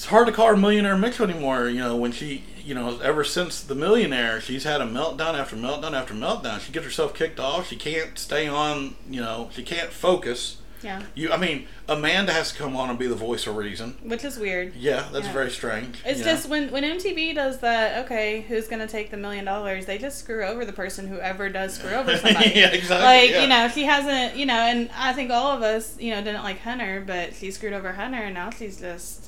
it's 0.00 0.06
hard 0.08 0.26
to 0.26 0.32
call 0.32 0.46
her 0.46 0.56
millionaire 0.56 0.96
Mitchell 0.96 1.28
anymore. 1.28 1.68
You 1.68 1.80
know, 1.80 1.94
when 1.94 2.10
she 2.10 2.42
you 2.64 2.74
know 2.74 2.98
ever 3.00 3.22
since 3.22 3.60
the 3.60 3.74
millionaire, 3.74 4.40
she's 4.40 4.64
had 4.64 4.80
a 4.80 4.86
meltdown 4.86 5.34
after 5.38 5.56
meltdown 5.56 5.92
after 5.92 6.14
meltdown. 6.14 6.58
She 6.60 6.72
gets 6.72 6.86
herself 6.86 7.12
kicked 7.12 7.38
off. 7.38 7.68
She 7.68 7.76
can't 7.76 8.18
stay 8.18 8.48
on. 8.48 8.94
You 9.10 9.20
know, 9.20 9.50
she 9.52 9.62
can't 9.62 9.92
focus. 9.92 10.56
yeah, 10.82 11.02
You, 11.14 11.30
I 11.30 11.36
mean, 11.36 11.66
Amanda 11.86 12.32
has 12.32 12.50
to 12.52 12.56
come 12.58 12.74
on 12.76 12.88
and 12.88 12.98
be 12.98 13.06
the 13.08 13.14
voice 13.14 13.46
of 13.46 13.56
reason. 13.56 13.98
which 14.02 14.24
is 14.24 14.38
weird. 14.38 14.74
Yeah, 14.74 15.06
that's 15.12 15.26
Yeah. 15.26 15.32
very 15.34 15.50
strange. 15.50 16.00
It's 16.06 16.20
know? 16.20 16.24
just 16.24 16.48
when 16.48 16.70
when 16.70 16.82
MTV 16.82 17.34
does 17.34 17.58
that. 17.58 18.02
Okay, 18.06 18.40
who's 18.48 18.68
gonna 18.68 18.88
take 18.88 19.10
the 19.10 19.18
million 19.18 19.44
dollars? 19.44 19.84
They 19.84 19.98
just 19.98 20.16
screw 20.18 20.44
over 20.44 20.64
the 20.64 20.72
person 20.72 21.08
who 21.08 21.18
ever 21.18 21.50
does 21.50 21.74
screw 21.74 21.90
over 21.92 22.16
somebody. 22.24 22.52
yeah, 22.54 22.68
exactly. 22.70 23.04
Like 23.04 23.30
yeah. 23.32 23.42
you 23.42 23.48
know, 23.48 23.68
she 23.68 23.84
hasn't. 23.84 24.36
You 24.38 24.46
know, 24.46 24.54
and 24.54 24.88
I 24.96 25.12
think 25.12 25.30
all 25.30 25.48
of 25.54 25.60
us, 25.62 26.00
you 26.00 26.14
know, 26.14 26.22
didn't 26.24 26.42
like 26.42 26.60
Hunter, 26.60 27.04
but 27.06 27.34
she 27.34 27.50
screwed 27.50 27.74
over 27.74 27.92
Hunter, 27.92 28.22
and 28.22 28.32
now 28.32 28.48
she's 28.48 28.80
just 28.80 29.26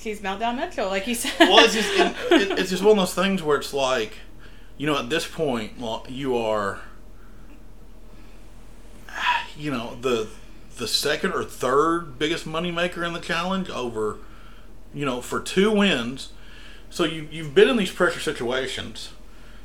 she's 0.00 0.20
meltdown 0.20 0.56
Mitchell, 0.56 0.88
like 0.88 1.06
you 1.06 1.14
said. 1.14 1.32
Well, 1.40 1.64
it's 1.64 1.74
just 1.74 1.88
it, 1.92 2.50
it, 2.50 2.58
it's 2.58 2.70
just 2.70 2.82
one 2.82 2.92
of 2.92 2.98
those 2.98 3.14
things 3.14 3.42
where 3.42 3.58
it's 3.58 3.72
like, 3.72 4.14
you 4.76 4.86
know, 4.86 4.98
at 4.98 5.10
this 5.10 5.26
point, 5.26 5.78
well, 5.78 6.04
you 6.08 6.36
are, 6.36 6.80
you 9.56 9.70
know, 9.70 9.96
the 10.00 10.28
the 10.76 10.88
second 10.88 11.32
or 11.32 11.44
third 11.44 12.18
biggest 12.18 12.46
moneymaker 12.46 13.06
in 13.06 13.12
the 13.12 13.20
challenge 13.20 13.68
over, 13.68 14.16
you 14.94 15.04
know, 15.04 15.20
for 15.20 15.40
two 15.40 15.70
wins. 15.70 16.30
So 16.88 17.04
you 17.04 17.28
you've 17.30 17.54
been 17.54 17.68
in 17.68 17.76
these 17.76 17.92
pressure 17.92 18.20
situations. 18.20 19.10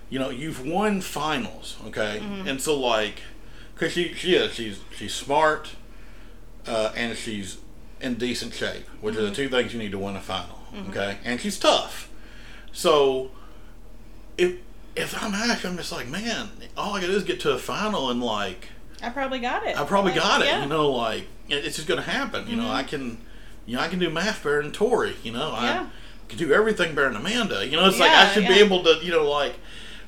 You 0.07 0.19
know, 0.19 0.29
you've 0.29 0.63
won 0.63 1.01
finals, 1.01 1.77
okay, 1.87 2.21
and 2.45 2.61
so 2.61 2.79
like, 2.79 3.21
because 3.73 3.91
she 3.91 4.13
she 4.13 4.35
is 4.35 4.53
she's 4.53 4.79
she's 4.95 5.15
smart, 5.15 5.71
uh, 6.67 6.91
and 6.95 7.17
she's 7.17 7.57
in 8.01 8.15
decent 8.15 8.53
shape, 8.53 8.85
which 9.01 9.15
are 9.15 9.21
the 9.21 9.31
two 9.31 9.49
things 9.49 9.73
you 9.73 9.79
need 9.79 9.91
to 9.91 9.99
win 9.99 10.15
a 10.15 10.21
final. 10.21 10.59
Mm-hmm. 10.73 10.89
Okay, 10.91 11.17
and 11.23 11.39
she's 11.39 11.57
tough. 11.57 12.09
So 12.71 13.31
if 14.37 14.57
if 14.95 15.21
I'm 15.21 15.33
Ash, 15.33 15.65
I'm 15.65 15.77
just 15.77 15.91
like, 15.91 16.07
man, 16.07 16.49
all 16.77 16.95
I 16.95 16.99
gotta 17.01 17.11
do 17.13 17.17
is 17.17 17.23
get 17.23 17.39
to 17.41 17.51
a 17.51 17.57
final 17.57 18.09
and 18.09 18.21
like 18.21 18.69
I 19.01 19.09
probably 19.09 19.39
got 19.39 19.65
it. 19.65 19.77
I 19.79 19.83
probably 19.83 20.11
Like, 20.13 20.21
got 20.21 20.41
it. 20.41 20.47
yeah. 20.47 20.63
You 20.63 20.69
know, 20.69 20.91
like 20.91 21.27
it's 21.49 21.75
just 21.75 21.87
gonna 21.87 22.01
happen. 22.01 22.47
You 22.47 22.55
know, 22.55 22.63
mm-hmm. 22.63 22.71
I 22.75 22.83
can, 22.83 23.17
you 23.65 23.75
know, 23.75 23.81
I 23.81 23.87
can 23.87 23.99
do 23.99 24.09
math 24.09 24.43
better 24.43 24.61
than 24.61 24.71
Tori. 24.71 25.15
You 25.23 25.31
know, 25.33 25.51
Yeah. 25.51 25.87
I 25.87 26.27
can 26.29 26.37
do 26.39 26.51
everything 26.53 26.95
better 26.95 27.09
than 27.09 27.17
Amanda. 27.17 27.65
You 27.65 27.77
know, 27.77 27.87
it's 27.87 27.99
like 27.99 28.09
I 28.11 28.23
Yeah, 28.23 28.29
should 28.31 28.47
be 28.47 28.55
able 28.59 28.83
to, 28.83 28.99
you 29.03 29.11
know, 29.11 29.29
like. 29.29 29.55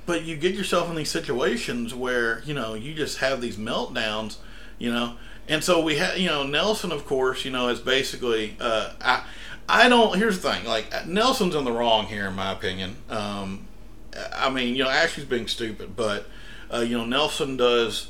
But 0.06 0.23
you 0.23 0.38
get 0.38 0.56
yourself 0.56 0.89
in 0.89 0.95
these 0.95 1.12
situations 1.12 1.93
where 1.93 2.41
you 2.45 2.54
know 2.54 2.73
you 2.76 2.93
just 2.93 3.17
have 3.17 3.41
these 3.41 3.58
meltdowns, 3.58 4.38
you 4.80 4.89
know, 4.91 5.17
and 5.48 5.64
so 5.64 5.82
we 5.82 5.96
had, 5.96 6.18
you 6.18 6.28
know, 6.28 6.44
Nelson, 6.44 6.92
of 6.92 7.06
course, 7.06 7.46
you 7.46 7.52
know, 7.52 7.70
is 7.70 7.80
basically, 7.80 8.58
uh, 8.60 8.94
I, 9.02 9.24
I 9.70 9.90
don't. 9.90 10.18
Here's 10.18 10.40
the 10.40 10.52
thing, 10.52 10.66
like 10.66 11.08
Nelson's 11.08 11.56
in 11.56 11.64
the 11.64 11.72
wrong 11.72 12.06
here, 12.06 12.28
in 12.28 12.36
my 12.36 12.52
opinion. 12.52 12.98
Um, 13.10 13.68
I 14.34 14.50
mean, 14.50 14.76
you 14.76 14.84
know, 14.84 14.90
Ashley's 14.90 15.26
being 15.26 15.48
stupid, 15.48 15.96
but 15.96 16.28
uh, 16.74 16.80
you 16.80 16.98
know, 16.98 17.06
Nelson 17.06 17.58
does 17.58 18.10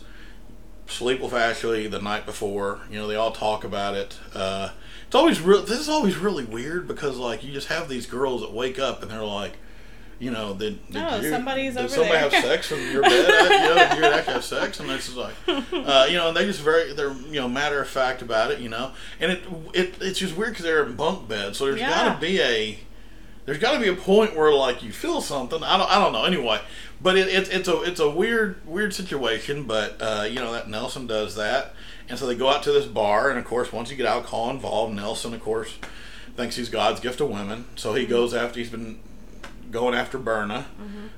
sleep 0.88 1.22
with 1.22 1.34
Ashley 1.34 1.88
the 1.88 2.02
night 2.02 2.26
before. 2.26 2.82
You 2.90 3.00
know, 3.00 3.08
they 3.08 3.16
all 3.16 3.32
talk 3.32 3.64
about 3.64 3.96
it. 3.96 4.18
Uh, 4.34 4.70
it's 5.06 5.16
always 5.16 5.42
real. 5.42 5.64
This 5.64 5.80
is 5.80 5.90
always 5.90 6.18
really 6.18 6.46
weird 6.46 6.88
because 6.88 7.18
like 7.18 7.44
you 7.44 7.52
just 7.52 7.68
have 7.68 7.90
these 7.90 8.06
girls 8.06 8.42
that 8.42 8.52
wake 8.52 8.80
up 8.80 9.02
and 9.02 9.12
they're 9.12 9.24
like, 9.24 9.54
you 10.20 10.32
know, 10.32 10.54
did, 10.56 10.84
did 10.92 11.24
you, 11.24 11.30
somebody's 11.30 11.74
did 11.76 11.86
over 11.86 11.90
somebody 11.94 12.12
there. 12.14 12.30
have 12.30 12.44
sex 12.44 12.72
in 12.72 12.92
your 12.92 13.02
bed? 13.04 13.12
you 13.52 13.76
know, 13.76 13.76
did 13.90 13.98
you 14.00 14.04
actually 14.06 14.34
have 14.34 14.44
sex? 14.44 14.80
And 14.80 14.90
it's 14.90 15.06
just 15.06 15.18
like, 15.18 15.34
uh, 15.48 16.08
you 16.10 16.16
know, 16.18 16.30
and 16.30 16.38
they 16.38 16.46
just 16.46 16.62
very 16.62 16.94
they're 16.94 17.14
you 17.14 17.40
know 17.40 17.48
matter 17.48 17.80
of 17.82 17.88
fact 17.88 18.22
about 18.22 18.52
it. 18.52 18.60
You 18.60 18.70
know, 18.70 18.92
and 19.20 19.32
it 19.32 19.44
it 19.74 19.96
it's 20.02 20.20
just 20.20 20.36
weird 20.36 20.52
because 20.52 20.64
they're 20.66 20.86
in 20.86 20.96
bunk 20.96 21.28
beds, 21.28 21.58
so 21.58 21.66
there's 21.66 21.80
Yeah. 21.80 21.90
got 21.90 22.16
to 22.16 22.20
be 22.20 22.42
a 22.42 22.80
there's 23.46 23.60
got 23.60 23.74
to 23.74 23.80
be 23.80 23.88
a 23.88 23.96
point 23.96 24.36
where 24.36 24.52
like 24.54 24.82
you 24.84 24.92
feel 24.92 25.22
something. 25.22 25.64
I 25.64 25.78
don't 25.78 25.90
I 25.90 26.00
don't 26.00 26.14
know. 26.14 26.26
Anyway, 26.26 26.60
but 27.00 27.18
it, 27.18 27.28
it 27.28 27.50
it's 27.54 27.68
a 27.68 27.82
it's 27.84 28.00
a 28.00 28.10
weird 28.10 28.66
weird 28.68 28.94
situation. 28.94 29.64
But 29.64 29.98
uh, 30.02 30.28
you 30.30 30.36
know 30.40 30.52
that 30.52 30.68
Nelson 30.70 31.06
does 31.08 31.36
that, 31.36 31.74
and 32.10 32.18
so 32.18 32.26
they 32.26 32.36
go 32.36 32.50
out 32.50 32.64
to 32.64 32.72
this 32.72 32.86
bar, 32.86 33.30
and 33.30 33.38
of 33.38 33.46
course 33.46 33.72
once 33.72 33.92
you 33.92 33.96
get 33.98 34.06
alcohol 34.08 34.50
involved, 34.50 34.96
Nelson 34.96 35.34
of 35.34 35.42
course 35.42 35.76
thinks 36.36 36.56
he's 36.56 36.70
God's 36.70 37.00
gift 37.00 37.20
to 37.20 37.26
women, 37.26 37.66
so 37.76 37.94
he 37.94 38.06
goes 38.06 38.34
after 38.34 38.60
he's 38.60 38.70
been 38.70 39.00
going 39.72 39.96
after 39.96 40.18
Berna, 40.18 40.66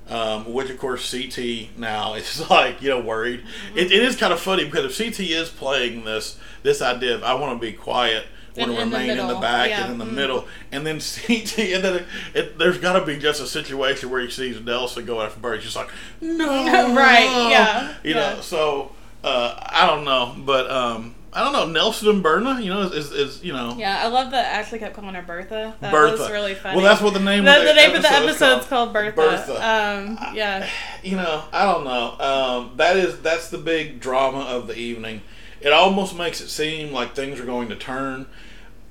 um, 0.09 0.51
which 0.51 0.69
of 0.69 0.77
course 0.77 1.09
CT 1.11 1.77
now 1.77 2.13
is 2.15 2.49
like 2.49 2.81
you 2.81 2.89
know 2.89 2.99
worried. 2.99 3.43
It, 3.75 3.91
it 3.91 4.03
is 4.03 4.15
kind 4.15 4.33
of 4.33 4.39
funny 4.39 4.65
because 4.65 4.85
if 4.85 4.97
CT 4.97 5.19
is 5.29 5.49
playing 5.49 6.05
this 6.05 6.37
this 6.63 6.81
idea 6.81 7.15
of 7.15 7.23
I 7.23 7.33
want 7.35 7.59
to 7.59 7.65
be 7.65 7.73
quiet. 7.73 8.25
Want 8.57 8.71
to 8.71 8.81
in 8.81 8.89
the 8.89 8.97
remain 8.97 9.17
in 9.17 9.27
the 9.27 9.35
back 9.35 9.69
yeah, 9.69 9.83
and 9.83 9.93
in 9.93 9.99
the 9.99 10.05
mhm. 10.05 10.13
middle, 10.13 10.47
and 10.71 10.85
then 10.85 10.99
CT, 11.27 11.59
and 11.59 11.83
then 11.83 11.95
it, 11.97 12.05
it, 12.33 12.57
there's 12.57 12.79
got 12.79 12.99
to 12.99 13.05
be 13.05 13.17
just 13.17 13.39
a 13.41 13.45
situation 13.45 14.09
where 14.09 14.19
he 14.21 14.29
sees 14.29 14.59
Nelson 14.59 15.05
go 15.05 15.21
after 15.21 15.39
Bird. 15.39 15.61
He's 15.61 15.65
just 15.71 15.75
like, 15.75 15.89
no, 16.21 16.93
Right, 16.93 17.49
yeah, 17.51 17.93
you 18.03 18.15
yeah. 18.15 18.33
know. 18.33 18.41
So 18.41 18.91
uh, 19.23 19.55
I 19.65 19.85
don't 19.85 20.03
know, 20.03 20.35
but 20.39 20.69
um, 20.69 21.15
I 21.31 21.43
don't 21.43 21.53
know. 21.53 21.67
Nelson 21.67 22.09
and 22.09 22.23
Berna, 22.23 22.59
you 22.59 22.69
know, 22.69 22.81
is, 22.81 22.93
is, 22.93 23.11
is 23.11 23.43
you 23.43 23.53
know 23.53 23.75
Yeah, 23.77 24.01
I 24.03 24.07
love 24.07 24.31
that 24.31 24.45
Ashley 24.55 24.79
kept 24.79 24.95
calling 24.95 25.13
her 25.13 25.21
Bertha. 25.21 25.75
That 25.79 25.91
Bertha. 25.91 26.23
was 26.23 26.31
really 26.31 26.55
funny. 26.55 26.77
Well, 26.77 26.85
that's 26.85 27.01
what 27.01 27.13
the 27.13 27.19
name 27.19 27.45
the, 27.45 27.57
of 27.57 27.65
the 27.65 27.73
name 27.73 27.95
of 27.95 28.01
the 28.01 28.11
episode 28.11 28.29
is 28.29 28.41
episode's 28.41 28.65
called, 28.67 28.93
Bertha. 28.93 29.15
Bertha. 29.15 29.53
Um, 29.53 30.17
yeah. 30.33 30.67
you 31.03 31.15
know, 31.15 31.43
I 31.53 31.65
don't 31.65 31.83
know. 31.83 32.19
Um, 32.19 32.77
that 32.77 32.97
is 32.97 33.19
that's 33.21 33.49
the 33.49 33.57
big 33.59 33.99
drama 33.99 34.39
of 34.39 34.67
the 34.67 34.75
evening. 34.77 35.21
It 35.61 35.71
almost 35.71 36.17
makes 36.17 36.41
it 36.41 36.49
seem 36.49 36.91
like 36.93 37.15
things 37.15 37.39
are 37.39 37.45
going 37.45 37.69
to 37.69 37.75
turn. 37.75 38.25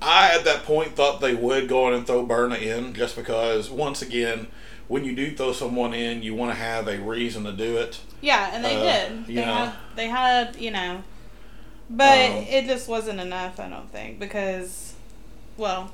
I 0.01 0.33
at 0.33 0.45
that 0.45 0.63
point 0.63 0.95
thought 0.95 1.19
they 1.19 1.35
would 1.35 1.67
go 1.67 1.89
in 1.89 1.93
and 1.93 2.07
throw 2.07 2.25
Berna 2.25 2.55
in 2.55 2.93
just 2.93 3.17
because 3.17 3.69
once 3.69 4.01
again, 4.01 4.47
when 4.87 5.03
you 5.03 5.13
do 5.13 5.35
throw 5.35 5.51
someone 5.51 5.93
in, 5.93 6.23
you 6.23 6.35
want 6.35 6.51
to 6.51 6.57
have 6.57 6.87
a 6.87 6.99
reason 6.99 7.43
to 7.43 7.51
do 7.51 7.75
it. 7.77 7.99
Yeah, 8.21 8.51
and 8.53 8.63
they 8.63 8.77
Uh, 8.77 8.83
did. 8.83 9.27
They 9.27 9.33
know. 9.33 9.43
had 9.43 9.73
they 9.95 10.07
had, 10.07 10.55
you 10.55 10.71
know 10.71 11.03
but 11.89 12.17
Um, 12.31 12.45
it 12.49 12.65
just 12.65 12.87
wasn't 12.87 13.19
enough, 13.19 13.59
I 13.59 13.69
don't 13.69 13.91
think, 13.91 14.19
because 14.19 14.93
well, 15.57 15.91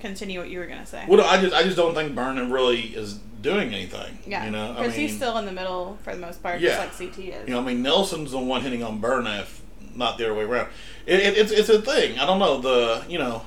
continue 0.00 0.38
what 0.38 0.48
you 0.50 0.58
were 0.60 0.66
gonna 0.66 0.86
say. 0.86 1.04
Well, 1.08 1.20
I 1.24 1.40
just 1.40 1.54
I 1.54 1.62
just 1.62 1.76
don't 1.76 1.94
think 1.94 2.14
Berna 2.14 2.44
really 2.44 2.80
is 2.82 3.14
doing 3.40 3.72
anything. 3.72 4.18
yeah. 4.26 4.44
you 4.44 4.50
know, 4.50 4.74
Because 4.76 4.94
he's 4.94 5.14
still 5.14 5.38
in 5.38 5.46
the 5.46 5.52
middle 5.52 5.96
for 6.02 6.12
the 6.14 6.20
most 6.20 6.42
part, 6.42 6.60
Yeah. 6.60 6.84
just 6.86 7.00
like 7.00 7.10
CT 7.12 7.28
is. 7.28 7.48
You 7.48 7.54
know, 7.54 7.60
I 7.60 7.64
mean, 7.64 7.82
Nelson's 7.82 8.32
the 8.32 8.38
one 8.38 8.62
hitting 8.62 8.82
on 8.82 8.98
Berna, 9.00 9.38
if 9.40 9.62
not 9.94 10.18
the 10.18 10.24
other 10.24 10.34
way 10.34 10.42
around. 10.44 10.68
It, 11.06 11.20
it, 11.20 11.38
it's 11.38 11.50
it's 11.52 11.68
a 11.68 11.80
thing. 11.80 12.18
I 12.18 12.26
don't 12.26 12.38
know 12.38 12.60
the 12.60 13.04
you 13.08 13.18
know, 13.18 13.42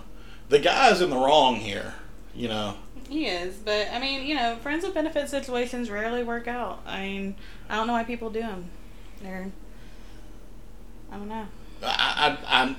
the 0.49 0.59
guy's 0.59 1.01
in 1.01 1.09
the 1.09 1.17
wrong 1.17 1.55
here. 1.57 1.93
You 2.33 2.47
know, 2.47 2.75
He 3.09 3.25
is, 3.27 3.55
but 3.57 3.89
I 3.91 3.99
mean, 3.99 4.25
you 4.25 4.35
know, 4.35 4.55
friends 4.57 4.83
with 4.85 4.93
benefit 4.93 5.29
situations 5.29 5.89
rarely 5.89 6.23
work 6.23 6.47
out. 6.47 6.79
I 6.87 7.01
mean, 7.01 7.35
I 7.69 7.75
don't 7.75 7.87
know 7.87 7.93
why 7.93 8.05
people 8.05 8.29
do 8.29 8.39
them. 8.39 8.69
They're, 9.21 9.51
I 11.11 11.17
don't 11.17 11.27
know. 11.27 11.45
I 11.83 12.37
I 12.47 12.63
I, 12.63 12.75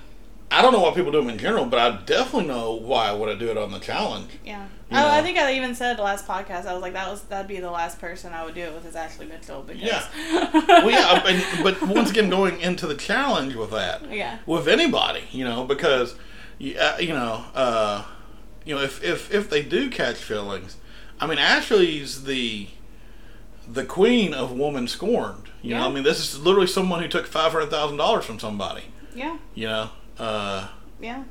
I 0.51 0.61
don't 0.61 0.73
know 0.73 0.81
why 0.81 0.93
people 0.93 1.11
do 1.13 1.19
them 1.19 1.31
in 1.31 1.39
general, 1.39 1.65
but 1.65 1.79
I 1.79 2.05
definitely 2.05 2.49
know 2.49 2.75
why 2.75 3.09
I 3.09 3.13
would 3.13 3.39
do 3.39 3.51
it 3.51 3.57
on 3.57 3.73
the 3.73 3.79
challenge. 3.79 4.31
Yeah. 4.45 4.65
You 4.91 4.99
Oh, 4.99 5.09
I 5.09 5.23
think 5.23 5.39
I 5.39 5.55
even 5.55 5.75
said 5.75 5.97
the 5.97 6.03
last 6.03 6.27
podcast. 6.27 6.67
I 6.67 6.75
was 6.75 6.83
like, 6.83 6.93
that 6.93 7.11
was 7.11 7.23
that'd 7.23 7.49
be 7.49 7.59
the 7.59 7.71
last 7.71 7.99
person 7.99 8.35
I 8.35 8.45
would 8.45 8.55
do 8.55 8.61
it 8.61 8.75
with 8.75 8.85
is 8.85 8.95
Ashley 8.95 9.27
Mitchell 9.27 9.63
because. 9.63 9.83
Yeah. 9.83 10.51
Well, 10.83 10.91
yeah, 10.91 11.23
and, 11.27 11.65
but 11.65 11.81
once 11.83 12.11
again, 12.11 12.29
going 12.29 12.61
into 12.61 12.87
the 12.87 12.95
challenge 12.95 13.55
with 13.55 13.71
that, 13.71 14.11
yeah. 14.11 14.39
with 14.47 14.67
anybody, 14.67 15.23
you 15.31 15.45
know, 15.45 15.65
because 15.65 16.17
you, 16.59 16.77
uh, 16.77 16.97
you 16.99 17.11
know, 17.11 17.45
uh, 17.55 18.05
you 18.65 18.75
know, 18.75 18.83
if, 18.83 19.03
if 19.03 19.33
if 19.33 19.49
they 19.49 19.63
do 19.63 19.91
catch 19.91 20.17
feelings, 20.17 20.77
I 21.21 21.27
mean, 21.27 21.39
Ashley's 21.39 22.25
the 22.25 22.69
the 23.69 23.85
queen 23.85 24.35
of 24.35 24.53
woman 24.53 24.89
scorned. 24.89 25.49
You 25.63 25.75
know, 25.75 25.89
I 25.89 25.93
mean, 25.93 26.03
this 26.03 26.19
is 26.19 26.41
literally 26.41 26.67
someone 26.67 27.01
who 27.03 27.09
took 27.09 27.27
five 27.27 27.53
hundred 27.53 27.71
thousand 27.71 27.97
dollars 27.97 28.25
from 28.25 28.39
somebody. 28.39 28.85
Yeah. 29.15 29.39
You 29.55 29.67
know, 29.69 29.91
uh, 30.19 30.69
Yeah. 31.01 31.25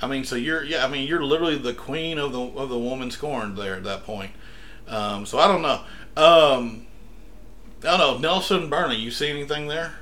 I 0.00 0.06
mean, 0.06 0.24
so 0.24 0.36
you're 0.36 0.62
yeah, 0.62 0.84
I 0.84 0.88
mean, 0.88 1.08
you're 1.08 1.24
literally 1.24 1.58
the 1.58 1.74
queen 1.74 2.18
of 2.18 2.32
the 2.32 2.40
of 2.40 2.68
the 2.68 2.78
woman 2.78 3.10
scorned 3.10 3.56
there 3.56 3.74
at 3.74 3.84
that 3.84 4.04
point. 4.04 4.30
Um, 4.86 5.26
so 5.26 5.38
I 5.38 5.48
don't 5.48 5.62
know. 5.62 5.80
Um, 6.16 6.86
I 7.82 7.96
don't 7.96 7.98
know, 7.98 8.18
Nelson 8.18 8.70
Bernie. 8.70 8.96
You 8.96 9.10
see 9.10 9.28
anything 9.28 9.66
there? 9.68 9.94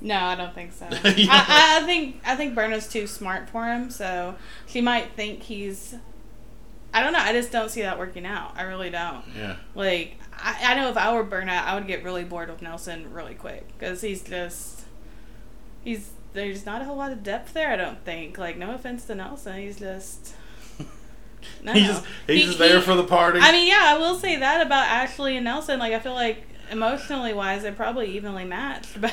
No, 0.00 0.16
I 0.18 0.34
don't 0.34 0.54
think 0.54 0.72
so. 0.72 0.86
Yeah. 0.90 0.98
I, 1.30 1.76
I, 1.78 1.82
I 1.82 1.86
think 1.86 2.20
I 2.24 2.34
think 2.36 2.54
Berna's 2.54 2.88
too 2.88 3.06
smart 3.06 3.48
for 3.48 3.66
him, 3.66 3.90
so 3.90 4.34
she 4.66 4.80
might 4.80 5.12
think 5.12 5.42
he's. 5.44 5.94
I 6.92 7.02
don't 7.02 7.12
know. 7.12 7.18
I 7.20 7.32
just 7.32 7.50
don't 7.50 7.70
see 7.70 7.82
that 7.82 7.98
working 7.98 8.26
out. 8.26 8.52
I 8.56 8.62
really 8.62 8.90
don't. 8.90 9.24
Yeah. 9.36 9.56
Like 9.74 10.16
I, 10.32 10.72
I 10.72 10.74
know 10.74 10.90
if 10.90 10.96
I 10.96 11.12
were 11.14 11.24
Berna, 11.24 11.52
I 11.52 11.74
would 11.74 11.86
get 11.86 12.04
really 12.04 12.24
bored 12.24 12.50
with 12.50 12.62
Nelson 12.62 13.12
really 13.12 13.34
quick 13.34 13.66
because 13.78 14.00
he's 14.00 14.22
just 14.22 14.82
he's 15.82 16.10
there's 16.34 16.66
not 16.66 16.82
a 16.82 16.84
whole 16.84 16.96
lot 16.96 17.10
of 17.12 17.22
depth 17.22 17.54
there. 17.54 17.70
I 17.72 17.76
don't 17.76 18.04
think. 18.04 18.36
Like 18.38 18.58
no 18.58 18.74
offense 18.74 19.04
to 19.06 19.14
Nelson, 19.14 19.58
he's 19.58 19.78
just. 19.78 20.34
No. 21.62 21.72
He's 21.74 21.86
just, 21.88 22.04
he's 22.26 22.40
He- 22.40 22.46
just 22.46 22.58
there 22.58 22.78
he- 22.78 22.84
for 22.84 22.94
the 22.94 23.04
party. 23.04 23.38
I 23.40 23.52
mean, 23.52 23.68
yeah, 23.68 23.82
I 23.82 23.98
will 23.98 24.14
say 24.18 24.36
that 24.36 24.64
about 24.66 24.86
Ashley 24.86 25.36
and 25.36 25.44
Nelson. 25.44 25.78
Like, 25.78 25.92
I 25.92 25.98
feel 25.98 26.14
like 26.14 26.42
emotionally 26.70 27.34
wise, 27.34 27.62
they're 27.62 27.72
probably 27.72 28.16
evenly 28.16 28.44
matched. 28.46 28.98
But 29.00 29.12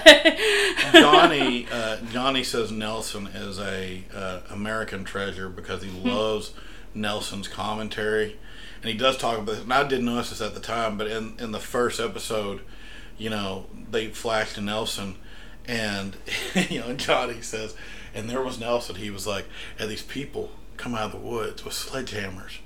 Johnny 0.94 1.68
uh, 1.72 1.98
Johnny 2.12 2.44
says 2.44 2.72
Nelson 2.72 3.28
is 3.28 3.60
a 3.60 4.04
uh, 4.14 4.40
American 4.50 5.04
treasure 5.04 5.50
because 5.50 5.84
he 5.84 5.90
Hmm. 5.90 6.08
loves 6.08 6.54
Nelson's 6.94 7.48
commentary, 7.48 8.38
and 8.82 8.92
he 8.92 8.98
does 8.98 9.18
talk 9.18 9.38
about 9.38 9.48
this. 9.56 9.64
And 9.64 9.74
I 9.74 9.86
didn't 9.88 10.06
notice 10.06 10.30
this 10.30 10.42
at 10.42 10.54
the 10.54 10.60
time, 10.62 10.98
but 10.98 11.08
in 11.08 11.36
in 11.40 11.52
the 11.52 11.60
first 11.60 12.00
episode, 12.00 12.62
you 13.18 13.30
know, 13.30 13.66
they 13.90 14.08
flashed 14.08 14.56
to 14.56 14.62
Nelson, 14.62 15.16
and 15.68 16.16
you 16.70 16.80
know, 16.80 16.94
Johnny 16.94 17.42
says, 17.42 17.76
and 18.14 18.30
there 18.30 18.42
was 18.42 18.60
Nelson. 18.60 18.96
He 18.96 19.10
was 19.10 19.26
like, 19.28 19.46
"And 19.80 19.90
these 19.90 20.04
people 20.04 20.52
come 20.78 20.96
out 20.96 21.06
of 21.06 21.12
the 21.12 21.28
woods 21.28 21.64
with 21.64 21.74
sledgehammers, 21.74 22.60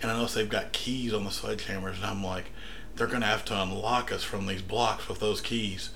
and 0.00 0.10
I 0.10 0.16
notice 0.16 0.34
they've 0.34 0.48
got 0.48 0.72
keys 0.72 1.12
on 1.12 1.24
the 1.24 1.30
sledgehammers, 1.30 1.96
and 1.96 2.04
I'm 2.04 2.24
like." 2.24 2.46
They're 2.94 3.06
gonna 3.06 3.26
have 3.26 3.44
to 3.44 3.62
unlock 3.62 4.10
us 4.10 4.24
from 4.24 4.48
these 4.48 4.60
blocks 4.60 5.08
with 5.08 5.20
those 5.20 5.40
keys, 5.40 5.90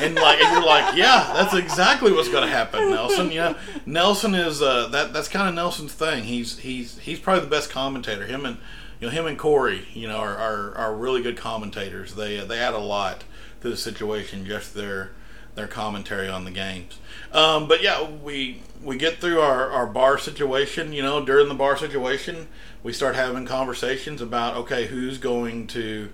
and 0.00 0.14
like, 0.14 0.40
and 0.40 0.52
you're 0.52 0.64
like, 0.64 0.96
yeah, 0.96 1.32
that's 1.34 1.52
exactly 1.52 2.12
what's 2.12 2.30
gonna 2.30 2.46
happen, 2.46 2.88
Nelson. 2.88 3.30
You 3.30 3.40
know, 3.40 3.56
Nelson 3.84 4.34
is 4.34 4.62
uh, 4.62 4.88
that. 4.88 5.12
That's 5.12 5.28
kind 5.28 5.50
of 5.50 5.54
Nelson's 5.54 5.92
thing. 5.92 6.24
He's 6.24 6.58
he's 6.60 6.98
he's 6.98 7.20
probably 7.20 7.44
the 7.44 7.50
best 7.50 7.68
commentator. 7.68 8.24
Him 8.24 8.46
and 8.46 8.56
you 9.00 9.06
know 9.06 9.12
him 9.12 9.26
and 9.26 9.38
Cory, 9.38 9.86
you 9.92 10.08
know, 10.08 10.16
are 10.16 10.36
are, 10.36 10.74
are 10.76 10.94
really 10.94 11.22
good 11.22 11.36
commentators. 11.36 12.14
They 12.14 12.38
uh, 12.38 12.46
they 12.46 12.58
add 12.58 12.72
a 12.72 12.78
lot 12.78 13.24
to 13.60 13.68
the 13.68 13.76
situation 13.76 14.46
just 14.46 14.74
their 14.74 15.10
their 15.56 15.66
commentary 15.66 16.28
on 16.28 16.44
the 16.44 16.50
games. 16.50 16.98
Um, 17.32 17.66
but 17.66 17.82
yeah, 17.82 18.08
we 18.08 18.62
we 18.82 18.96
get 18.96 19.18
through 19.18 19.40
our, 19.40 19.68
our 19.70 19.86
bar 19.86 20.18
situation. 20.18 20.92
You 20.92 21.02
know, 21.02 21.24
during 21.24 21.48
the 21.48 21.54
bar 21.54 21.76
situation, 21.76 22.46
we 22.84 22.92
start 22.92 23.16
having 23.16 23.44
conversations 23.46 24.20
about 24.20 24.56
okay, 24.58 24.86
who's 24.86 25.18
going 25.18 25.66
to, 25.68 26.10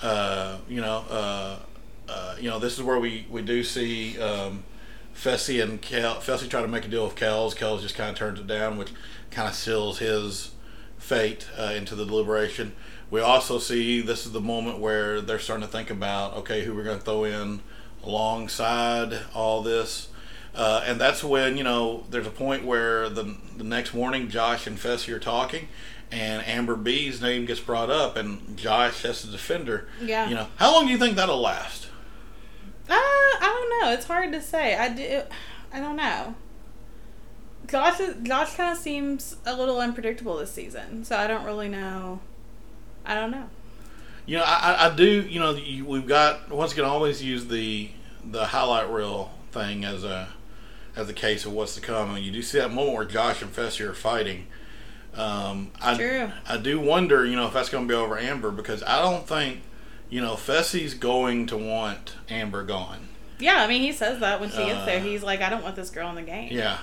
uh, 0.00 0.58
you 0.68 0.80
know, 0.80 1.04
uh, 1.10 1.58
uh, 2.08 2.36
you 2.40 2.48
know, 2.48 2.58
this 2.58 2.78
is 2.78 2.82
where 2.82 2.98
we 2.98 3.26
we 3.28 3.42
do 3.42 3.62
see. 3.62 4.18
Um, 4.18 4.64
Fessy 5.14 5.62
and 5.62 5.80
Kelz, 5.80 6.22
Fessy 6.22 6.50
try 6.50 6.60
to 6.60 6.66
make 6.66 6.84
a 6.84 6.88
deal 6.88 7.04
with 7.04 7.14
Kelz. 7.14 7.54
Kelz 7.54 7.82
just 7.82 7.94
kind 7.94 8.10
of 8.10 8.16
turns 8.16 8.40
it 8.40 8.48
down, 8.48 8.76
which 8.76 8.90
kind 9.30 9.48
of 9.48 9.54
seals 9.54 10.00
his 10.00 10.50
fate 10.98 11.46
uh, 11.56 11.72
into 11.76 11.94
the 11.94 12.04
deliberation. 12.04 12.72
We 13.12 13.20
also 13.20 13.60
see 13.60 14.00
this 14.00 14.26
is 14.26 14.32
the 14.32 14.40
moment 14.40 14.80
where 14.80 15.20
they're 15.20 15.38
starting 15.38 15.64
to 15.64 15.70
think 15.70 15.88
about 15.88 16.34
okay, 16.38 16.64
who 16.64 16.74
we're 16.74 16.82
going 16.82 16.98
to 16.98 17.04
throw 17.04 17.22
in 17.22 17.60
alongside 18.04 19.20
all 19.34 19.62
this. 19.62 20.08
Uh, 20.54 20.84
and 20.86 21.00
that's 21.00 21.24
when 21.24 21.56
you 21.56 21.64
know 21.64 22.04
there's 22.10 22.26
a 22.26 22.30
point 22.30 22.64
where 22.64 23.08
the 23.08 23.36
the 23.56 23.64
next 23.64 23.92
morning 23.92 24.28
Josh 24.28 24.66
and 24.66 24.78
Fessy 24.78 25.12
are 25.12 25.18
talking, 25.18 25.68
and 26.12 26.46
Amber 26.46 26.76
B's 26.76 27.20
name 27.20 27.44
gets 27.44 27.60
brought 27.60 27.90
up, 27.90 28.16
and 28.16 28.56
Josh 28.56 29.02
has 29.02 29.22
to 29.22 29.26
defend 29.28 29.66
her. 29.68 29.88
Yeah. 30.00 30.28
You 30.28 30.36
know, 30.36 30.46
how 30.56 30.72
long 30.72 30.86
do 30.86 30.92
you 30.92 30.98
think 30.98 31.16
that'll 31.16 31.40
last? 31.40 31.88
Uh, 32.88 32.94
I 32.94 33.40
don't 33.40 33.80
know. 33.80 33.92
It's 33.94 34.06
hard 34.06 34.30
to 34.32 34.40
say. 34.40 34.76
I 34.76 34.88
do. 34.90 35.22
I 35.72 35.80
don't 35.80 35.96
know. 35.96 36.34
Josh, 37.66 37.98
Josh 38.22 38.54
kind 38.56 38.72
of 38.72 38.78
seems 38.78 39.36
a 39.46 39.56
little 39.56 39.80
unpredictable 39.80 40.36
this 40.36 40.52
season, 40.52 41.04
so 41.04 41.16
I 41.16 41.26
don't 41.26 41.44
really 41.44 41.68
know. 41.68 42.20
I 43.04 43.14
don't 43.14 43.30
know. 43.30 43.48
You 44.26 44.38
know, 44.38 44.44
I, 44.44 44.86
I- 44.86 44.94
do. 44.94 45.04
You 45.22 45.40
know, 45.40 45.54
we've 45.86 46.06
got 46.06 46.50
once 46.50 46.72
again 46.72 46.84
always 46.84 47.22
use 47.22 47.46
the 47.46 47.90
the 48.24 48.46
highlight 48.46 48.90
reel 48.90 49.30
thing 49.52 49.84
as 49.84 50.02
a 50.04 50.28
as 50.96 51.08
a 51.08 51.12
case 51.12 51.44
of 51.44 51.52
what's 51.52 51.74
to 51.74 51.80
come. 51.80 52.14
And 52.14 52.24
you 52.24 52.30
do 52.32 52.40
see 52.42 52.58
that 52.58 52.72
moment 52.72 52.96
where 52.96 53.04
Josh 53.04 53.42
and 53.42 53.52
Fessy 53.54 53.80
are 53.82 53.92
fighting. 53.94 54.46
Um, 55.14 55.70
I 55.80 55.94
True. 55.96 56.30
I 56.48 56.56
do 56.56 56.80
wonder, 56.80 57.24
you 57.24 57.36
know, 57.36 57.46
if 57.46 57.52
that's 57.52 57.68
going 57.68 57.86
to 57.86 57.92
be 57.92 57.94
over 57.96 58.18
Amber 58.18 58.50
because 58.50 58.82
I 58.82 59.00
don't 59.00 59.26
think, 59.26 59.60
you 60.10 60.20
know, 60.20 60.34
Fessy's 60.34 60.94
going 60.94 61.46
to 61.46 61.56
want 61.56 62.14
Amber 62.28 62.64
gone. 62.64 63.08
Yeah, 63.38 63.62
I 63.62 63.66
mean, 63.68 63.82
he 63.82 63.92
says 63.92 64.20
that 64.20 64.40
when 64.40 64.50
she 64.50 64.56
gets 64.56 64.84
there. 64.86 64.98
Uh, 65.00 65.02
He's 65.02 65.22
like, 65.22 65.40
I 65.40 65.50
don't 65.50 65.62
want 65.62 65.76
this 65.76 65.90
girl 65.90 66.08
in 66.08 66.14
the 66.16 66.22
game. 66.22 66.48
Yeah. 66.52 66.78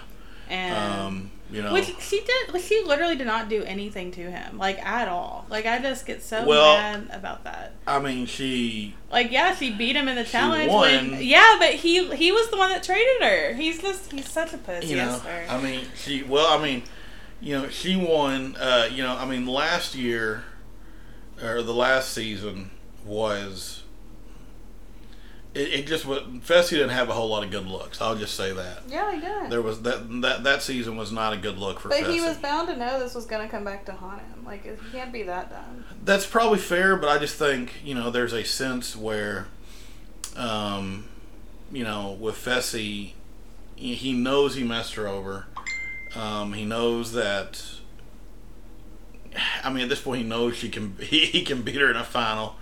And 0.50 1.00
Um, 1.02 1.32
you 1.52 1.62
know, 1.62 1.74
which 1.74 1.94
she 2.00 2.22
did. 2.22 2.54
like, 2.54 2.64
She 2.64 2.82
literally 2.86 3.16
did 3.16 3.28
not 3.28 3.50
do 3.50 3.64
anything 3.64 4.12
to 4.12 4.32
him, 4.32 4.58
like 4.58 4.84
at 4.86 5.08
all. 5.08 5.46
Like 5.50 5.66
I 5.66 5.80
just 5.80 6.06
get 6.06 6.24
so 6.24 6.46
Well- 6.46 6.78
mad 6.78 7.10
about 7.12 7.44
that. 7.44 7.74
I 7.86 8.00
mean, 8.00 8.26
she. 8.26 8.96
Like 9.12 9.32
yeah, 9.32 9.54
she 9.56 9.72
beat 9.72 9.96
him 9.96 10.08
in 10.08 10.16
the 10.16 10.24
challenge. 10.24 10.70
won. 10.72 11.12
When, 11.12 11.22
yeah, 11.22 11.58
but 11.60 11.74
he 11.76 12.14
he 12.16 12.32
was 12.32 12.50
the 12.50 12.58
one 12.58 12.70
that 12.70 12.84
traded 12.84 13.22
her. 13.22 13.54
He's 13.54 13.82
just 13.82 14.12
he's 14.12 14.30
such 14.30 14.54
a 14.54 14.58
pussy. 14.58 14.88
you 14.88 14.96
know. 14.98 15.22
I 15.50 15.60
mean, 15.62 15.86
she. 15.96 16.24
Well, 16.24 16.48
I 16.58 16.64
mean, 16.64 16.84
you 17.42 17.58
know, 17.60 17.68
she 17.70 17.96
won. 17.96 18.56
Uh, 18.58 18.88
you 18.92 19.04
know, 19.04 19.16
I 19.18 19.26
mean, 19.26 19.46
last 19.46 19.96
year 19.96 20.44
or 21.44 21.62
the 21.62 21.74
last 21.74 22.14
season 22.14 22.72
was. 23.06 23.81
It, 25.54 25.74
it 25.74 25.88
just 25.88 26.06
was. 26.06 26.22
Fessy 26.22 26.72
didn't 26.72 26.90
have 26.90 27.10
a 27.10 27.14
whole 27.14 27.28
lot 27.28 27.44
of 27.44 27.52
good 27.52 27.66
looks. 27.68 28.00
I'll 28.02 28.16
just 28.16 28.36
say 28.36 28.54
that 28.54 28.84
yeah, 28.88 29.12
he 29.14 29.20
did. 29.20 29.52
there 29.52 29.62
was 29.62 29.82
that 29.82 30.22
that 30.22 30.44
that 30.44 30.62
season 30.62 30.96
was 30.96 31.12
not 31.12 31.34
a 31.34 31.38
good 31.38 31.58
look 31.58 31.80
for. 31.80 31.90
But 31.90 32.04
Fessy. 32.04 32.14
he 32.14 32.22
was 32.22 32.38
bound 32.38 32.70
to 32.70 32.78
know 32.78 33.00
this 33.00 33.14
was 33.14 33.26
going 33.26 33.46
to 33.46 33.50
come 33.50 33.66
back 33.66 33.86
to 33.86 33.92
haunt 33.92 34.22
him. 34.22 34.46
Like, 34.46 34.64
he 34.64 34.92
can't 34.92 35.12
be 35.12 35.24
that 35.24 35.50
dumb. 35.50 35.84
That's 36.04 36.26
probably 36.26 36.60
fair, 36.60 36.96
but 36.96 37.10
I 37.10 37.18
just 37.18 37.36
think 37.36 37.84
you 37.84 37.94
know 37.94 38.10
there's 38.10 38.34
a 38.34 38.46
sense 38.46 38.96
where, 38.96 39.48
um, 40.38 41.10
you 41.72 41.84
know, 41.84 42.18
with 42.18 42.36
Fessy, 42.36 43.14
he 43.76 43.96
he 43.96 44.14
knows 44.14 44.56
he 44.56 44.64
messed 44.64 44.94
her 44.96 45.08
over. 45.08 45.48
Um, 46.16 46.54
he 46.54 46.64
knows 46.64 47.12
that. 47.12 47.62
I 49.64 49.70
mean, 49.70 49.84
at 49.84 49.90
this 49.90 50.02
point, 50.02 50.22
he 50.22 50.28
knows 50.28 50.56
she 50.56 50.70
can 50.70 50.96
he, 51.02 51.26
he 51.26 51.44
can 51.44 51.62
beat 51.62 51.76
her 51.76 51.92
in 51.92 51.98
a 51.98 52.06
final, 52.06 52.56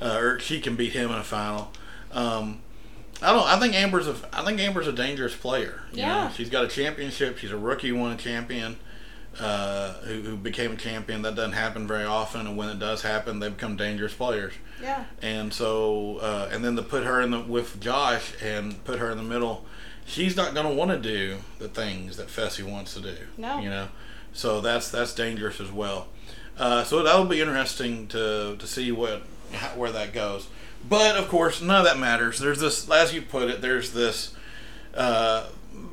uh, 0.00 0.16
or 0.18 0.38
she 0.38 0.62
can 0.62 0.76
beat 0.76 0.94
him 0.94 1.10
in 1.10 1.18
a 1.18 1.24
final. 1.24 1.72
Um, 2.12 2.60
I 3.20 3.32
don't. 3.32 3.46
I 3.46 3.58
think 3.58 3.74
Amber's 3.74 4.08
a. 4.08 4.16
I 4.32 4.44
think 4.44 4.60
Amber's 4.60 4.86
a 4.88 4.92
dangerous 4.92 5.34
player. 5.34 5.80
You 5.92 6.00
Yeah. 6.00 6.24
Know? 6.24 6.30
She's 6.34 6.50
got 6.50 6.64
a 6.64 6.68
championship. 6.68 7.38
She's 7.38 7.52
a 7.52 7.56
rookie 7.56 7.92
won 7.92 8.12
a 8.12 8.16
champion. 8.16 8.76
uh, 9.40 9.94
who, 10.02 10.20
who 10.20 10.36
became 10.36 10.72
a 10.72 10.76
champion. 10.76 11.22
That 11.22 11.34
doesn't 11.34 11.52
happen 11.54 11.86
very 11.86 12.04
often, 12.04 12.46
and 12.46 12.54
when 12.54 12.68
it 12.68 12.78
does 12.78 13.00
happen, 13.00 13.40
they 13.40 13.48
become 13.48 13.76
dangerous 13.76 14.12
players. 14.12 14.52
Yeah. 14.82 15.04
And 15.22 15.54
so, 15.54 16.18
uh, 16.18 16.50
and 16.52 16.62
then 16.62 16.76
to 16.76 16.82
put 16.82 17.04
her 17.04 17.18
in 17.22 17.30
the 17.30 17.40
with 17.40 17.80
Josh 17.80 18.34
and 18.42 18.82
put 18.84 18.98
her 18.98 19.10
in 19.10 19.16
the 19.16 19.22
middle, 19.24 19.64
she's 20.04 20.36
not 20.36 20.52
going 20.52 20.66
to 20.68 20.74
want 20.74 20.90
to 20.90 20.98
do 20.98 21.38
the 21.58 21.68
things 21.68 22.18
that 22.18 22.28
Fessy 22.28 22.62
wants 22.62 22.92
to 22.92 23.00
do. 23.00 23.16
No. 23.38 23.58
You 23.60 23.70
know, 23.70 23.88
so 24.34 24.60
that's 24.60 24.90
that's 24.90 25.14
dangerous 25.14 25.60
as 25.60 25.72
well. 25.72 26.08
Uh, 26.58 26.84
so 26.84 27.02
that'll 27.02 27.24
be 27.24 27.40
interesting 27.40 28.08
to 28.08 28.56
to 28.58 28.66
see 28.66 28.92
what 28.92 29.22
how, 29.54 29.68
where 29.76 29.92
that 29.92 30.12
goes. 30.12 30.46
But 30.88 31.16
of 31.16 31.28
course, 31.28 31.60
none 31.60 31.78
of 31.78 31.84
that 31.84 31.98
matters. 31.98 32.38
There's 32.38 32.60
this, 32.60 32.90
as 32.90 33.14
you 33.14 33.22
put 33.22 33.48
it, 33.48 33.60
there's 33.60 33.92
this 33.92 34.34
uh, 34.94 35.46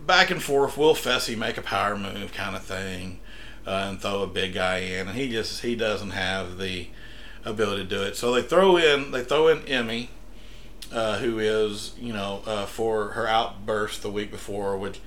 back 0.06 0.30
and 0.32 0.42
forth. 0.42 0.78
Will 0.78 0.96
Fessy 0.96 1.38
make 1.38 1.58
a 1.58 1.62
power 1.62 1.98
move 1.98 2.34
kind 2.34 2.56
of 2.56 2.64
thing 2.64 3.20
uh, 3.66 3.88
and 3.90 4.02
throw 4.02 4.24
a 4.24 4.28
big 4.28 4.54
guy 4.54 4.80
in? 4.80 5.08
And 5.08 5.18
he 5.18 5.30
just 5.30 5.62
he 5.62 5.76
doesn't 5.76 6.12
have 6.12 6.58
the 6.58 6.88
ability 7.46 7.84
to 7.84 7.90
do 7.90 8.02
it. 8.04 8.16
So 8.16 8.34
they 8.34 8.42
throw 8.42 8.78
in 8.78 9.12
they 9.12 9.24
throw 9.24 9.48
in 9.48 9.66
Emmy, 9.68 10.10
uh, 10.92 11.20
who 11.20 11.40
is 11.40 11.94
you 12.00 12.14
know 12.14 12.42
uh, 12.46 12.66
for 12.66 13.10
her 13.10 13.28
outburst 13.28 14.02
the 14.02 14.10
week 14.10 14.32
before, 14.32 14.78
which 14.78 15.00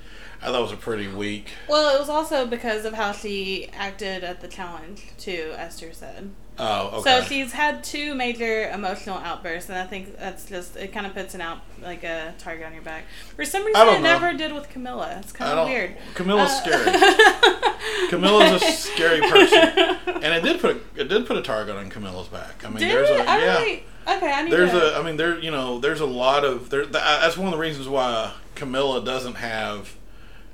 I 0.42 0.46
thought 0.46 0.62
was 0.62 0.72
a 0.72 0.76
pretty 0.76 1.06
weak. 1.06 1.50
Well, 1.68 1.94
it 1.94 2.00
was 2.00 2.08
also 2.08 2.46
because 2.46 2.84
of 2.84 2.94
how 2.94 3.12
she 3.12 3.68
acted 3.72 4.24
at 4.24 4.40
the 4.40 4.48
challenge, 4.48 5.04
too, 5.16 5.52
Esther 5.56 5.92
said. 5.92 6.32
Oh, 6.58 6.98
okay. 7.00 7.02
So 7.22 7.24
she's 7.26 7.50
had 7.52 7.82
two 7.82 8.14
major 8.14 8.68
emotional 8.70 9.16
outbursts, 9.16 9.70
and 9.70 9.78
I 9.78 9.86
think 9.86 10.18
that's 10.18 10.44
just 10.44 10.76
it. 10.76 10.92
Kind 10.92 11.06
of 11.06 11.14
puts 11.14 11.34
an 11.34 11.40
out 11.40 11.58
like 11.82 12.04
a 12.04 12.34
target 12.38 12.66
on 12.66 12.74
your 12.74 12.82
back. 12.82 13.04
For 13.36 13.44
some 13.44 13.64
reason, 13.64 13.80
it 13.88 13.92
know. 13.94 14.00
never 14.00 14.34
did 14.34 14.52
with 14.52 14.68
Camila. 14.68 15.18
It's 15.20 15.32
kind 15.32 15.58
of 15.58 15.66
weird. 15.66 15.96
Camila's 16.14 16.50
Uh, 16.50 16.60
scary. 16.62 16.92
Camila's 18.10 18.62
a 18.62 18.72
scary 18.72 19.20
person, 19.22 19.58
and 20.22 20.34
it 20.34 20.42
did 20.42 20.60
put 20.60 20.76
a, 20.76 21.00
it 21.00 21.08
did 21.08 21.26
put 21.26 21.36
a 21.38 21.42
target 21.42 21.74
on 21.76 21.90
Camila's 21.90 22.28
back. 22.28 22.64
I 22.64 22.68
mean, 22.68 22.78
Did 22.80 22.90
there's 22.90 23.08
it? 23.10 23.20
a 23.20 23.30
I 23.30 23.38
yeah. 23.38 23.58
really 23.58 23.84
okay. 24.08 24.30
I 24.32 24.42
need 24.42 24.52
There's 24.52 24.70
to. 24.72 24.96
a, 24.96 25.00
I 25.00 25.02
mean, 25.02 25.16
there, 25.16 25.38
you 25.38 25.50
know, 25.50 25.78
there's 25.78 26.00
a 26.00 26.06
lot 26.06 26.44
of 26.44 26.68
there. 26.70 26.84
That's 26.84 27.36
one 27.36 27.46
of 27.46 27.52
the 27.52 27.58
reasons 27.58 27.88
why 27.88 28.32
Camila 28.56 29.04
doesn't 29.04 29.36
have 29.36 29.94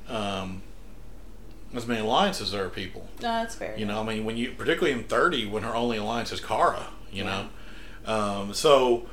um, 0.09 0.63
as 1.75 1.87
many 1.87 2.01
alliances 2.01 2.49
as 2.49 2.53
there 2.53 2.64
are 2.64 2.69
people. 2.71 3.09
no, 3.16 3.29
that's 3.29 3.55
fair. 3.55 3.75
You 3.77 3.87
know, 3.87 4.01
I 4.01 4.05
mean, 4.05 4.25
when 4.25 4.37
you, 4.37 4.53
particularly 4.53 4.93
in 4.99 5.05
thirty, 5.05 5.47
when 5.47 5.62
her 5.62 5.75
only 5.75 5.97
alliance 5.99 6.33
is 6.33 6.41
Cara. 6.41 6.89
You 7.12 7.25
know, 7.25 7.49
um, 8.07 8.53
so 8.55 9.07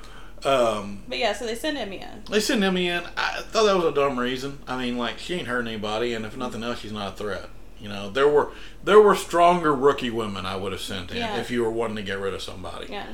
um, 0.44 1.04
But 1.08 1.18
yeah, 1.18 1.34
so 1.34 1.46
they 1.46 1.56
send 1.56 1.78
Emmy 1.78 2.00
in. 2.02 2.24
they 2.30 2.40
sent 2.40 2.62
Emmy 2.64 2.88
in. 2.90 3.04
I 3.18 3.42
thought 3.42 3.66
that 3.66 3.76
was 3.76 3.86
a 3.86 3.92
dumb 3.94 4.20
reason. 4.20 4.60
I 4.68 4.78
mean, 4.78 4.98
like 4.98 5.18
she 5.18 5.34
ain't 5.36 5.48
hurting 5.48 5.68
anybody, 5.68 6.14
and 6.14 6.26
if 6.26 6.36
nothing 6.38 6.62
else, 6.64 6.80
she's 6.80 6.92
not 6.92 7.14
a 7.14 7.16
threat. 7.16 7.50
You 7.80 7.90
know, 7.90 8.10
there 8.10 8.28
were 8.28 8.52
there 8.84 9.00
were 9.02 9.16
stronger 9.16 9.74
rookie 9.74 10.10
women 10.10 10.46
I 10.46 10.56
would 10.56 10.72
have 10.72 10.82
sent 10.82 11.12
in 11.12 11.18
Yeah. 11.18 11.38
if 11.40 11.50
you 11.52 11.64
were 11.64 11.72
wanting 11.72 11.98
to 11.98 12.04
get 12.04 12.20
rid 12.20 12.34
of 12.34 12.42
somebody. 12.42 12.88
Yeah. 12.92 13.06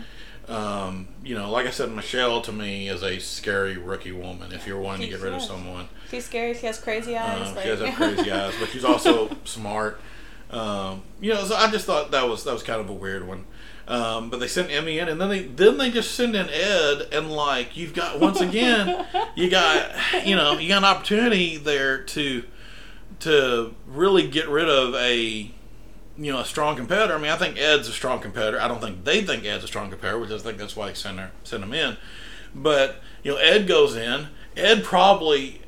Um, 0.47 1.07
you 1.23 1.35
know, 1.35 1.49
like 1.49 1.65
I 1.67 1.69
said, 1.71 1.91
Michele 1.91 2.41
to 2.41 2.51
me 2.51 2.89
is 2.89 3.03
a 3.03 3.19
scary 3.19 3.77
rookie 3.77 4.11
woman. 4.11 4.51
If 4.51 4.67
you're 4.67 4.79
wanting 4.79 5.03
to 5.03 5.07
get 5.07 5.21
rid 5.23 5.33
of 5.33 5.41
someone, 5.41 5.87
She's 6.09 6.25
scary. 6.25 6.53
She 6.53 6.65
has 6.65 6.77
crazy 6.79 7.15
eyes. 7.15 7.49
um, 7.49 7.55
like, 7.55 7.63
she 7.63 7.69
has 7.69 7.95
crazy 7.95 8.31
eyes, 8.31 8.53
but 8.59 8.69
she's 8.69 8.83
also 8.83 9.29
smart. 9.45 10.01
Um, 10.49 11.03
you 11.21 11.33
know, 11.33 11.43
so 11.45 11.55
I 11.55 11.71
just 11.71 11.85
thought 11.85 12.11
that 12.11 12.27
was 12.27 12.43
that 12.43 12.53
was 12.53 12.63
kind 12.63 12.81
of 12.81 12.89
a 12.89 12.93
weird 12.93 13.25
one. 13.25 13.45
Um, 13.87 14.29
but 14.29 14.39
they 14.39 14.47
sent 14.47 14.69
Emmy 14.71 14.99
in, 14.99 15.07
and 15.07 15.19
then 15.21 15.29
they 15.29 15.43
then 15.43 15.77
they 15.77 15.89
just 15.91 16.15
send 16.15 16.35
in 16.35 16.49
Ed, 16.49 17.07
and 17.13 17.31
like 17.31 17.77
you've 17.77 17.93
got 17.93 18.19
once 18.19 18.41
again, 18.41 19.05
you 19.35 19.49
got 19.49 19.91
you 20.25 20.35
know 20.35 20.57
you 20.57 20.67
got 20.67 20.79
an 20.79 20.85
opportunity 20.85 21.55
there 21.57 22.03
to 22.03 22.43
to 23.21 23.73
really 23.87 24.27
get 24.27 24.49
rid 24.49 24.67
of 24.67 24.95
a 24.95 25.51
you 26.21 26.31
know 26.31 26.39
a 26.39 26.45
strong 26.45 26.75
competitor. 26.75 27.15
I 27.15 27.17
mean, 27.17 27.31
I 27.31 27.37
think 27.37 27.57
Ed's 27.57 27.87
a 27.87 27.93
strong 27.93 28.19
competitor. 28.19 28.61
I 28.61 28.67
don't 28.67 28.79
think 28.79 29.03
they 29.03 29.23
think 29.23 29.43
Ed's 29.43 29.63
a 29.63 29.67
strong 29.67 29.89
competitor, 29.89 30.19
which 30.19 30.29
I 30.31 30.37
think 30.37 30.57
that's 30.57 30.75
why 30.75 30.87
they 30.89 30.93
send 30.93 31.19
her 31.19 31.31
send 31.43 31.63
him 31.63 31.73
in. 31.73 31.97
But 32.53 33.01
you 33.23 33.31
know, 33.31 33.37
Ed 33.37 33.67
goes 33.67 33.95
in. 33.95 34.27
Ed 34.55 34.83
probably 34.83 35.61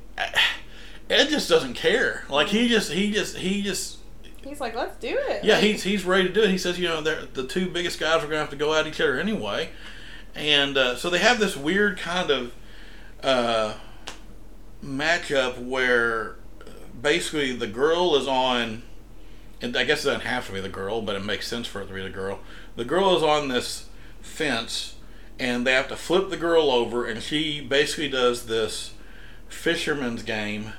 Ed 1.09 1.27
just 1.29 1.49
doesn't 1.49 1.73
care. 1.73 2.25
Like 2.29 2.47
he 2.49 2.67
just 2.67 2.91
he 2.91 3.11
just 3.11 3.37
he 3.37 3.61
just 3.61 3.97
He's 4.43 4.59
like, 4.59 4.75
let's 4.75 4.97
do 4.97 5.17
it. 5.17 5.43
yeah 5.45 5.57
he's 5.59 5.83
he's 5.83 6.03
ready 6.05 6.27
to 6.27 6.33
do 6.33 6.43
it. 6.43 6.49
He 6.49 6.57
says 6.57 6.77
you 6.77 6.87
know 6.87 7.01
they're, 7.01 7.25
the 7.25 7.47
two 7.47 7.69
biggest 7.69 7.99
guys 7.99 8.23
are 8.23 8.27
gonna 8.27 8.39
have 8.39 8.49
to 8.49 8.55
go 8.55 8.73
at 8.73 8.85
each 8.85 8.99
other 9.01 9.19
anyway, 9.19 9.69
and 10.35 10.77
uh, 10.77 10.95
so 10.97 11.09
they 11.09 11.19
have 11.19 11.39
this 11.39 11.55
weird 11.55 11.97
kind 11.97 12.29
of 12.29 12.53
uh, 13.23 13.75
matchup 14.83 15.57
where 15.63 16.35
uh, 16.61 16.65
basically 17.01 17.53
the 17.55 17.67
girl 17.67 18.15
is 18.15 18.27
on. 18.27 18.83
And 19.63 19.75
I 19.77 19.83
guess 19.85 20.03
it 20.03 20.07
doesn't 20.09 20.27
have 20.27 20.45
to 20.47 20.51
be 20.53 20.59
the 20.59 20.67
girl, 20.69 21.01
but 21.01 21.15
it 21.15 21.23
makes 21.23 21.47
sense 21.47 21.65
for 21.67 21.81
it 21.81 21.87
to 21.87 21.93
be 21.93 22.01
the 22.03 22.09
girl. 22.09 22.39
The 22.75 22.83
girl 22.85 23.15
is 23.15 23.23
on 23.23 23.47
this 23.47 23.85
fence, 24.21 24.95
and 25.39 25.65
they 25.65 25.71
have 25.73 25.87
to 25.87 25.95
flip 25.95 26.29
the 26.29 26.37
girl 26.37 26.69
over, 26.69 27.05
and 27.05 27.23
she 27.23 27.61
basically 27.61 28.09
does 28.09 28.45
this 28.47 28.91
fisherman's 29.47 30.21
game. 30.23 30.73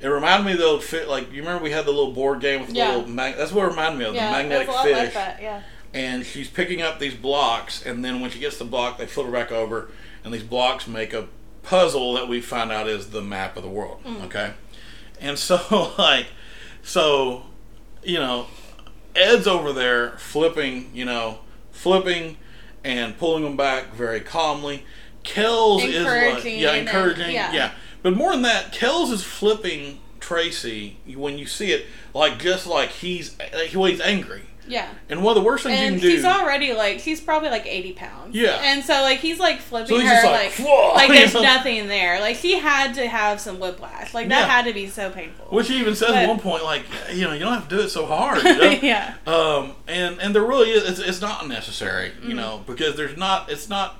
It 0.00 0.08
reminded 0.08 0.46
me 0.46 0.52
of 0.52 0.58
the 0.58 0.64
old 0.64 0.82
fit. 0.82 1.08
Like 1.08 1.30
you 1.32 1.40
remember 1.42 1.62
we 1.62 1.70
had 1.70 1.84
the 1.84 1.90
little 1.92 2.12
board 2.12 2.40
game 2.40 2.60
with 2.60 2.70
the 2.70 2.76
Yeah. 2.76 2.96
little 2.96 3.08
mag- 3.08 3.36
That's 3.36 3.52
what 3.52 3.64
it 3.66 3.68
reminded 3.68 3.98
me 3.98 4.04
of 4.06 4.14
yeah, 4.14 4.26
the 4.26 4.32
magnetic 4.38 4.68
it's 4.68 4.74
a 4.74 4.78
lot 4.78 4.84
fish 4.84 4.96
like 4.96 5.14
that. 5.14 5.42
Yeah. 5.42 5.62
and 5.92 6.24
she's 6.24 6.48
picking 6.48 6.80
up 6.80 6.98
these 6.98 7.14
blocks 7.14 7.84
and 7.84 8.02
then 8.04 8.20
when 8.20 8.30
she 8.30 8.38
gets 8.38 8.56
the 8.58 8.64
block 8.64 8.96
they 8.96 9.06
flip 9.06 9.26
her 9.26 9.32
back 9.32 9.52
over 9.52 9.90
and 10.24 10.32
these 10.32 10.42
blocks 10.42 10.86
make 10.86 11.12
a 11.12 11.28
puzzle 11.62 12.14
that 12.14 12.28
we 12.28 12.40
find 12.40 12.72
out 12.72 12.88
is 12.88 13.10
the 13.10 13.20
map 13.20 13.56
of 13.58 13.62
the 13.62 13.68
world 13.68 14.02
mm. 14.04 14.24
okay 14.24 14.54
and 15.20 15.38
so 15.38 15.92
like 15.98 16.28
so 16.82 17.42
you 18.02 18.18
know 18.18 18.46
ed's 19.14 19.46
over 19.46 19.72
there 19.72 20.12
flipping 20.12 20.90
you 20.94 21.04
know 21.04 21.38
flipping 21.70 22.36
and 22.84 23.18
pulling 23.18 23.44
them 23.44 23.56
back 23.56 23.92
very 23.94 24.20
calmly. 24.20 24.84
Kelz 25.22 25.84
is 25.84 26.04
like 26.04 26.34
Encouraging 26.36 26.58
yeah 26.58 26.74
encouraging 26.74 27.34
yeah. 27.34 27.52
yeah. 27.52 27.72
But 28.02 28.16
more 28.16 28.32
than 28.32 28.42
that 28.42 28.72
Kelz 28.72 29.12
is 29.12 29.22
flipping 29.22 30.00
tracy 30.18 30.98
when 31.14 31.38
you 31.38 31.46
see 31.46 31.72
it 31.72 31.86
like 32.14 32.38
just 32.38 32.66
like 32.66 32.90
he's 32.90 33.38
like, 33.38 33.74
well, 33.74 33.86
he's 33.86 34.00
angry 34.00 34.42
Yeah. 34.68 34.88
and 35.08 35.22
one 35.22 35.36
of 35.36 35.42
the 35.42 35.46
worst 35.46 35.64
things 35.64 35.78
And 35.80 35.94
you 35.96 36.00
can 36.00 36.08
do 36.10 36.14
he's 36.16 36.24
already 36.24 36.72
like 36.74 36.98
he's 36.98 37.20
probably 37.20 37.48
like 37.50 37.66
eighty 37.66 37.92
pounds. 37.92 38.34
Yeah. 38.34 38.58
And 38.62 38.84
so 38.84 39.02
like 39.02 39.18
he's 39.18 39.38
like 39.38 39.60
flipping 39.60 39.88
So 39.88 39.98
he's 39.98 40.08
her 40.08 40.24
like 40.26 40.58
like, 40.58 40.94
like 40.94 41.08
there's 41.32 41.34
nothing 41.34 41.88
there. 41.88 42.20
Like 42.20 42.36
she 42.36 42.58
had 42.58 42.94
to 42.94 43.08
have 43.08 43.40
some 43.40 43.58
whiplash. 43.58 44.14
Like 44.14 44.28
that 44.28 44.40
Yeah. 44.40 44.46
had 44.46 44.64
to 44.66 44.72
be 44.72 44.86
so 44.88 45.10
painful. 45.10 45.46
Which 45.46 45.68
he 45.68 45.78
even 45.80 45.94
says 45.94 46.10
But- 46.10 46.18
at 46.18 46.28
one 46.28 46.38
point, 46.40 46.62
like, 46.64 46.84
you 47.12 47.24
know, 47.24 47.32
you 47.32 47.40
don't 47.40 47.52
have 47.54 47.68
to 47.68 47.76
do 47.76 47.82
it 47.82 47.88
so 47.90 48.06
hard. 48.06 48.42
You 48.44 48.56
know? 48.56 48.70
yeah. 48.82 49.14
Um, 49.26 49.72
and 49.88 50.20
and 50.20 50.34
there 50.34 50.44
really 50.44 50.70
is. 50.70 50.88
It's, 50.88 50.98
it's 51.00 51.20
not 51.20 51.48
necessary, 51.48 52.10
Mm-hmm. 52.10 52.28
you 52.28 52.34
know, 52.34 52.62
because 52.66 52.96
there's 52.96 53.16
not. 53.16 53.50
It's 53.50 53.68
not 53.68 53.96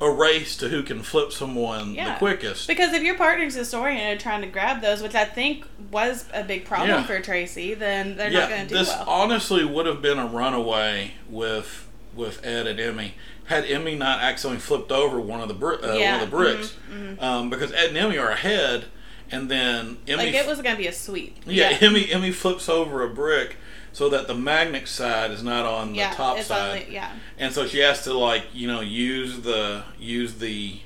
a 0.00 0.10
race 0.10 0.56
to 0.56 0.68
who 0.68 0.82
can 0.82 1.02
flip 1.02 1.30
someone 1.32 1.94
Yeah. 1.94 2.12
the 2.14 2.18
quickest. 2.18 2.66
Because 2.66 2.92
if 2.92 3.02
your 3.02 3.16
partner's 3.16 3.54
historian 3.54 4.16
are 4.16 4.18
trying 4.18 4.40
to 4.40 4.48
grab 4.48 4.80
those, 4.82 5.00
which 5.02 5.14
I 5.14 5.24
think 5.24 5.64
was 5.92 6.24
a 6.32 6.42
big 6.42 6.64
problem 6.64 6.90
Yeah. 6.90 7.02
for 7.04 7.20
Tracy, 7.20 7.74
then 7.74 8.16
they're 8.16 8.30
not 8.30 8.48
going 8.48 8.62
to 8.62 8.68
do 8.68 8.74
this 8.78 8.88
well. 8.88 9.04
honestly 9.08 9.64
would 9.64 9.86
have 9.86 10.02
been 10.02 10.18
a 10.18 10.26
runaway 10.26 11.12
with 11.28 11.88
with 12.14 12.44
Ed 12.44 12.66
and 12.66 12.78
Emmy 12.78 13.14
had 13.46 13.64
Emmy 13.64 13.94
not 13.94 14.20
accidentally 14.20 14.60
flipped 14.60 14.92
over 14.92 15.18
one 15.20 15.40
of 15.40 15.48
the 15.48 15.54
bri- 15.54 15.78
uh, 15.82 15.94
Yeah, 15.94 16.12
one 16.16 16.24
of 16.24 16.30
the 16.30 16.36
bricks, 16.36 16.74
mhm, 16.92 17.22
Um, 17.22 17.48
because 17.50 17.72
Ed 17.72 17.88
and 17.88 17.96
Emmy 17.96 18.18
are 18.18 18.30
ahead, 18.30 18.84
and 19.30 19.50
then 19.50 19.96
Emmy 20.06 20.26
like 20.26 20.34
it 20.34 20.46
was 20.46 20.60
going 20.60 20.74
to 20.76 20.80
be 20.82 20.88
a 20.88 20.92
sweep. 20.92 21.38
Yeah, 21.46 21.76
Emmy 21.80 22.10
Emmy 22.12 22.30
flips 22.32 22.68
over 22.68 23.02
a 23.02 23.08
brick 23.08 23.56
so 23.92 24.08
that 24.08 24.26
the 24.26 24.34
magnet 24.34 24.88
side 24.88 25.30
is 25.30 25.42
not 25.42 25.66
on 25.66 25.92
the 25.92 26.02
top 26.12 26.38
side, 26.40 26.86
the, 26.86 26.92
yeah. 26.92 27.12
and 27.38 27.52
so 27.52 27.66
she 27.66 27.78
has 27.78 28.04
to 28.04 28.14
like 28.14 28.44
you 28.52 28.66
know 28.66 28.80
use 28.80 29.40
the 29.42 29.84
use 29.98 30.34
the 30.34 30.80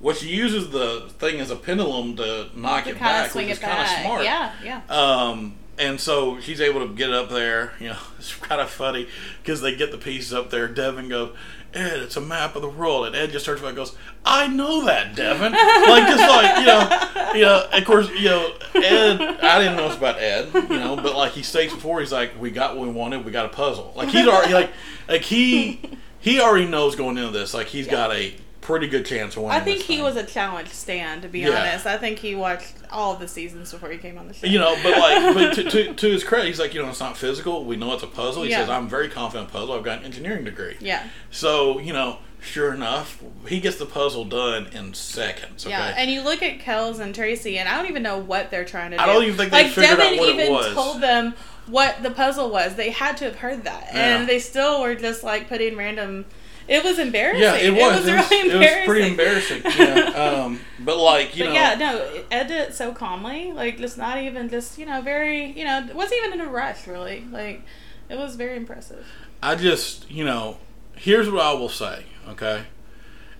what 0.00 0.16
she 0.16 0.28
uses 0.28 0.70
the 0.70 1.10
thing 1.18 1.40
as 1.40 1.50
a 1.50 1.56
pendulum 1.56 2.16
to 2.16 2.48
knock 2.54 2.84
To 2.84 2.90
it 2.90 2.98
back, 2.98 3.34
which 3.34 3.46
it 3.46 3.50
is 3.50 3.58
kind 3.58 3.80
of 3.80 3.88
smart. 3.88 4.24
Yeah, 4.24 4.52
yeah. 4.62 4.82
Um, 4.88 5.56
and 5.76 6.00
so 6.00 6.40
she's 6.40 6.60
able 6.60 6.86
to 6.86 6.94
get 6.94 7.12
up 7.12 7.30
there. 7.30 7.72
You 7.80 7.88
know, 7.90 7.98
it's 8.18 8.34
kind 8.34 8.60
of 8.60 8.70
funny 8.70 9.08
because 9.42 9.60
they 9.60 9.74
get 9.74 9.90
the 9.90 9.98
pieces 9.98 10.32
up 10.32 10.50
there. 10.50 10.68
Devin 10.68 11.08
goes, 11.08 11.34
Ed, 11.78 12.00
it's 12.00 12.16
a 12.16 12.20
map 12.20 12.56
of 12.56 12.62
the 12.62 12.68
world, 12.68 13.06
and 13.06 13.16
Ed 13.16 13.30
just 13.30 13.48
around 13.48 13.64
and 13.64 13.76
goes, 13.76 13.94
I 14.24 14.48
know 14.48 14.84
that, 14.84 15.14
Devin. 15.14 15.52
like 15.52 16.06
just 16.06 16.28
like 16.28 16.58
you 16.58 16.66
know, 16.66 17.32
you 17.34 17.42
know. 17.42 17.66
Of 17.72 17.84
course, 17.84 18.10
you 18.10 18.28
know, 18.28 18.52
Ed. 18.74 19.20
I 19.20 19.58
didn't 19.58 19.76
know 19.76 19.88
this 19.88 19.96
about 19.96 20.18
Ed, 20.18 20.50
you 20.54 20.78
know, 20.78 20.96
but 20.96 21.16
like 21.16 21.32
he 21.32 21.42
states 21.42 21.72
before, 21.72 22.00
he's 22.00 22.12
like, 22.12 22.40
we 22.40 22.50
got 22.50 22.76
what 22.76 22.86
we 22.86 22.92
wanted. 22.92 23.24
We 23.24 23.32
got 23.32 23.46
a 23.46 23.50
puzzle. 23.50 23.92
Like 23.96 24.08
he's 24.08 24.26
already 24.26 24.54
like, 24.54 24.70
like 25.08 25.22
he 25.22 25.80
he 26.18 26.40
already 26.40 26.66
knows 26.66 26.96
going 26.96 27.16
into 27.16 27.30
this. 27.30 27.54
Like 27.54 27.68
he's 27.68 27.86
got 27.86 28.12
a 28.12 28.34
pretty 28.68 28.86
good 28.86 29.06
chance 29.06 29.34
of 29.34 29.44
winning. 29.44 29.58
I 29.58 29.64
think 29.64 29.80
he 29.80 29.94
thing. 29.96 30.04
was 30.04 30.16
a 30.16 30.22
challenge 30.24 30.68
stand, 30.68 31.22
to 31.22 31.28
be 31.28 31.40
Yeah. 31.40 31.58
honest. 31.58 31.86
I 31.86 31.96
think 31.96 32.18
he 32.18 32.34
watched 32.34 32.74
all 32.92 33.14
the 33.14 33.26
seasons 33.26 33.72
before 33.72 33.88
he 33.88 33.96
came 33.96 34.18
on 34.18 34.28
the 34.28 34.34
show. 34.34 34.46
You 34.46 34.58
know, 34.58 34.76
but 34.82 34.92
like, 34.98 35.34
but 35.34 35.54
to, 35.54 35.64
to, 35.70 35.94
to 35.94 36.06
his 36.10 36.22
credit, 36.22 36.48
he's 36.48 36.60
like, 36.60 36.74
you 36.74 36.82
know, 36.82 36.90
it's 36.90 37.00
not 37.00 37.16
physical. 37.16 37.64
We 37.64 37.76
know 37.76 37.94
it's 37.94 38.02
a 38.02 38.06
puzzle. 38.06 38.42
He 38.42 38.50
Yeah. 38.50 38.58
says, 38.60 38.68
I'm 38.68 38.86
very 38.86 39.08
confident 39.08 39.50
puzzle. 39.50 39.72
I've 39.72 39.84
got 39.84 40.00
an 40.00 40.04
engineering 40.04 40.44
degree. 40.44 40.76
Yeah. 40.80 41.08
So, 41.30 41.78
you 41.78 41.94
know, 41.94 42.18
sure 42.42 42.74
enough, 42.74 43.22
he 43.48 43.58
gets 43.58 43.78
the 43.78 43.86
puzzle 43.86 44.26
done 44.26 44.66
in 44.72 44.92
seconds. 44.92 45.64
Okay. 45.64 45.70
Yeah, 45.74 45.94
and 45.96 46.10
you 46.10 46.20
look 46.20 46.42
at 46.42 46.58
Kelz 46.58 47.00
and 47.00 47.14
Tracy, 47.14 47.56
and 47.58 47.70
I 47.70 47.76
don't 47.78 47.88
even 47.90 48.02
know 48.02 48.18
what 48.18 48.50
they're 48.50 48.66
trying 48.66 48.90
to 48.90 48.98
do. 48.98 49.02
I 49.02 49.06
don't 49.06 49.22
even 49.24 49.36
think 49.38 49.50
they 49.50 49.62
like 49.64 49.72
figured 49.72 49.98
out 49.98 50.10
Devin 50.10 50.18
what 50.18 50.28
it 50.28 50.34
even 50.34 50.52
was. 50.52 50.74
told 50.74 51.00
them 51.00 51.32
what 51.68 52.02
the 52.02 52.10
puzzle 52.10 52.50
was. 52.50 52.74
They 52.74 52.90
had 52.90 53.16
to 53.16 53.24
have 53.24 53.36
heard 53.36 53.64
that, 53.64 53.88
Yeah. 53.94 54.18
and 54.18 54.28
they 54.28 54.38
still 54.38 54.82
were 54.82 54.94
just 54.94 55.24
like 55.24 55.48
putting 55.48 55.74
random. 55.74 56.26
It 56.68 56.84
was 56.84 56.98
embarrassing. 56.98 57.42
yeah, 57.42 57.56
it 57.56 57.70
was. 57.70 58.06
It 58.06 58.14
was, 58.14 58.30
really 58.30 58.50
embarrassing. 58.50 58.50
it 58.50 58.78
was 58.78 58.86
pretty 58.86 59.08
embarrassing. 59.08 59.62
Yeah. 59.78 60.42
Um, 60.44 60.60
but 60.80 60.98
like, 60.98 61.36
you 61.36 61.44
But 61.44 61.50
know, 61.50 61.54
yeah, 61.54 61.74
no, 61.74 62.22
Ed 62.30 62.48
did 62.48 62.68
it 62.68 62.74
so 62.74 62.92
calmly, 62.92 63.52
like 63.52 63.78
just 63.78 63.96
not 63.96 64.18
even 64.18 64.48
just 64.48 64.78
you 64.78 64.86
know 64.86 65.00
very 65.00 65.46
you 65.52 65.64
know 65.64 65.88
wasn't 65.94 66.20
even 66.24 66.40
in 66.40 66.46
a 66.46 66.50
rush 66.50 66.86
really. 66.86 67.24
Like 67.30 67.62
it 68.08 68.18
was 68.18 68.36
very 68.36 68.56
impressive. 68.56 69.06
I 69.42 69.54
just, 69.54 70.10
you 70.10 70.24
know, 70.24 70.58
here's 70.96 71.30
what 71.30 71.42
I 71.42 71.52
will 71.52 71.68
say, 71.68 72.04
okay? 72.28 72.64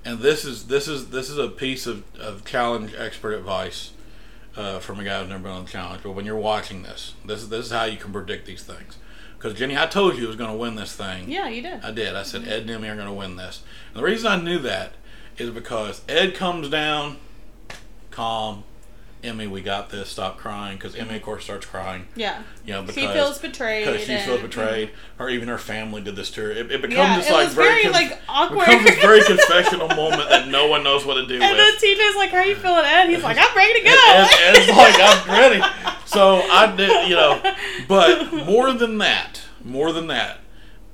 And 0.04 0.20
this 0.20 0.44
is 0.44 0.68
this 0.68 0.86
is 0.88 1.10
this 1.10 1.28
is 1.28 1.38
a 1.38 1.48
piece 1.48 1.86
of, 1.86 2.04
of 2.18 2.44
challenge 2.44 2.94
expert 2.96 3.32
advice 3.34 3.92
uh, 4.56 4.78
from 4.78 5.00
a 5.00 5.04
guy 5.04 5.20
who's 5.20 5.28
never 5.28 5.42
been 5.42 5.52
on 5.52 5.64
the 5.64 5.70
challenge. 5.70 6.02
But 6.02 6.12
when 6.12 6.24
you're 6.24 6.36
watching 6.36 6.82
this, 6.82 7.14
this 7.24 7.42
is 7.42 7.48
this 7.48 7.66
is 7.66 7.72
how 7.72 7.84
you 7.84 7.96
can 7.96 8.12
predict 8.12 8.46
these 8.46 8.62
things. 8.62 8.96
Because 9.38 9.56
Jenny, 9.56 9.78
I 9.78 9.86
told 9.86 10.14
you 10.14 10.20
he 10.22 10.26
was 10.26 10.34
going 10.34 10.50
to 10.50 10.56
win 10.56 10.74
this 10.74 10.96
thing. 10.96 11.30
Yeah, 11.30 11.48
you 11.48 11.62
did. 11.62 11.84
I 11.84 11.92
did. 11.92 12.16
I 12.16 12.24
said 12.24 12.42
mm-hmm. 12.42 12.50
Ed 12.50 12.62
and 12.62 12.70
Emmy 12.70 12.88
are 12.88 12.96
going 12.96 13.06
to 13.06 13.12
win 13.12 13.36
this. 13.36 13.62
And 13.88 14.00
the 14.00 14.04
reason 14.04 14.26
I 14.26 14.36
knew 14.40 14.58
that 14.58 14.94
is 15.36 15.50
because 15.50 16.02
Ed 16.08 16.34
comes 16.34 16.68
down, 16.68 17.18
calm. 18.10 18.64
Emmy, 19.22 19.46
we 19.48 19.60
got 19.62 19.90
this. 19.90 20.08
Stop 20.10 20.38
crying. 20.38 20.76
Because 20.76 20.94
Emmy, 20.94 21.16
of 21.16 21.22
course, 21.22 21.42
starts 21.44 21.66
crying. 21.66 22.06
Yeah, 22.14 22.42
You 22.64 22.74
know, 22.74 22.82
because 22.82 22.94
she 22.94 23.06
feels 23.08 23.38
betrayed. 23.38 23.84
because 23.86 24.00
she 24.02 24.16
feels 24.16 24.40
and- 24.40 24.42
betrayed, 24.42 24.90
or 25.18 25.28
even 25.28 25.48
her 25.48 25.58
family 25.58 26.00
did 26.00 26.14
this 26.16 26.30
to 26.32 26.42
her. 26.42 26.50
It, 26.52 26.70
it 26.70 26.80
becomes 26.82 26.94
Yeah, 26.94 27.16
this 27.16 27.28
it 27.28 27.32
like 27.32 27.44
was 27.46 27.54
very, 27.54 27.82
conf- 27.82 27.94
like, 27.94 28.20
awkward. 28.28 28.66
Becomes 28.66 28.84
this 28.84 28.98
very 29.00 29.24
confessional 29.26 29.88
moment 29.88 30.28
that 30.28 30.48
no 30.48 30.68
one 30.68 30.84
knows 30.84 31.04
what 31.04 31.14
to 31.14 31.26
do 31.26 31.34
And 31.34 31.42
then 31.42 31.56
with. 31.56 31.82
TJ's 31.82 32.16
like, 32.16 32.30
"How 32.30 32.38
are 32.38 32.46
you 32.46 32.54
feeling, 32.56 32.84
Ed?" 32.84 33.08
He's 33.08 33.22
like, 33.24 33.36
"I'm 33.40 33.56
ready 33.56 33.80
to 33.80 33.84
go." 33.84 33.90
And, 33.90 34.30
and 34.46 34.56
it's 34.56 34.68
like 34.76 34.96
I'm 35.00 35.28
ready. 35.30 35.96
So 36.06 36.36
I 36.42 36.74
did, 36.76 37.08
you 37.08 37.16
know. 37.16 37.42
But 37.88 38.32
more 38.32 38.72
than 38.72 38.98
that, 38.98 39.42
more 39.64 39.92
than 39.92 40.06
that, 40.06 40.38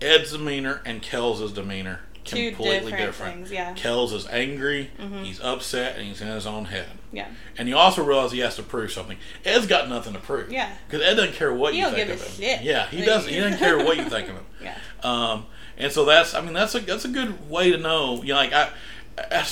Ed's 0.01 0.33
demeanor 0.33 0.81
and 0.87 1.03
Kelz's 1.03 1.53
demeanor 1.53 2.01
Two 2.25 2.49
completely 2.51 2.91
different 2.93 2.99
different. 3.07 3.35
things, 3.35 3.53
yeah. 3.53 3.75
Kelz's 3.75 4.13
is 4.25 4.27
angry, 4.29 4.91
he's 5.23 5.41
upset, 5.41 5.97
and 5.97 6.07
he's 6.07 6.21
in 6.21 6.29
his 6.29 6.47
own 6.47 6.65
head. 6.67 6.87
Yeah. 7.13 7.29
And 7.59 7.69
you 7.69 7.77
also 7.77 8.03
realize 8.05 8.33
he 8.33 8.39
has 8.41 8.57
to 8.57 8.63
prove 8.63 8.91
something. 8.93 9.19
Ed's 9.45 9.67
got 9.67 9.89
nothing 9.89 10.15
to 10.15 10.19
prove. 10.19 10.51
Yeah. 10.51 10.73
Because 10.89 11.07
Ed 11.07 11.15
doesn't 11.15 11.35
care 11.35 11.53
what 11.53 11.73
He 11.75 11.81
you 11.81 11.85
don't 11.85 11.95
think 11.95 12.09
give 12.09 12.17
of 12.21 12.27
a 12.27 12.29
him. 12.31 12.37
shit. 12.37 12.63
Yeah, 12.63 12.87
he 12.89 13.05
doesn't. 13.05 13.33
He 13.33 13.39
doesn't 13.41 13.59
care 13.59 13.77
what 13.79 13.97
you 13.97 14.05
think 14.09 14.29
of 14.29 14.37
him. 14.37 14.45
Yeah. 14.63 14.79
Um, 15.03 15.47
and 15.77 15.93
so 15.93 16.05
that's. 16.07 16.35
I 16.35 16.41
mean, 16.41 16.55
that's 16.55 16.75
a 16.75 16.81
that's 16.81 17.05
a 17.05 17.09
good 17.09 17.51
way 17.51 17.71
to 17.71 17.77
know. 17.79 18.23
You 18.23 18.29
know, 18.33 18.37
like 18.37 18.53
I. 18.55 18.71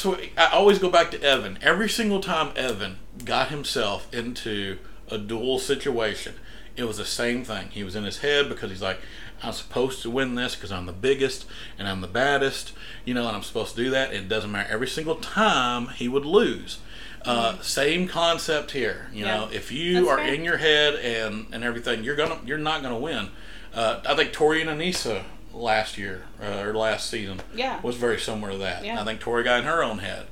What, 0.03 0.21
I 0.37 0.47
always 0.53 0.79
go 0.81 0.89
back 0.91 1.11
to 1.13 1.23
Evan. 1.23 1.59
Every 1.63 1.89
single 1.89 2.21
time 2.21 2.51
Evan 2.57 2.99
got 3.25 3.49
himself 3.51 4.13
into 4.13 4.79
a 5.09 5.19
dual 5.19 5.59
situation, 5.59 6.35
it 6.77 6.85
was 6.85 6.99
the 6.99 7.05
same 7.05 7.45
thing. 7.45 7.69
He 7.71 7.85
was 7.85 7.95
in 7.97 8.05
his 8.05 8.19
head 8.19 8.49
because 8.49 8.71
he's 8.71 8.83
like, 8.83 8.99
I'm 9.43 9.53
supposed 9.53 10.03
to 10.03 10.11
win 10.11 10.35
this 10.37 10.55
because 10.55 10.71
I'm 10.73 10.87
the 10.87 10.93
biggest 10.93 11.47
and 11.79 11.89
I'm 11.89 12.01
the 12.01 12.07
baddest, 12.07 12.73
you 13.05 13.13
know, 13.15 13.27
and 13.27 13.37
I'm 13.37 13.43
supposed 13.43 13.75
to 13.77 13.83
do 13.85 13.91
that. 13.91 14.13
It 14.13 14.29
doesn't 14.29 14.51
matter. 14.53 14.71
Every 14.73 14.87
single 14.87 15.17
time 15.17 15.89
he 15.89 16.09
would 16.09 16.25
lose. 16.25 16.79
Uh, 17.25 17.61
same 17.61 18.09
concept 18.09 18.73
here. 18.73 19.09
You 19.13 19.25
know, 19.25 19.45
Mm-hmm. 19.47 19.55
If 19.55 19.71
you 19.71 19.95
That's 19.95 20.09
are 20.09 20.17
fair. 20.19 20.35
in 20.35 20.45
your 20.45 20.57
head 20.57 20.95
and 20.97 21.47
and 21.53 21.63
everything, 21.63 22.03
you're 22.03 22.17
gonna 22.17 22.39
you're 22.45 22.59
not 22.59 22.83
gonna 22.83 22.99
win. 22.99 23.29
Uh, 23.75 24.01
I 24.07 24.15
think 24.17 24.33
Tori 24.33 24.61
and 24.61 24.69
Aneesa 24.69 25.23
last 25.55 25.99
year 25.99 26.25
uh, 26.43 26.63
or 26.65 26.75
last 26.75 27.09
season 27.11 27.41
Yeah. 27.55 27.81
was 27.81 27.95
very 27.97 28.19
similar 28.19 28.53
to 28.53 28.59
that. 28.59 28.85
Yeah. 28.85 29.01
I 29.01 29.05
think 29.05 29.21
Tori 29.21 29.45
got 29.45 29.61
in 29.61 29.67
her 29.67 29.85
own 29.85 29.99
head. 29.99 30.27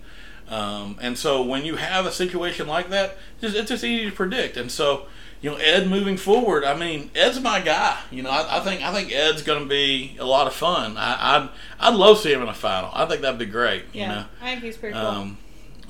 Um, 0.49 0.99
and 1.01 1.17
so 1.17 1.43
when 1.43 1.65
you 1.65 1.77
have 1.77 2.07
a 2.07 2.13
situation 2.13 2.67
like 2.67 2.91
that, 2.91 3.17
just, 3.41 3.55
it's 3.55 3.69
just 3.69 3.85
easy 3.85 4.11
to 4.11 4.17
predict. 4.17 4.57
And 4.57 4.71
so, 4.71 5.07
you 5.41 5.51
know, 5.51 5.57
Ed 5.57 5.89
moving 5.89 6.17
forward, 6.17 6.65
I 6.65 6.77
mean, 6.77 7.11
Ed's 7.15 7.41
my 7.41 7.61
guy. 7.61 7.99
You 8.11 8.23
know, 8.23 8.31
I, 8.31 8.59
I 8.59 8.61
think 8.61 8.83
I 8.83 8.93
think 8.93 9.13
Ed's 9.13 9.43
going 9.43 9.63
to 9.63 9.69
be 9.69 10.17
a 10.19 10.25
lot 10.25 10.47
of 10.47 10.53
fun. 10.53 10.97
I, 10.97 11.37
I'd 11.37 11.49
I'd 11.79 11.95
love 11.95 12.17
to 12.19 12.23
see 12.23 12.33
him 12.33 12.43
in 12.43 12.49
a 12.49 12.55
final. 12.55 12.91
I 12.93 13.07
think 13.07 13.23
that'd 13.23 13.39
be 13.39 13.47
great. 13.47 13.85
Yeah. 13.93 14.03
You 14.03 14.09
know, 14.09 14.25
I 14.43 14.51
think 14.51 14.63
he's 14.63 14.77
pretty 14.77 14.95
cool. 14.95 15.07
um, 15.07 15.39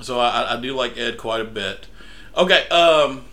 so 0.01 0.19
I, 0.21 0.55
I 0.57 0.61
do 0.61 0.75
like 0.75 0.97
Ed 0.97 1.19
quite 1.19 1.41
a 1.41 1.45
bit. 1.45 1.87
Okay. 2.37 2.69
Um, 2.69 3.25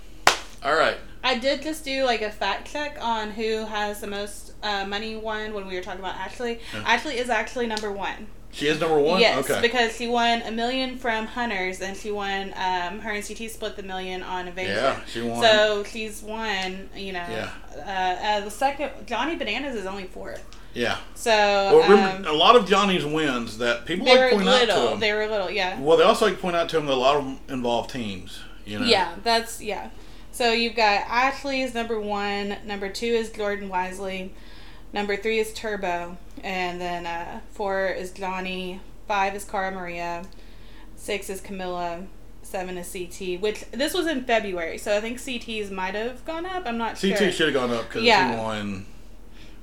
all 0.63 0.75
right. 0.75 0.97
I 1.23 1.37
did 1.37 1.61
just 1.61 1.83
do 1.83 2.03
like 2.03 2.21
a 2.21 2.31
fact 2.31 2.71
check 2.71 2.97
on 3.01 3.31
who 3.31 3.65
has 3.65 3.99
the 4.01 4.07
most 4.07 4.53
uh, 4.63 4.85
money 4.85 5.15
won 5.15 5.53
when 5.53 5.67
we 5.67 5.75
were 5.75 5.81
talking 5.81 5.99
about 5.99 6.15
Ashley. 6.15 6.59
Ashley 6.73 7.17
is 7.17 7.29
actually 7.29 7.67
number 7.67 7.91
one. 7.91 8.27
She 8.51 8.67
is 8.67 8.79
number 8.79 8.97
one. 8.97 9.19
Yes, 9.19 9.37
Okay. 9.49 9.61
because 9.61 9.95
she 9.95 10.07
won 10.07 10.41
a 10.41 10.51
million 10.51 10.97
from 10.97 11.27
Hunters, 11.27 11.79
and 11.81 11.95
she 11.95 12.09
won. 12.11 12.53
Um, 12.55 12.99
her 13.01 13.11
and 13.11 13.25
CT 13.25 13.51
split 13.51 13.75
the 13.75 13.83
million 13.83 14.23
on 14.23 14.47
Evasion. 14.47 14.75
Yeah, 14.75 14.99
she 15.05 15.21
won. 15.21 15.41
So 15.43 15.83
she's 15.83 16.21
won. 16.23 16.89
You 16.95 17.13
know. 17.13 17.25
Yeah. 17.29 17.51
Uh, 17.77 17.81
uh, 18.25 18.39
the 18.41 18.49
second 18.51 18.91
Johnny 19.05 19.35
Bananas 19.35 19.75
is 19.75 19.85
only 19.85 20.05
fourth. 20.05 20.43
yeah. 20.73 20.97
So 21.13 21.29
Well, 21.31 21.89
remember, 21.89 22.29
um, 22.29 22.35
a 22.35 22.37
lot 22.37 22.55
of 22.55 22.65
Johnny's 22.67 23.05
wins 23.05 23.57
that 23.59 23.85
people 23.85 24.07
like 24.07 24.31
point 24.31 24.47
out 24.47 24.59
to 24.61 24.65
little. 24.65 24.87
him. 24.93 24.99
They 25.01 25.13
were 25.13 25.27
little. 25.27 25.51
Yeah. 25.51 25.79
Well, 25.79 25.97
they 25.97 26.03
also 26.03 26.25
like 26.25 26.39
point 26.41 26.55
out 26.55 26.69
to 26.69 26.77
him 26.77 26.85
that 26.87 26.93
a 26.93 26.95
lot 26.95 27.17
of 27.17 27.25
them 27.25 27.39
involve 27.49 27.91
teams. 27.91 28.39
You 28.65 28.79
know. 28.79 28.85
Yeah, 28.85 29.13
that's 29.23 29.61
yeah. 29.61 29.89
So 30.31 30.51
you've 30.51 30.75
got 30.75 31.01
Ashley 31.07 31.61
is 31.61 31.73
number 31.73 31.99
one. 31.99 32.57
Number 32.65 32.89
two 32.89 33.07
is 33.07 33.29
Jordan 33.31 33.69
Wiseley. 33.69 34.29
Number 34.93 35.15
three 35.17 35.37
is 35.39 35.53
Turbo, 35.53 36.17
and 36.43 36.79
then 36.79 37.05
uh, 37.05 37.39
four 37.51 37.87
is 37.87 38.11
Johnny. 38.11 38.79
Five 39.07 39.35
is 39.35 39.43
Cara 39.45 39.71
Maria. 39.71 40.23
Six 40.95 41.29
is 41.29 41.41
Camila. 41.41 42.05
Seven 42.43 42.77
is 42.77 42.91
CT. 42.91 43.41
Which 43.41 43.65
this 43.71 43.93
was 43.93 44.07
in 44.07 44.23
February, 44.25 44.77
so 44.77 44.95
I 44.95 45.01
think 45.01 45.19
CT's 45.19 45.69
might 45.71 45.95
have 45.95 46.23
gone 46.25 46.45
up. 46.45 46.63
I'm 46.65 46.77
not 46.77 46.95
CT 46.95 46.99
sure. 46.99 47.17
CT 47.17 47.33
should 47.33 47.53
have 47.53 47.69
gone 47.69 47.71
up 47.77 47.87
because 47.89 48.03
Yeah. 48.03 48.31
he 48.31 48.37
won. 48.37 48.85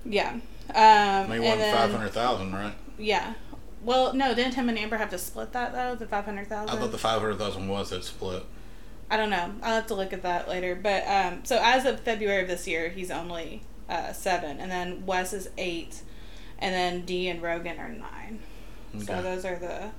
Yeah. 0.05 0.31
Um, 0.75 1.31
He 1.33 1.39
won 1.41 1.59
five 1.59 1.91
hundred 1.93 2.11
thousand, 2.13 2.53
right? 2.53 2.75
Yeah. 2.99 3.35
Well, 3.83 4.15
no, 4.15 4.35
didn't 4.35 4.55
him 4.55 4.69
and 4.69 4.79
Amber 4.79 4.97
have 4.97 5.11
to 5.11 5.19
split 5.19 5.53
that 5.53 5.73
though? 5.73 5.95
The 5.95 6.07
five 6.07 6.25
hundred 6.25 6.49
thousand. 6.49 6.77
I 6.77 6.81
thought 6.81 6.91
the 6.93 6.99
five 6.99 7.21
hundred 7.21 7.39
thousand 7.39 7.69
was 7.69 7.91
that 7.91 8.05
split. 8.05 8.45
I 9.11 9.17
don't 9.19 9.31
know. 9.31 9.53
I'll 9.63 9.77
have 9.77 9.87
to 9.89 9.95
look 9.95 10.13
at 10.15 10.23
that 10.23 10.49
later. 10.49 10.75
But 10.75 11.07
um, 11.07 11.41
so 11.45 11.59
as 11.63 11.85
of 11.85 12.01
February 12.01 12.43
of 12.43 12.49
this 12.49 12.67
year, 12.67 12.89
he's 12.89 13.11
only 13.11 13.63
uh, 13.89 14.13
seven, 14.13 14.59
and 14.59 14.71
then 14.71 15.05
Wes 15.07 15.33
is 15.35 15.51
eight, 15.59 16.01
and 16.59 16.75
then 16.75 17.05
D 17.05 17.29
and 17.29 17.43
Rogan 17.43 17.79
are 17.79 17.89
nine. 17.89 18.39
So 19.05 19.21
those 19.23 19.45
are 19.45 19.57
the 19.57 19.91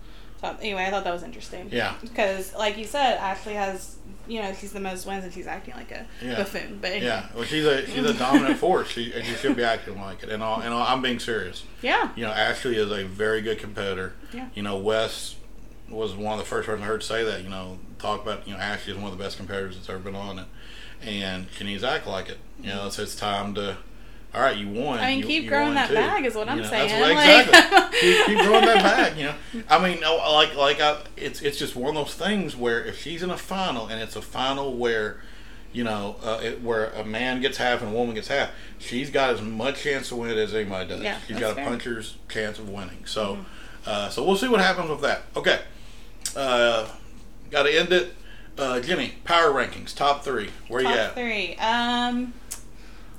top. 0.41 0.59
Anyway, 0.61 0.85
I 0.85 0.89
thought 0.89 1.03
that 1.03 1.13
was 1.13 1.23
interesting. 1.23 1.67
Yeah. 1.71 1.95
Because, 2.01 2.53
like 2.55 2.77
you 2.77 2.85
said, 2.85 3.17
Ashley 3.17 3.55
has, 3.55 3.97
you 4.25 4.41
know, 4.41 4.53
she's 4.53 4.71
the 4.71 4.79
most 4.79 5.05
wins, 5.05 5.25
and 5.25 5.33
she's 5.33 5.47
acting 5.47 5.73
like 5.75 5.91
a 5.91 6.05
Yeah. 6.21 6.35
buffoon. 6.37 6.79
But 6.81 6.91
anyway. 6.91 7.07
Yeah. 7.07 7.25
Well, 7.35 7.43
she's 7.43 7.65
a 7.65 7.85
she's 7.87 8.05
a 8.05 8.13
dominant 8.13 8.57
force. 8.57 8.87
She 8.89 9.11
and 9.11 9.25
she 9.25 9.33
should 9.35 9.55
be 9.57 9.63
acting 9.65 9.99
like 9.99 10.23
it. 10.23 10.29
And 10.29 10.41
all, 10.41 10.61
and 10.61 10.73
all, 10.73 10.81
I'm 10.87 11.01
being 11.01 11.19
serious. 11.19 11.63
yeah, 11.81 12.09
You 12.15 12.23
know, 12.25 12.31
Ashley 12.31 12.77
is 12.77 12.89
a 12.89 13.03
very 13.03 13.41
good 13.41 13.59
competitor. 13.59 14.13
Yeah. 14.33 14.47
You 14.53 14.63
know, 14.63 14.77
Wes 14.77 15.35
was 15.89 16.15
one 16.15 16.33
of 16.33 16.39
the 16.39 16.45
first 16.45 16.65
person 16.67 16.83
I 16.83 16.87
heard 16.87 17.03
say 17.03 17.23
that. 17.25 17.43
You 17.43 17.49
know, 17.49 17.79
talk 17.99 18.21
about 18.21 18.47
you 18.47 18.53
know 18.53 18.59
Ashley 18.59 18.93
is 18.93 18.97
one 18.97 19.11
of 19.11 19.17
the 19.17 19.21
best 19.23 19.35
competitors 19.37 19.75
that's 19.75 19.89
ever 19.89 19.99
been 19.99 20.15
on 20.15 20.39
it, 20.39 20.45
and 21.01 21.47
she 21.55 21.65
needs 21.65 21.81
to 21.83 21.89
act 21.89 22.07
like 22.07 22.29
it. 22.29 22.37
You 22.61 22.69
know, 22.69 22.87
so 22.89 23.03
it's 23.03 23.15
time 23.15 23.53
to. 23.55 23.75
All 24.35 24.41
right, 24.41 24.57
you 24.57 24.67
won. 24.67 24.99
I 24.99 25.11
mean, 25.11 25.19
You- 25.19 25.25
keep 25.25 25.43
you 25.43 25.49
growing 25.49 25.73
that 25.75 25.87
too. 25.87 25.93
bag 25.95 26.25
is 26.25 26.35
what 26.35 26.49
I'm 26.49 26.57
You 26.57 26.63
know, 26.63 26.69
saying. 26.69 26.89
That's 26.89 27.01
what, 27.01 27.15
Like- 27.15 27.45
exactly. 27.47 27.99
keep, 28.01 28.25
keep 28.25 28.39
growing 28.39 28.65
that 28.65 28.83
bag. 28.83 29.17
You 29.17 29.23
know, 29.25 29.63
I 29.69 29.79
mean, 29.79 30.01
like 30.01 30.55
like 30.55 30.81
I, 30.81 30.97
it's 31.15 31.41
it's 31.41 31.57
just 31.57 31.75
one 31.75 31.95
of 31.95 32.05
those 32.05 32.13
things 32.15 32.55
where 32.55 32.83
if 32.83 33.01
she's 33.01 33.23
in 33.23 33.29
a 33.29 33.37
final 33.37 33.87
and 33.87 34.01
it's 34.01 34.15
a 34.15 34.21
final 34.21 34.75
where. 34.75 35.21
You 35.73 35.83
know, 35.83 36.15
uh, 36.23 36.39
it, 36.41 36.61
where 36.63 36.85
a 36.91 37.03
man 37.03 37.41
gets 37.41 37.57
half 37.57 37.81
and 37.81 37.91
a 37.91 37.93
woman 37.93 38.15
gets 38.15 38.29
half, 38.29 38.49
she's 38.79 39.09
got 39.09 39.31
as 39.31 39.41
much 39.41 39.81
chance 39.81 40.07
to 40.07 40.15
win 40.15 40.29
it 40.31 40.37
as 40.37 40.53
anybody 40.53 40.87
does. 40.87 41.01
Yeah, 41.01 41.19
she's 41.27 41.37
got 41.37 41.51
a 41.51 41.55
fair. 41.55 41.65
Mm-hmm. 41.65 41.73
puncher's 41.73 42.15
chance 42.29 42.59
of 42.59 42.69
winning. 42.69 43.05
So, 43.05 43.39
uh, 43.85 44.07
so 44.07 44.23
we'll 44.23 44.37
see 44.37 44.47
what 44.47 44.61
happens 44.61 44.89
with 44.89 45.01
that. 45.01 45.23
Okay, 45.35 45.59
uh, 46.37 46.87
got 47.51 47.63
to 47.63 47.77
end 47.77 47.91
it. 47.91 48.13
Uh, 48.57 48.79
Jenny, 48.79 49.15
power 49.25 49.51
rankings, 49.51 49.93
top 49.93 50.23
three. 50.23 50.49
Where 50.69 50.81
you 50.81 50.87
at? 50.87 50.95
top 50.95 51.05
at? 51.07 51.13
three. 51.15 51.55
Um, 51.57 52.33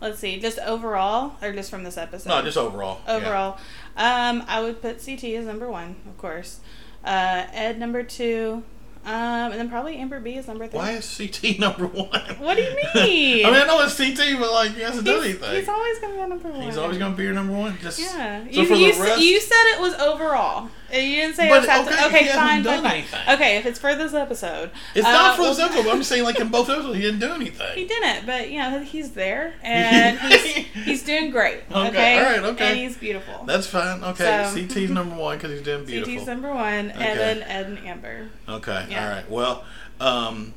let's 0.00 0.18
see, 0.18 0.38
just 0.40 0.58
overall 0.60 1.32
or 1.42 1.52
just 1.52 1.70
from 1.70 1.84
this 1.84 1.96
episode? 1.96 2.28
No, 2.30 2.42
just 2.42 2.56
overall. 2.56 3.00
Yeah. 3.06 3.14
overall. 3.14 3.58
Um, 3.96 4.44
I 4.48 4.60
would 4.60 4.80
put 4.82 5.04
CT 5.04 5.24
as 5.34 5.46
number 5.46 5.70
one, 5.70 5.96
of 6.06 6.16
course. 6.18 6.60
Uh, 7.04 7.46
Ed 7.52 7.78
number 7.78 8.02
two, 8.02 8.62
um, 9.04 9.12
and 9.52 9.54
then 9.54 9.68
probably 9.70 9.96
Amber 9.96 10.18
B 10.18 10.34
is 10.34 10.48
number 10.48 10.66
three. 10.66 10.78
Why 10.78 10.90
is 10.92 11.16
CT 11.16 11.58
number 11.60 11.86
one? 11.86 12.08
What 12.38 12.56
do 12.56 12.62
you 12.62 12.70
mean? 12.94 13.46
I 13.46 13.50
mean, 13.52 13.60
I 13.60 13.64
know 13.64 13.80
it's 13.84 13.96
CT, 13.96 14.38
but 14.40 14.50
like 14.52 14.72
he 14.74 14.80
hasn't 14.82 15.06
done 15.06 15.22
anything. 15.22 15.54
he's 15.54 15.68
always 15.68 15.98
gonna 16.00 16.14
be 16.14 16.20
number 16.26 16.48
one. 16.50 16.62
He's 16.62 16.76
always 16.76 16.98
going 16.98 17.12
to 17.12 17.16
be 17.16 17.22
your 17.24 17.32
number 17.34 17.52
one. 17.52 17.78
Just 17.80 18.00
Yeah, 18.00 18.42
So 18.44 18.50
you 18.50 18.66
for 18.66 18.74
you, 18.74 18.92
the 18.92 18.98
s- 19.12 19.20
you 19.20 19.40
said 19.40 19.62
it 19.76 19.80
was 19.80 19.94
overall. 19.94 20.68
Uh, 20.92 20.96
You 20.98 21.16
didn't 21.16 21.36
say 21.36 21.48
But, 21.48 21.64
it 21.64 21.68
was 21.68 21.86
okay, 21.88 21.96
to. 21.96 22.06
Okay, 22.06 22.28
fine, 22.32 22.62
fine, 22.64 22.82
fine. 22.82 22.92
anything. 22.92 23.20
Okay, 23.28 23.56
if 23.56 23.66
it's 23.66 23.78
for 23.78 23.94
this 23.96 24.14
episode, 24.14 24.70
It's 24.94 25.06
uh, 25.06 25.10
not 25.12 25.36
for 25.36 25.42
this 25.44 25.58
well, 25.58 25.66
episode. 25.66 25.84
But 25.84 25.90
I'm 25.92 25.98
just 25.98 26.08
saying 26.08 26.24
like 26.24 26.38
in 26.38 26.48
both 26.48 26.68
episodes 26.70 26.94
he 26.96 27.02
didn't 27.02 27.20
do 27.20 27.32
anything. 27.32 27.74
He 27.74 27.86
didn't, 27.86 28.26
but 28.26 28.50
you 28.50 28.58
know 28.58 28.80
he's 28.80 29.10
there 29.12 29.54
and 29.62 30.18
he's 30.18 30.44
he's 30.84 31.02
doing 31.02 31.30
great. 31.30 31.60
Okay, 31.70 31.88
Okay, 31.88 32.18
all 32.18 32.24
right, 32.24 32.42
okay. 32.54 32.68
and 32.70 32.78
he's 32.78 32.96
beautiful. 32.96 33.44
That's 33.46 33.66
fine. 33.66 34.02
Okay, 34.04 34.48
So- 34.48 34.54
CT's 34.56 34.90
number 34.90 35.16
one 35.16 35.36
because 35.38 35.50
he's 35.52 35.62
doing 35.62 35.84
beautiful. 35.86 36.14
CT's 36.14 36.26
number 36.26 36.52
one, 36.54 36.90
Okay. 36.92 37.04
and 37.04 37.18
then 37.20 37.42
Ed 37.42 37.66
and 37.66 37.78
Amber. 37.80 38.28
Okay. 38.48 38.86
Yeah. 38.90 39.04
All 39.04 39.10
right. 39.14 39.30
Well, 39.30 39.64
um, 40.00 40.54